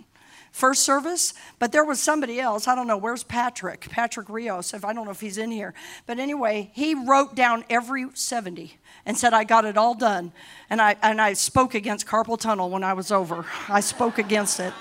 first 0.57 0.83
service, 0.83 1.33
but 1.59 1.71
there 1.71 1.85
was 1.85 2.01
somebody 2.01 2.39
else. 2.39 2.67
I 2.67 2.75
don't 2.75 2.87
know. 2.87 2.97
Where's 2.97 3.23
Patrick? 3.23 3.87
Patrick 3.89 4.27
Rios. 4.27 4.73
If 4.73 4.83
I 4.83 4.91
don't 4.91 5.05
know 5.05 5.11
if 5.11 5.21
he's 5.21 5.37
in 5.37 5.51
here. 5.51 5.73
But 6.05 6.19
anyway, 6.19 6.71
he 6.73 6.95
wrote 6.95 7.35
down 7.35 7.63
every 7.69 8.07
70 8.13 8.77
and 9.05 9.15
said, 9.15 9.33
I 9.33 9.43
got 9.43 9.65
it 9.65 9.77
all 9.77 9.93
done. 9.93 10.33
And 10.69 10.81
I, 10.81 10.95
and 11.01 11.21
I 11.21 11.33
spoke 11.33 11.75
against 11.75 12.07
carpal 12.07 12.39
tunnel 12.39 12.69
when 12.69 12.83
I 12.83 12.93
was 12.93 13.11
over. 13.11 13.45
I 13.69 13.79
spoke 13.79 14.17
against 14.17 14.59
it 14.59 14.73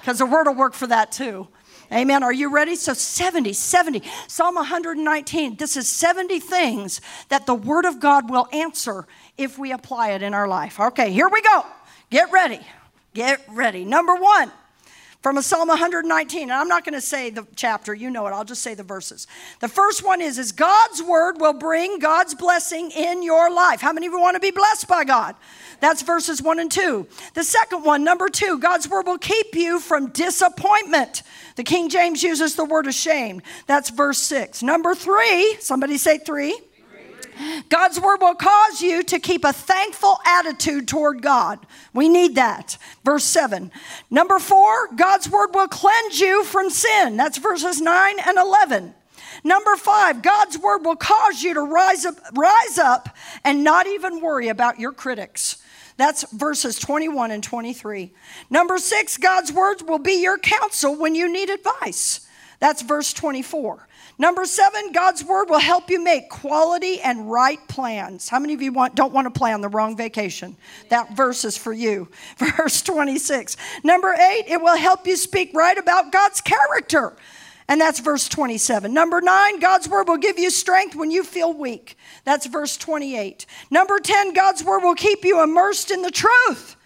because 0.00 0.18
the 0.18 0.26
word 0.26 0.46
will 0.46 0.54
work 0.54 0.72
for 0.72 0.86
that 0.86 1.12
too. 1.12 1.46
Amen. 1.92 2.22
Are 2.22 2.32
you 2.32 2.54
ready? 2.54 2.76
So 2.76 2.94
70, 2.94 3.52
70. 3.52 4.02
Psalm 4.28 4.54
119. 4.54 5.56
This 5.56 5.76
is 5.76 5.88
70 5.88 6.38
things 6.38 7.00
that 7.30 7.46
the 7.46 7.54
Word 7.54 7.84
of 7.84 7.98
God 7.98 8.30
will 8.30 8.46
answer 8.52 9.08
if 9.36 9.58
we 9.58 9.72
apply 9.72 10.12
it 10.12 10.22
in 10.22 10.32
our 10.32 10.46
life. 10.46 10.78
Okay, 10.78 11.10
here 11.10 11.28
we 11.28 11.42
go. 11.42 11.66
Get 12.08 12.30
ready. 12.30 12.60
Get 13.12 13.44
ready. 13.48 13.84
Number 13.84 14.14
one, 14.14 14.52
from 15.22 15.36
a 15.36 15.42
Psalm 15.42 15.68
119. 15.68 16.42
And 16.42 16.52
I'm 16.52 16.68
not 16.68 16.84
going 16.84 16.94
to 16.94 17.00
say 17.00 17.30
the 17.30 17.46
chapter, 17.54 17.94
you 17.94 18.10
know 18.10 18.26
it. 18.26 18.30
I'll 18.30 18.44
just 18.44 18.62
say 18.62 18.74
the 18.74 18.82
verses. 18.82 19.26
The 19.60 19.68
first 19.68 20.04
one 20.04 20.20
is 20.20 20.38
is 20.38 20.52
God's 20.52 21.02
word 21.02 21.40
will 21.40 21.52
bring 21.52 21.98
God's 21.98 22.34
blessing 22.34 22.90
in 22.90 23.22
your 23.22 23.50
life. 23.50 23.80
How 23.80 23.92
many 23.92 24.06
of 24.06 24.12
you 24.12 24.20
want 24.20 24.36
to 24.36 24.40
be 24.40 24.50
blessed 24.50 24.88
by 24.88 25.04
God? 25.04 25.36
That's 25.80 26.02
verses 26.02 26.42
1 26.42 26.58
and 26.58 26.70
2. 26.70 27.06
The 27.34 27.44
second 27.44 27.84
one, 27.84 28.04
number 28.04 28.28
2, 28.28 28.58
God's 28.58 28.88
word 28.88 29.06
will 29.06 29.18
keep 29.18 29.54
you 29.54 29.80
from 29.80 30.10
disappointment. 30.10 31.22
The 31.56 31.64
King 31.64 31.88
James 31.88 32.22
uses 32.22 32.54
the 32.54 32.64
word 32.64 32.86
ashamed. 32.86 33.42
That's 33.66 33.90
verse 33.90 34.18
6. 34.18 34.62
Number 34.62 34.94
3, 34.94 35.56
somebody 35.60 35.96
say 35.96 36.18
3. 36.18 36.58
God's 37.68 38.00
word 38.00 38.20
will 38.20 38.34
cause 38.34 38.80
you 38.80 39.02
to 39.04 39.18
keep 39.18 39.44
a 39.44 39.52
thankful 39.52 40.18
attitude 40.26 40.88
toward 40.88 41.22
God. 41.22 41.66
We 41.92 42.08
need 42.08 42.34
that. 42.34 42.76
Verse 43.04 43.24
7. 43.24 43.70
Number 44.10 44.38
4, 44.38 44.94
God's 44.96 45.28
word 45.30 45.54
will 45.54 45.68
cleanse 45.68 46.20
you 46.20 46.44
from 46.44 46.70
sin. 46.70 47.16
That's 47.16 47.38
verses 47.38 47.80
9 47.80 48.16
and 48.26 48.38
11. 48.38 48.94
Number 49.44 49.76
5, 49.76 50.22
God's 50.22 50.58
word 50.58 50.84
will 50.84 50.96
cause 50.96 51.42
you 51.42 51.54
to 51.54 51.62
rise 51.62 52.04
up 52.04 52.16
rise 52.34 52.78
up 52.78 53.16
and 53.44 53.64
not 53.64 53.86
even 53.86 54.20
worry 54.20 54.48
about 54.48 54.78
your 54.78 54.92
critics. 54.92 55.62
That's 55.96 56.30
verses 56.32 56.78
21 56.78 57.30
and 57.30 57.42
23. 57.42 58.12
Number 58.48 58.78
6, 58.78 59.16
God's 59.18 59.52
words 59.52 59.82
will 59.82 59.98
be 59.98 60.22
your 60.22 60.38
counsel 60.38 60.96
when 60.96 61.14
you 61.14 61.30
need 61.30 61.50
advice. 61.50 62.26
That's 62.58 62.82
verse 62.82 63.12
24. 63.12 63.86
Number 64.20 64.44
seven, 64.44 64.92
God's 64.92 65.24
word 65.24 65.48
will 65.48 65.58
help 65.58 65.88
you 65.88 65.98
make 65.98 66.28
quality 66.28 67.00
and 67.00 67.30
right 67.30 67.58
plans. 67.68 68.28
How 68.28 68.38
many 68.38 68.52
of 68.52 68.60
you 68.60 68.70
want, 68.70 68.94
don't 68.94 69.14
want 69.14 69.24
to 69.24 69.30
plan 69.30 69.62
the 69.62 69.70
wrong 69.70 69.96
vacation? 69.96 70.58
That 70.90 71.16
verse 71.16 71.42
is 71.46 71.56
for 71.56 71.72
you. 71.72 72.06
Verse 72.36 72.82
26. 72.82 73.56
Number 73.82 74.12
eight, 74.12 74.44
it 74.46 74.60
will 74.60 74.76
help 74.76 75.06
you 75.06 75.16
speak 75.16 75.52
right 75.54 75.78
about 75.78 76.12
God's 76.12 76.42
character. 76.42 77.16
And 77.66 77.80
that's 77.80 78.00
verse 78.00 78.28
27. 78.28 78.92
Number 78.92 79.22
nine, 79.22 79.58
God's 79.58 79.88
word 79.88 80.06
will 80.06 80.18
give 80.18 80.38
you 80.38 80.50
strength 80.50 80.94
when 80.94 81.10
you 81.10 81.24
feel 81.24 81.54
weak. 81.54 81.96
That's 82.24 82.44
verse 82.44 82.76
28. 82.76 83.46
Number 83.70 84.00
10, 84.00 84.34
God's 84.34 84.62
word 84.62 84.80
will 84.80 84.96
keep 84.96 85.24
you 85.24 85.42
immersed 85.42 85.90
in 85.90 86.02
the 86.02 86.10
truth. 86.10 86.76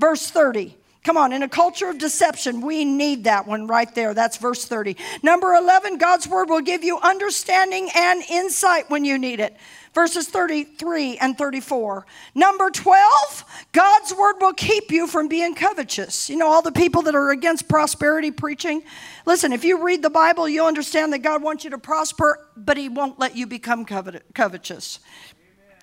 Verse 0.00 0.28
30. 0.28 0.76
Come 1.02 1.16
on, 1.16 1.32
in 1.32 1.42
a 1.42 1.48
culture 1.48 1.88
of 1.88 1.98
deception, 1.98 2.60
we 2.60 2.84
need 2.84 3.24
that 3.24 3.46
one 3.46 3.66
right 3.66 3.92
there. 3.94 4.12
That's 4.12 4.36
verse 4.36 4.66
30. 4.66 4.96
Number 5.22 5.54
11, 5.54 5.96
God's 5.96 6.28
word 6.28 6.50
will 6.50 6.60
give 6.60 6.84
you 6.84 6.98
understanding 6.98 7.88
and 7.94 8.22
insight 8.28 8.90
when 8.90 9.04
you 9.04 9.16
need 9.16 9.40
it 9.40 9.56
verses 9.94 10.28
33 10.28 11.18
and 11.18 11.36
34. 11.36 12.06
Number 12.34 12.70
12, 12.70 13.44
God's 13.72 14.14
word 14.14 14.36
will 14.40 14.52
keep 14.52 14.90
you 14.90 15.06
from 15.06 15.28
being 15.28 15.54
covetous. 15.54 16.30
You 16.30 16.36
know, 16.36 16.46
all 16.46 16.62
the 16.62 16.72
people 16.72 17.02
that 17.02 17.14
are 17.14 17.30
against 17.30 17.68
prosperity 17.68 18.30
preaching, 18.30 18.82
listen, 19.26 19.52
if 19.52 19.64
you 19.64 19.84
read 19.84 20.02
the 20.02 20.10
Bible, 20.10 20.48
you'll 20.48 20.66
understand 20.66 21.12
that 21.12 21.20
God 21.20 21.42
wants 21.42 21.64
you 21.64 21.70
to 21.70 21.78
prosper, 21.78 22.46
but 22.56 22.76
He 22.76 22.88
won't 22.88 23.18
let 23.18 23.36
you 23.36 23.46
become 23.46 23.84
covetous. 23.84 25.00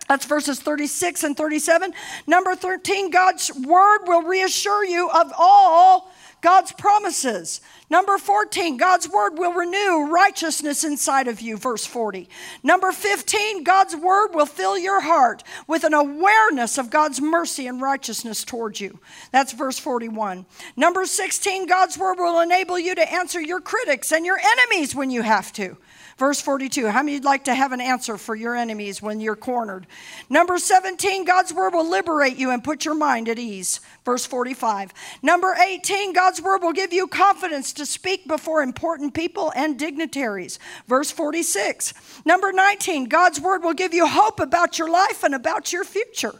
That's 0.07 0.25
verses 0.25 0.59
36 0.59 1.23
and 1.23 1.35
37. 1.35 1.93
Number 2.25 2.55
13, 2.55 3.09
God's 3.11 3.53
word 3.53 3.99
will 4.05 4.23
reassure 4.23 4.85
you 4.85 5.09
of 5.09 5.31
all 5.37 6.11
God's 6.41 6.71
promises. 6.71 7.61
Number 7.89 8.17
14, 8.17 8.75
God's 8.75 9.07
word 9.07 9.37
will 9.37 9.53
renew 9.53 10.11
righteousness 10.11 10.83
inside 10.83 11.29
of 11.29 11.39
you, 11.39 11.55
verse 11.55 11.85
40. 11.85 12.27
Number 12.61 12.91
15, 12.91 13.63
God's 13.63 13.95
word 13.95 14.33
will 14.33 14.45
fill 14.45 14.77
your 14.77 14.99
heart 14.99 15.41
with 15.67 15.85
an 15.85 15.93
awareness 15.93 16.77
of 16.77 16.89
God's 16.89 17.21
mercy 17.21 17.65
and 17.65 17.81
righteousness 17.81 18.43
towards 18.43 18.81
you. 18.81 18.99
That's 19.31 19.53
verse 19.53 19.79
41. 19.79 20.45
Number 20.75 21.05
16, 21.05 21.65
God's 21.65 21.97
word 21.97 22.17
will 22.17 22.41
enable 22.41 22.77
you 22.77 22.93
to 22.93 23.13
answer 23.13 23.39
your 23.39 23.61
critics 23.61 24.11
and 24.11 24.25
your 24.25 24.39
enemies 24.39 24.93
when 24.93 25.09
you 25.09 25.21
have 25.21 25.53
to. 25.53 25.77
Verse 26.17 26.41
42, 26.41 26.87
how 26.87 27.03
many 27.03 27.17
would 27.17 27.25
like 27.25 27.43
to 27.43 27.53
have 27.53 27.73
an 27.73 27.79
answer 27.79 28.17
for 28.17 28.35
your 28.35 28.55
enemies 28.55 29.03
when 29.03 29.19
you're 29.21 29.35
cornered? 29.35 29.85
Number 30.31 30.57
17, 30.57 31.25
God's 31.25 31.53
word 31.53 31.75
will 31.75 31.87
liberate 31.87 32.37
you 32.37 32.49
and 32.49 32.63
put 32.63 32.85
your 32.85 32.95
mind 32.95 33.29
at 33.29 33.37
ease. 33.37 33.81
Verse 34.03 34.25
45. 34.25 34.93
Number 35.21 35.53
18, 35.53 36.13
God's 36.13 36.41
word 36.41 36.63
will 36.63 36.73
give 36.73 36.91
you 36.91 37.07
confidence 37.07 37.71
to 37.77 37.85
speak 37.85 38.27
before 38.27 38.61
important 38.61 39.13
people 39.13 39.51
and 39.55 39.79
dignitaries. 39.79 40.59
Verse 40.87 41.09
46. 41.09 41.93
Number 42.25 42.51
19, 42.51 43.05
God's 43.05 43.39
word 43.39 43.63
will 43.63 43.73
give 43.73 43.93
you 43.93 44.05
hope 44.05 44.39
about 44.39 44.77
your 44.77 44.89
life 44.89 45.23
and 45.23 45.33
about 45.33 45.71
your 45.71 45.83
future. 45.83 46.33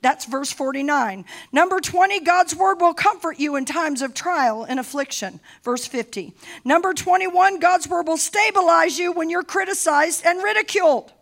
That's 0.00 0.26
verse 0.26 0.52
49. 0.52 1.24
Number 1.52 1.80
20, 1.80 2.20
God's 2.20 2.54
word 2.54 2.80
will 2.80 2.92
comfort 2.92 3.38
you 3.38 3.56
in 3.56 3.64
times 3.64 4.02
of 4.02 4.12
trial 4.12 4.64
and 4.64 4.78
affliction. 4.78 5.40
Verse 5.62 5.86
50. 5.86 6.34
Number 6.64 6.92
21, 6.92 7.58
God's 7.58 7.88
word 7.88 8.06
will 8.06 8.18
stabilize 8.18 8.98
you 8.98 9.12
when 9.12 9.30
you're 9.30 9.42
criticized 9.42 10.24
and 10.26 10.42
ridiculed. 10.42 11.12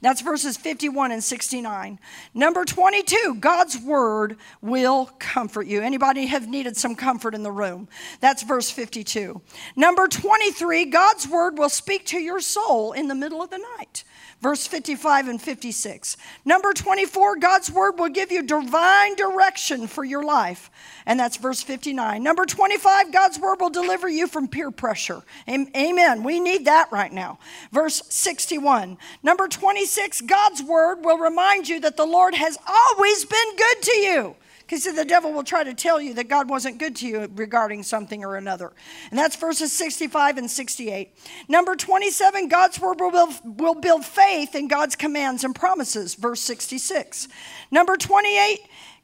That's 0.00 0.20
verses 0.20 0.56
51 0.56 1.12
and 1.12 1.22
69. 1.22 1.98
Number 2.34 2.64
22, 2.64 3.36
God's 3.40 3.78
word 3.78 4.36
will 4.60 5.06
comfort 5.18 5.66
you. 5.66 5.80
Anybody 5.80 6.26
have 6.26 6.48
needed 6.48 6.76
some 6.76 6.94
comfort 6.94 7.34
in 7.34 7.42
the 7.42 7.52
room? 7.52 7.88
That's 8.20 8.42
verse 8.42 8.70
52. 8.70 9.40
Number 9.74 10.08
23, 10.08 10.86
God's 10.86 11.28
word 11.28 11.58
will 11.58 11.68
speak 11.68 12.06
to 12.06 12.18
your 12.18 12.40
soul 12.40 12.92
in 12.92 13.08
the 13.08 13.14
middle 13.14 13.42
of 13.42 13.50
the 13.50 13.64
night 13.78 14.04
verse 14.40 14.66
55 14.66 15.28
and 15.28 15.40
56. 15.40 16.16
Number 16.44 16.72
24, 16.72 17.36
God's 17.36 17.70
word 17.70 17.98
will 17.98 18.08
give 18.08 18.30
you 18.30 18.42
divine 18.42 19.14
direction 19.16 19.86
for 19.86 20.04
your 20.04 20.24
life. 20.24 20.70
And 21.06 21.18
that's 21.18 21.36
verse 21.36 21.62
59. 21.62 22.22
Number 22.22 22.46
25, 22.46 23.12
God's 23.12 23.38
word 23.38 23.60
will 23.60 23.70
deliver 23.70 24.08
you 24.08 24.26
from 24.26 24.48
peer 24.48 24.70
pressure. 24.70 25.22
Amen. 25.48 26.22
We 26.22 26.40
need 26.40 26.66
that 26.66 26.90
right 26.92 27.12
now. 27.12 27.38
Verse 27.72 28.02
61. 28.08 28.98
Number 29.22 29.48
26, 29.48 30.22
God's 30.22 30.62
word 30.62 31.04
will 31.04 31.18
remind 31.18 31.68
you 31.68 31.80
that 31.80 31.96
the 31.96 32.06
Lord 32.06 32.34
has 32.34 32.58
always 32.66 33.24
been 33.24 33.56
good 33.56 33.82
to 33.82 33.96
you. 33.96 34.36
Because 34.66 34.84
the 34.84 35.04
devil 35.04 35.32
will 35.32 35.44
try 35.44 35.62
to 35.62 35.74
tell 35.74 36.00
you 36.00 36.14
that 36.14 36.28
God 36.28 36.50
wasn't 36.50 36.78
good 36.78 36.96
to 36.96 37.06
you 37.06 37.30
regarding 37.36 37.84
something 37.84 38.24
or 38.24 38.36
another. 38.36 38.72
And 39.10 39.18
that's 39.18 39.36
verses 39.36 39.72
65 39.72 40.38
and 40.38 40.50
68. 40.50 41.16
Number 41.48 41.76
27, 41.76 42.48
God's 42.48 42.80
word 42.80 42.98
will 42.98 43.12
build, 43.12 43.60
will 43.60 43.74
build 43.74 44.04
faith 44.04 44.56
in 44.56 44.66
God's 44.66 44.96
commands 44.96 45.44
and 45.44 45.54
promises. 45.54 46.16
Verse 46.16 46.40
66. 46.40 47.28
Number 47.70 47.96
28, 47.96 48.58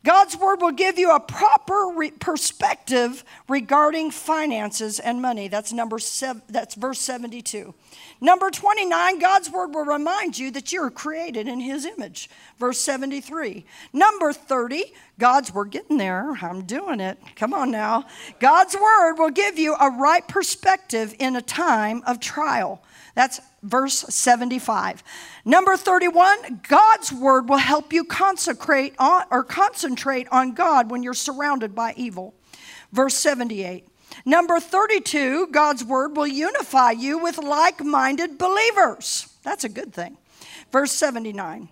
God's 0.05 0.37
word 0.37 0.61
will 0.61 0.73
give 0.73 0.99
you 0.99 1.15
a 1.15 1.21
proper 1.21 1.93
re- 1.95 2.11
perspective 2.11 3.25
regarding 3.49 4.11
finances 4.11 4.99
and 4.99 5.23
money. 5.23 5.47
That's 5.47 5.73
number 5.73 5.99
seven, 6.01 6.43
that's 6.49 6.75
verse 6.75 7.01
72. 7.01 7.73
Number 8.21 8.51
29, 8.51 9.19
God's 9.19 9.51
word 9.51 9.75
will 9.75 9.85
remind 9.85 10.39
you 10.39 10.51
that 10.53 10.73
you're 10.73 10.91
created 10.91 11.47
in 11.47 11.61
his 11.61 11.85
image. 11.85 12.31
Verse 12.59 12.81
73. 12.81 13.65
Number 13.93 14.33
30, 14.33 14.93
God's 15.19 15.53
word 15.55 15.71
getting 15.71 15.99
there. 15.99 16.33
I'm 16.41 16.63
doing 16.63 17.01
it. 17.01 17.19
Come 17.37 17.55
on 17.55 17.71
now. 17.71 18.07
God's 18.41 18.75
word 18.75 19.15
will 19.15 19.31
give 19.31 19.59
you 19.59 19.75
a 19.75 19.91
right 19.91 20.27
perspective 20.27 21.15
in 21.19 21.37
a 21.37 21.43
time 21.43 22.03
of 22.07 22.19
trial. 22.19 22.83
That's 23.15 23.41
verse 23.63 23.99
75. 23.99 25.03
Number 25.45 25.77
31, 25.77 26.63
God's 26.67 27.13
word 27.13 27.49
will 27.49 27.59
help 27.59 27.93
you 27.93 28.05
consecrate 28.05 28.95
on, 28.99 29.25
or 29.31 29.45
concentrate 29.45 30.29
on 30.31 30.55
God 30.55 30.91
when 30.91 31.03
you're 31.03 31.15
surrounded 31.15 31.75
by 31.75 31.95
evil. 31.97 32.35
Verse 32.93 33.15
78. 33.15 33.87
Number 34.25 34.61
32, 34.61 35.49
God's 35.49 35.85
word 35.85 36.17
will 36.17 36.27
unify 36.27 36.93
you 36.93 37.19
with 37.19 37.39
like 37.39 37.83
minded 37.83 38.39
believers. 38.39 39.29
That's 39.43 39.65
a 39.65 39.69
good 39.69 39.93
thing. 39.93 40.17
Verse 40.71 40.93
79. 40.93 41.69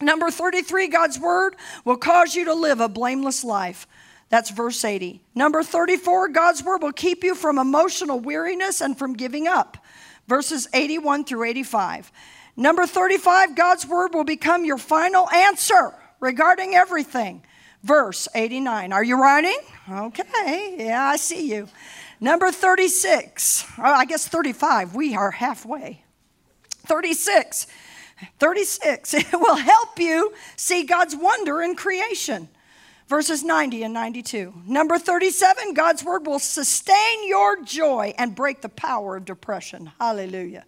Number 0.00 0.30
33, 0.30 0.88
God's 0.88 1.18
word 1.18 1.56
will 1.84 1.96
cause 1.96 2.34
you 2.34 2.44
to 2.46 2.54
live 2.54 2.80
a 2.80 2.88
blameless 2.88 3.44
life. 3.44 3.86
That's 4.30 4.50
verse 4.50 4.84
80. 4.84 5.20
Number 5.34 5.62
34, 5.62 6.28
God's 6.28 6.64
word 6.64 6.82
will 6.82 6.92
keep 6.92 7.22
you 7.22 7.34
from 7.34 7.58
emotional 7.58 8.18
weariness 8.18 8.80
and 8.80 8.98
from 8.98 9.12
giving 9.12 9.46
up 9.46 9.76
verses 10.26 10.68
81 10.72 11.24
through 11.24 11.44
85. 11.44 12.12
Number 12.56 12.86
35, 12.86 13.54
God's 13.54 13.86
word 13.86 14.14
will 14.14 14.24
become 14.24 14.64
your 14.64 14.78
final 14.78 15.28
answer 15.30 15.94
regarding 16.20 16.74
everything. 16.74 17.44
Verse 17.82 18.28
89. 18.34 18.92
Are 18.92 19.02
you 19.02 19.20
writing? 19.20 19.58
Okay, 19.90 20.76
yeah, 20.78 21.04
I 21.04 21.16
see 21.16 21.52
you. 21.52 21.68
Number 22.20 22.52
36, 22.52 23.64
oh, 23.78 23.82
I 23.82 24.04
guess 24.04 24.28
35, 24.28 24.94
we 24.94 25.16
are 25.16 25.32
halfway. 25.32 26.04
36, 26.86 27.66
36, 28.38 29.14
it 29.14 29.32
will 29.32 29.56
help 29.56 29.98
you 29.98 30.32
see 30.54 30.84
God's 30.84 31.16
wonder 31.16 31.60
in 31.60 31.74
creation 31.74 32.48
verses 33.12 33.44
90 33.44 33.82
and 33.82 33.92
92. 33.92 34.54
Number 34.66 34.98
37, 34.98 35.74
God's 35.74 36.02
word 36.02 36.26
will 36.26 36.38
sustain 36.38 37.28
your 37.28 37.62
joy 37.62 38.14
and 38.16 38.34
break 38.34 38.62
the 38.62 38.70
power 38.70 39.16
of 39.16 39.26
depression. 39.26 39.92
Hallelujah. 40.00 40.64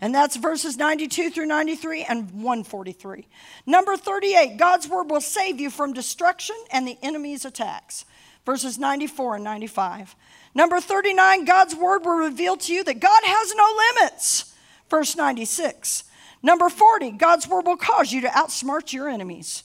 And 0.00 0.12
that's 0.12 0.34
verses 0.34 0.76
92 0.76 1.30
through 1.30 1.46
93 1.46 2.02
and 2.02 2.32
143. 2.32 3.28
Number 3.64 3.96
38, 3.96 4.56
God's 4.56 4.88
word 4.88 5.08
will 5.08 5.20
save 5.20 5.60
you 5.60 5.70
from 5.70 5.92
destruction 5.92 6.56
and 6.72 6.84
the 6.84 6.98
enemy's 7.00 7.44
attacks. 7.44 8.06
Verses 8.44 8.76
94 8.76 9.36
and 9.36 9.44
95. 9.44 10.16
Number 10.52 10.80
39, 10.80 11.44
God's 11.44 11.76
word 11.76 12.04
will 12.04 12.16
reveal 12.16 12.56
to 12.56 12.74
you 12.74 12.82
that 12.82 12.98
God 12.98 13.22
has 13.22 13.54
no 13.54 14.00
limits. 14.00 14.52
Verse 14.90 15.14
96. 15.14 16.02
Number 16.42 16.68
40, 16.68 17.12
God's 17.12 17.46
word 17.46 17.66
will 17.66 17.76
cause 17.76 18.12
you 18.12 18.20
to 18.22 18.28
outsmart 18.28 18.92
your 18.92 19.08
enemies. 19.08 19.62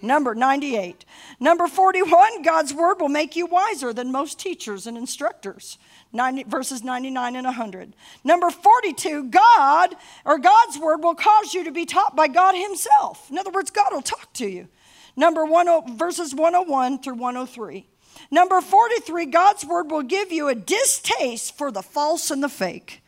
Number 0.00 0.34
98. 0.34 1.04
Number 1.40 1.66
41, 1.66 2.42
God's 2.42 2.72
word 2.72 3.00
will 3.00 3.08
make 3.08 3.36
you 3.36 3.46
wiser 3.46 3.92
than 3.92 4.12
most 4.12 4.38
teachers 4.38 4.86
and 4.86 4.96
instructors. 4.96 5.78
90, 6.12 6.44
verses 6.44 6.82
99 6.84 7.36
and 7.36 7.44
100. 7.44 7.94
Number 8.24 8.50
42, 8.50 9.30
God 9.30 9.94
or 10.24 10.38
God's 10.38 10.78
word 10.78 11.02
will 11.02 11.14
cause 11.14 11.54
you 11.54 11.64
to 11.64 11.70
be 11.70 11.86
taught 11.86 12.14
by 12.14 12.28
God 12.28 12.54
Himself. 12.54 13.30
In 13.30 13.38
other 13.38 13.50
words, 13.50 13.70
God 13.70 13.92
will 13.92 14.02
talk 14.02 14.32
to 14.34 14.46
you. 14.46 14.68
Number 15.16 15.46
10, 15.46 15.96
verses 15.96 16.34
101 16.34 17.02
through 17.02 17.14
103. 17.14 17.86
Number 18.30 18.60
43, 18.60 19.26
God's 19.26 19.64
word 19.64 19.90
will 19.90 20.02
give 20.02 20.32
you 20.32 20.48
a 20.48 20.54
distaste 20.54 21.56
for 21.56 21.70
the 21.70 21.82
false 21.82 22.30
and 22.30 22.42
the 22.42 22.48
fake. 22.48 23.02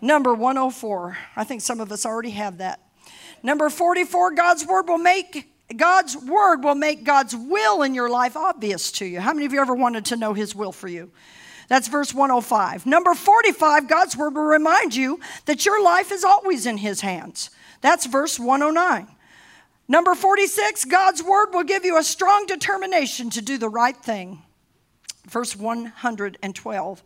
Number 0.00 0.34
104, 0.34 1.16
I 1.36 1.44
think 1.44 1.60
some 1.60 1.80
of 1.80 1.92
us 1.92 2.04
already 2.04 2.30
have 2.30 2.58
that. 2.58 2.80
Number 3.42 3.70
44, 3.70 4.32
God's 4.32 4.66
word 4.66 4.88
will 4.88 4.98
make 4.98 5.51
God's 5.76 6.16
word 6.16 6.62
will 6.62 6.74
make 6.74 7.04
God's 7.04 7.34
will 7.34 7.82
in 7.82 7.94
your 7.94 8.10
life 8.10 8.36
obvious 8.36 8.92
to 8.92 9.04
you. 9.04 9.20
How 9.20 9.32
many 9.32 9.46
of 9.46 9.52
you 9.52 9.60
ever 9.60 9.74
wanted 9.74 10.04
to 10.06 10.16
know 10.16 10.34
his 10.34 10.54
will 10.54 10.72
for 10.72 10.88
you? 10.88 11.10
That's 11.68 11.88
verse 11.88 12.12
105. 12.12 12.86
Number 12.86 13.14
45, 13.14 13.88
God's 13.88 14.16
word 14.16 14.34
will 14.34 14.42
remind 14.42 14.94
you 14.94 15.20
that 15.46 15.64
your 15.64 15.82
life 15.82 16.12
is 16.12 16.24
always 16.24 16.66
in 16.66 16.78
his 16.78 17.00
hands. 17.00 17.50
That's 17.80 18.06
verse 18.06 18.38
109. 18.38 19.08
Number 19.88 20.14
46, 20.14 20.84
God's 20.86 21.22
word 21.22 21.48
will 21.52 21.64
give 21.64 21.84
you 21.84 21.98
a 21.98 22.04
strong 22.04 22.46
determination 22.46 23.30
to 23.30 23.42
do 23.42 23.58
the 23.58 23.68
right 23.68 23.96
thing. 23.96 24.42
Verse 25.28 25.56
112. 25.56 27.02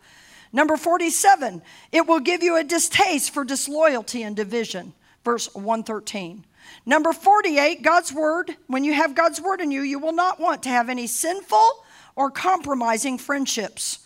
Number 0.53 0.77
47, 0.77 1.61
it 1.91 2.07
will 2.07 2.19
give 2.19 2.41
you 2.41 2.55
a 2.55 2.63
distaste 2.63 3.33
for 3.33 3.43
disloyalty 3.43 4.23
and 4.23 4.35
division. 4.35 4.93
Verse 5.23 5.53
113. 5.53 6.45
Number 6.85 7.13
48, 7.13 7.81
God's 7.81 8.13
word. 8.13 8.55
When 8.67 8.83
you 8.83 8.93
have 8.93 9.15
God's 9.15 9.41
word 9.41 9.61
in 9.61 9.71
you, 9.71 9.81
you 9.81 9.99
will 9.99 10.13
not 10.13 10.39
want 10.39 10.63
to 10.63 10.69
have 10.69 10.89
any 10.89 11.07
sinful 11.07 11.83
or 12.15 12.31
compromising 12.31 13.17
friendships. 13.17 13.99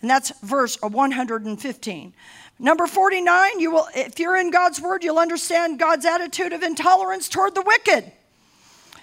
And 0.00 0.10
that's 0.10 0.30
verse 0.40 0.80
115. 0.82 2.12
Number 2.58 2.86
49, 2.86 3.60
you 3.60 3.70
will 3.70 3.88
if 3.94 4.18
you're 4.18 4.36
in 4.36 4.50
God's 4.50 4.80
word, 4.80 5.04
you'll 5.04 5.18
understand 5.18 5.78
God's 5.78 6.06
attitude 6.06 6.52
of 6.52 6.62
intolerance 6.62 7.28
toward 7.28 7.54
the 7.54 7.62
wicked. 7.62 8.12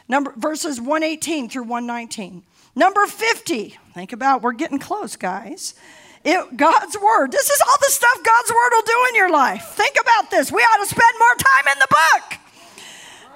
Number 0.08 0.34
verses 0.36 0.82
118 0.82 1.50
through 1.50 1.64
119. 1.64 2.44
Number 2.76 3.06
50, 3.06 3.78
think 3.94 4.14
about 4.14 4.42
we're 4.42 4.54
getting 4.54 4.80
close, 4.80 5.16
guys. 5.16 5.76
It, 6.24 6.58
God's 6.58 6.98
word. 6.98 7.32
This 7.32 7.50
is 7.50 7.62
all 7.62 7.78
the 7.80 7.92
stuff 7.92 8.24
God's 8.24 8.50
word 8.50 8.70
will 8.72 8.82
do 8.82 9.06
in 9.10 9.16
your 9.16 9.30
life. 9.30 9.66
Think 9.76 9.96
about 10.02 10.32
this. 10.32 10.52
We 10.52 10.62
ought 10.62 10.84
to 10.84 10.90
spend 10.90 11.14
more 11.20 11.36
time 11.36 11.74
in 11.74 11.80
the 11.80 11.88
book. 11.90 12.40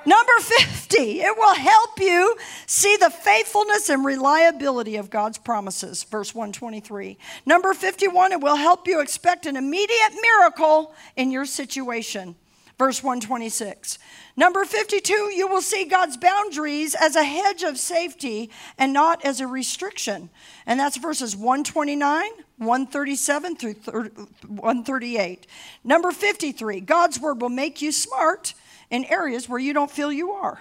Number 0.08 0.32
50, 0.40 1.20
it 1.20 1.38
will 1.38 1.54
help 1.54 2.00
you 2.00 2.38
see 2.66 2.96
the 2.96 3.10
faithfulness 3.10 3.90
and 3.90 4.06
reliability 4.06 4.96
of 4.96 5.10
God's 5.10 5.38
promises, 5.38 6.06
verse 6.06 6.34
123. 6.34 7.18
Number 7.46 7.74
51, 7.74 8.32
it 8.32 8.40
will 8.40 8.56
help 8.56 8.88
you 8.88 9.02
expect 9.02 9.46
an 9.46 9.58
immediate 9.58 10.14
miracle 10.22 10.96
in 11.18 11.30
your 11.30 11.46
situation, 11.46 12.38
verse 12.80 13.04
126. 13.04 14.00
Number 14.38 14.64
52, 14.64 15.14
you 15.36 15.46
will 15.50 15.62
see 15.62 15.84
God's 15.84 16.16
boundaries 16.16 16.96
as 16.96 17.18
a 17.18 17.26
hedge 17.26 17.64
of 17.64 17.78
safety 17.78 18.50
and 18.78 18.94
not 18.94 19.26
as 19.26 19.42
a 19.42 19.48
restriction. 19.48 20.30
And 20.66 20.80
that's 20.80 20.96
verses 20.96 21.36
129, 21.36 22.30
137 22.60 23.56
through 23.58 23.74
138. 23.74 25.48
Number 25.84 26.14
53, 26.14 26.80
God's 26.80 27.20
word 27.20 27.42
will 27.42 27.50
make 27.50 27.82
you 27.82 27.92
smart 27.92 28.54
in 28.90 29.06
areas 29.06 29.48
where 29.50 29.60
you 29.60 29.74
don't 29.74 29.92
feel 29.92 30.12
you 30.12 30.32
are. 30.32 30.60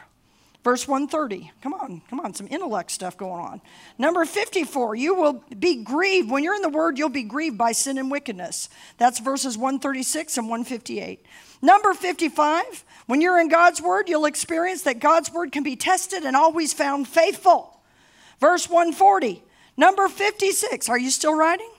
Verse 0.67 0.89
130. 0.89 1.53
Come 1.63 1.75
on, 1.75 2.03
come 2.11 2.19
on, 2.19 2.35
some 2.35 2.49
intellect 2.49 2.91
stuff 2.91 3.17
going 3.17 3.41
on. 3.41 3.61
Number 3.99 4.25
54, 4.25 4.97
you 4.97 5.15
will 5.15 5.45
be 5.57 5.85
grieved. 5.85 6.29
When 6.29 6.43
you're 6.43 6.57
in 6.57 6.63
the 6.63 6.69
Word, 6.69 6.99
you'll 6.99 7.09
be 7.09 7.23
grieved 7.23 7.57
by 7.57 7.71
sin 7.71 7.99
and 7.99 8.11
wickedness. 8.11 8.69
That's 8.99 9.21
verses 9.21 9.57
136 9.57 10.37
and 10.39 10.49
158. 10.49 11.25
Number 11.63 11.95
55, 11.95 12.85
when 13.07 13.21
you're 13.21 13.39
in 13.39 13.49
God's 13.49 13.81
Word, 13.81 14.09
you'll 14.09 14.25
experience 14.25 14.83
that 14.83 14.99
God's 14.99 15.33
Word 15.33 15.53
can 15.53 15.63
be 15.63 15.77
tested 15.77 16.25
and 16.25 16.35
always 16.35 16.73
found 16.73 17.07
faithful. 17.07 17.81
Verse 18.41 18.69
140. 18.69 19.45
Number 19.77 20.09
56, 20.09 20.89
are 20.89 20.99
you 20.99 21.11
still 21.11 21.37
writing? 21.37 21.71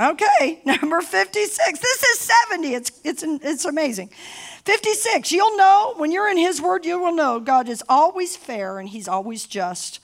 Okay, 0.00 0.60
number 0.64 1.00
56. 1.00 1.80
This 1.80 2.02
is 2.02 2.32
70. 2.48 2.74
It's, 2.74 3.00
it's, 3.04 3.22
it's 3.22 3.64
amazing. 3.64 4.10
56, 4.64 5.32
you'll 5.32 5.56
know, 5.56 5.94
when 5.96 6.12
you're 6.12 6.30
in 6.30 6.38
His 6.38 6.60
Word, 6.60 6.84
you 6.84 7.00
will 7.00 7.14
know 7.14 7.40
God 7.40 7.68
is 7.68 7.82
always 7.88 8.36
fair 8.36 8.78
and 8.78 8.88
He's 8.88 9.08
always 9.08 9.46
just. 9.46 10.00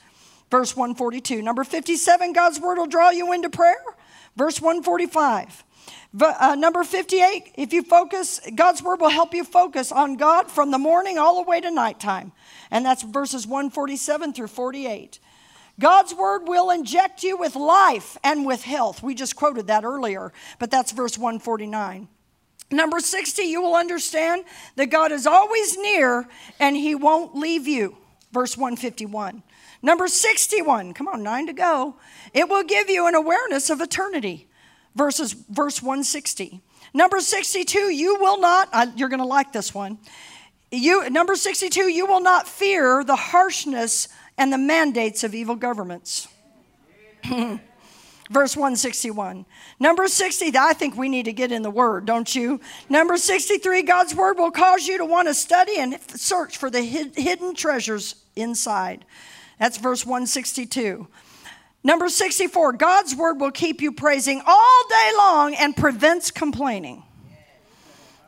Verse 0.50 0.76
142. 0.76 1.42
Number 1.42 1.64
57, 1.64 2.32
God's 2.32 2.60
Word 2.60 2.78
will 2.78 2.86
draw 2.86 3.10
you 3.10 3.32
into 3.32 3.50
prayer. 3.50 3.82
Verse 4.36 4.60
145. 4.60 5.64
Uh, 6.20 6.56
number 6.58 6.84
58, 6.84 7.52
if 7.56 7.72
you 7.72 7.82
focus, 7.82 8.40
God's 8.54 8.82
Word 8.82 9.00
will 9.00 9.10
help 9.10 9.34
you 9.34 9.44
focus 9.44 9.92
on 9.92 10.16
God 10.16 10.50
from 10.50 10.70
the 10.70 10.78
morning 10.78 11.18
all 11.18 11.42
the 11.42 11.48
way 11.48 11.60
to 11.60 11.70
nighttime. 11.70 12.32
And 12.70 12.84
that's 12.84 13.02
verses 13.02 13.46
147 13.46 14.32
through 14.32 14.48
48. 14.48 15.20
God's 15.80 16.14
word 16.14 16.48
will 16.48 16.70
inject 16.70 17.22
you 17.22 17.36
with 17.36 17.54
life 17.54 18.16
and 18.24 18.44
with 18.44 18.62
health. 18.62 19.02
We 19.02 19.14
just 19.14 19.36
quoted 19.36 19.68
that 19.68 19.84
earlier, 19.84 20.32
but 20.58 20.70
that's 20.70 20.92
verse 20.92 21.16
149. 21.16 22.08
Number 22.70 23.00
60, 23.00 23.42
you 23.42 23.62
will 23.62 23.76
understand 23.76 24.44
that 24.76 24.86
God 24.86 25.12
is 25.12 25.26
always 25.26 25.78
near 25.78 26.28
and 26.58 26.76
he 26.76 26.94
won't 26.94 27.34
leave 27.34 27.66
you. 27.66 27.96
Verse 28.32 28.56
151. 28.56 29.42
Number 29.80 30.08
61, 30.08 30.92
come 30.92 31.08
on, 31.08 31.22
nine 31.22 31.46
to 31.46 31.52
go. 31.52 31.96
It 32.34 32.48
will 32.48 32.64
give 32.64 32.90
you 32.90 33.06
an 33.06 33.14
awareness 33.14 33.70
of 33.70 33.80
eternity. 33.80 34.48
Verses, 34.94 35.32
verse 35.32 35.80
160. 35.80 36.60
Number 36.92 37.20
62, 37.20 37.78
you 37.78 38.18
will 38.18 38.40
not, 38.40 38.98
you're 38.98 39.08
going 39.08 39.20
to 39.20 39.26
like 39.26 39.52
this 39.52 39.72
one. 39.72 39.98
You, 40.70 41.08
number 41.08 41.36
62, 41.36 41.88
you 41.88 42.06
will 42.06 42.20
not 42.20 42.48
fear 42.48 43.04
the 43.04 43.16
harshness 43.16 44.08
and 44.38 44.52
the 44.52 44.58
mandates 44.58 45.24
of 45.24 45.34
evil 45.34 45.56
governments. 45.56 46.28
verse 48.30 48.56
161. 48.56 49.46
Number 49.80 50.06
60, 50.06 50.52
I 50.56 50.72
think 50.72 50.96
we 50.96 51.08
need 51.08 51.24
to 51.24 51.32
get 51.32 51.52
in 51.52 51.62
the 51.62 51.70
Word, 51.70 52.06
don't 52.06 52.32
you? 52.34 52.60
Number 52.88 53.16
63, 53.16 53.82
God's 53.82 54.14
Word 54.14 54.38
will 54.38 54.50
cause 54.50 54.86
you 54.86 54.98
to 54.98 55.04
want 55.04 55.28
to 55.28 55.34
study 55.34 55.78
and 55.78 55.98
search 56.10 56.56
for 56.56 56.70
the 56.70 56.82
hidden 56.82 57.54
treasures 57.54 58.16
inside. 58.36 59.04
That's 59.58 59.78
verse 59.78 60.04
162. 60.06 61.08
Number 61.82 62.08
64, 62.08 62.74
God's 62.74 63.14
Word 63.14 63.40
will 63.40 63.50
keep 63.50 63.80
you 63.80 63.92
praising 63.92 64.42
all 64.46 64.88
day 64.88 65.10
long 65.16 65.54
and 65.54 65.76
prevents 65.76 66.30
complaining. 66.30 67.02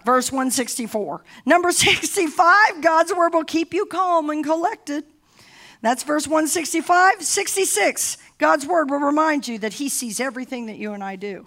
Verse 0.05 0.33
164. 0.33 1.23
Number 1.45 1.73
65, 1.73 2.81
God's 2.81 3.15
Word 3.15 3.35
will 3.35 3.45
keep 3.45 3.75
you 3.75 3.87
calm 3.87 4.31
and 4.31 4.45
collected. 4.45 5.05
That's 5.83 6.03
verse 6.03 6.27
165. 6.27 7.23
66, 7.23 8.19
God's 8.39 8.67
word 8.67 8.91
will 8.91 8.99
remind 8.99 9.49
you 9.49 9.59
that 9.59 9.75
He 9.75 9.89
sees 9.89 10.21
everything 10.21 10.67
that 10.67 10.77
you 10.77 10.93
and 10.93 11.03
I 11.03 11.17
do. 11.17 11.47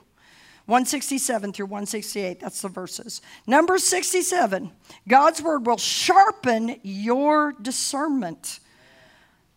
167 0.65 1.51
through 1.51 1.65
168, 1.65 2.39
that's 2.39 2.61
the 2.61 2.69
verses. 2.69 3.21
Number 3.45 3.77
67, 3.77 4.71
God's 5.09 5.41
word 5.41 5.67
will 5.67 5.77
sharpen 5.77 6.79
your 6.83 7.51
discernment. 7.61 8.61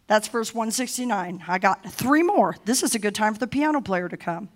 That's 0.08 0.26
verse 0.26 0.52
169. 0.52 1.44
I 1.46 1.58
got 1.58 1.84
three 1.92 2.24
more. 2.24 2.56
This 2.64 2.82
is 2.82 2.96
a 2.96 2.98
good 2.98 3.14
time 3.14 3.34
for 3.34 3.40
the 3.40 3.46
piano 3.46 3.80
player 3.80 4.08
to 4.08 4.16
come. 4.16 4.48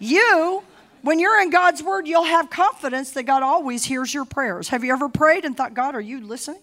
You, 0.00 0.64
when 1.02 1.20
you're 1.20 1.40
in 1.40 1.50
God's 1.50 1.84
word, 1.84 2.08
you'll 2.08 2.24
have 2.24 2.50
confidence 2.50 3.12
that 3.12 3.22
God 3.22 3.44
always 3.44 3.84
hears 3.84 4.12
your 4.12 4.24
prayers. 4.24 4.68
Have 4.68 4.82
you 4.82 4.92
ever 4.92 5.08
prayed 5.08 5.44
and 5.44 5.56
thought, 5.56 5.74
God, 5.74 5.94
are 5.94 6.00
you 6.00 6.20
listening? 6.20 6.62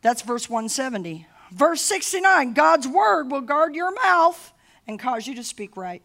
That's 0.00 0.22
verse 0.22 0.50
170. 0.50 1.26
Verse 1.52 1.82
69 1.82 2.54
God's 2.54 2.88
word 2.88 3.30
will 3.30 3.42
guard 3.42 3.74
your 3.74 3.92
mouth 3.94 4.52
and 4.86 4.98
cause 4.98 5.26
you 5.26 5.34
to 5.34 5.44
speak 5.44 5.76
right. 5.76 6.02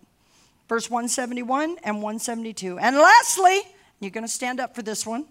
Verse 0.67 0.89
171 0.89 1.77
and 1.83 1.97
172. 1.97 2.77
And 2.77 2.97
lastly, 2.97 3.61
you're 3.99 4.11
going 4.11 4.25
to 4.25 4.31
stand 4.31 4.59
up 4.59 4.75
for 4.75 4.81
this 4.81 5.05
one. 5.05 5.25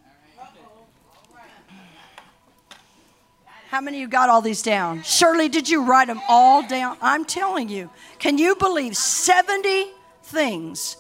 How 3.69 3.81
many 3.83 3.99
of 3.99 4.01
you 4.01 4.09
got 4.09 4.31
all 4.31 4.41
these 4.41 4.63
down? 4.63 5.03
Shirley, 5.03 5.49
did 5.49 5.69
you 5.69 5.85
write 5.85 6.07
them 6.07 6.21
all 6.29 6.67
down? 6.67 6.97
I'm 7.03 7.25
telling 7.25 7.69
you. 7.69 7.91
Can 8.19 8.39
you 8.39 8.57
believe 8.57 8.97
70 8.97 9.91
things 10.23 10.97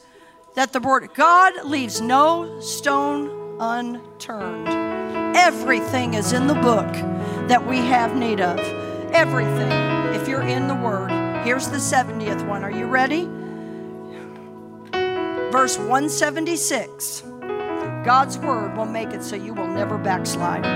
that 0.56 0.72
the 0.72 0.80
word 0.80 1.08
God 1.14 1.64
leaves 1.64 2.00
no 2.02 2.60
stone 2.60 3.56
unturned? 3.60 4.68
Everything 5.36 6.14
is 6.14 6.32
in 6.32 6.48
the 6.48 6.54
book 6.54 6.92
that 7.48 7.66
we 7.66 7.78
have 7.78 8.14
need 8.14 8.40
of 8.40 8.85
everything 9.16 9.72
if 10.14 10.28
you're 10.28 10.42
in 10.42 10.68
the 10.68 10.74
Word. 10.74 11.10
Here's 11.42 11.68
the 11.68 11.78
70th 11.78 12.46
one. 12.46 12.62
Are 12.62 12.70
you 12.70 12.84
ready? 12.84 13.24
Verse 15.50 15.78
176 15.78 17.22
God's 18.04 18.36
Word 18.36 18.76
will 18.76 18.84
make 18.84 19.14
it 19.14 19.22
so 19.22 19.34
you 19.34 19.54
will 19.54 19.68
never 19.68 19.96
backslide. 19.96 20.66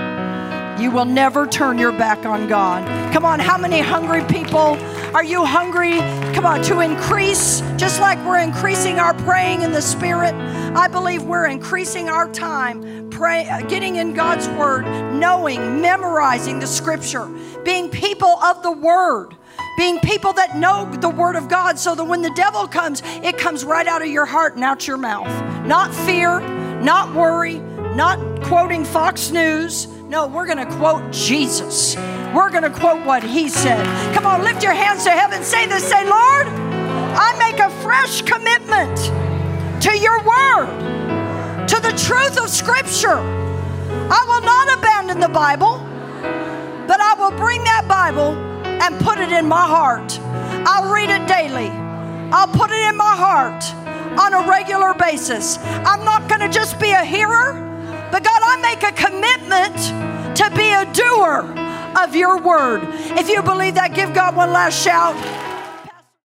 You 0.81 0.89
will 0.89 1.05
never 1.05 1.45
turn 1.45 1.77
your 1.77 1.91
back 1.91 2.25
on 2.25 2.47
God. 2.47 3.13
Come 3.13 3.25
on, 3.25 3.39
how 3.39 3.59
many 3.59 3.79
hungry 3.79 4.23
people 4.23 4.75
are 5.13 5.23
you 5.23 5.45
hungry? 5.45 5.99
Come 6.33 6.47
on, 6.47 6.63
to 6.63 6.79
increase, 6.79 7.61
just 7.77 8.01
like 8.01 8.17
we're 8.25 8.39
increasing 8.39 8.97
our 8.97 9.13
praying 9.13 9.61
in 9.61 9.71
the 9.71 9.83
Spirit. 9.83 10.33
I 10.75 10.87
believe 10.87 11.21
we're 11.21 11.45
increasing 11.45 12.09
our 12.09 12.27
time 12.33 13.01
pray, 13.21 13.45
getting 13.67 13.97
in 13.97 14.15
God's 14.15 14.47
Word, 14.49 14.83
knowing, 15.13 15.79
memorizing 15.79 16.57
the 16.57 16.65
Scripture, 16.65 17.29
being 17.63 17.89
people 17.89 18.29
of 18.43 18.63
the 18.63 18.71
Word 18.71 19.35
being 19.77 19.99
people 19.99 20.33
that 20.33 20.57
know 20.57 20.89
the 20.97 21.09
Word 21.09 21.35
of 21.35 21.47
God 21.47 21.79
so 21.79 21.95
that 21.95 22.03
when 22.03 22.21
the 22.21 22.31
devil 22.35 22.67
comes, 22.67 23.01
it 23.23 23.37
comes 23.37 23.63
right 23.63 23.87
out 23.87 24.01
of 24.01 24.09
your 24.09 24.25
heart 24.25 24.55
and 24.55 24.63
out 24.63 24.87
your 24.87 24.97
mouth. 24.97 25.27
Not 25.65 25.93
fear, 25.93 26.39
not 26.81 27.13
worry, 27.15 27.59
not 27.95 28.19
quoting 28.43 28.85
Fox 28.85 29.31
News. 29.31 29.87
No, 29.87 30.27
we're 30.27 30.45
going 30.45 30.57
to 30.57 30.71
quote 30.77 31.11
Jesus. 31.11 31.95
We're 32.33 32.49
going 32.49 32.63
to 32.63 32.69
quote 32.69 33.05
what 33.05 33.23
He 33.23 33.49
said. 33.49 33.83
Come 34.13 34.25
on, 34.25 34.43
lift 34.43 34.61
your 34.61 34.73
hands 34.73 35.03
to 35.05 35.11
heaven. 35.11 35.43
Say 35.43 35.65
this. 35.67 35.87
Say, 35.87 36.07
Lord, 36.07 36.47
I 36.47 37.35
make 37.39 37.59
a 37.59 37.69
fresh 37.81 38.21
commitment 38.21 38.97
to 39.81 39.97
your 39.97 40.19
Word, 40.19 41.67
to 41.67 41.79
the 41.79 41.93
truth 41.97 42.37
of 42.39 42.49
Scripture. 42.49 43.17
I 43.17 44.25
will 44.27 44.41
not 44.41 44.77
abandon 44.77 45.19
the 45.19 45.29
Bible, 45.29 45.79
but 46.87 46.99
I 46.99 47.13
will 47.15 47.31
bring 47.37 47.63
that 47.63 47.87
Bible 47.87 48.33
and 48.65 48.99
put 49.01 49.19
it 49.19 49.31
in 49.31 49.47
my 49.47 49.65
heart. 49.65 50.19
I'll 50.65 50.91
read 50.93 51.09
it 51.09 51.27
daily. 51.27 51.69
I'll 52.33 52.47
put 52.47 52.71
it 52.71 52.81
in 52.89 52.95
my 52.97 53.15
heart. 53.15 53.63
on 54.17 54.33
a 54.33 54.47
regular 54.47 54.93
basis. 54.93 55.57
I'm 55.85 56.03
not 56.03 56.27
going 56.27 56.41
to 56.41 56.49
just 56.49 56.79
be 56.79 56.91
a 56.91 57.03
hearer, 57.03 57.53
but 58.11 58.23
God, 58.23 58.41
I 58.43 58.57
make 58.61 58.83
a 58.83 58.91
commitment 58.91 59.75
to 60.37 60.49
be 60.51 60.71
a 60.71 60.85
doer 60.93 61.45
of 62.03 62.15
your 62.15 62.41
word. 62.41 62.81
If 63.17 63.29
you 63.29 63.41
believe 63.41 63.75
that, 63.75 63.93
give 63.93 64.13
God 64.13 64.35
one 64.35 64.51
last 64.51 64.81
shout. 64.81 65.15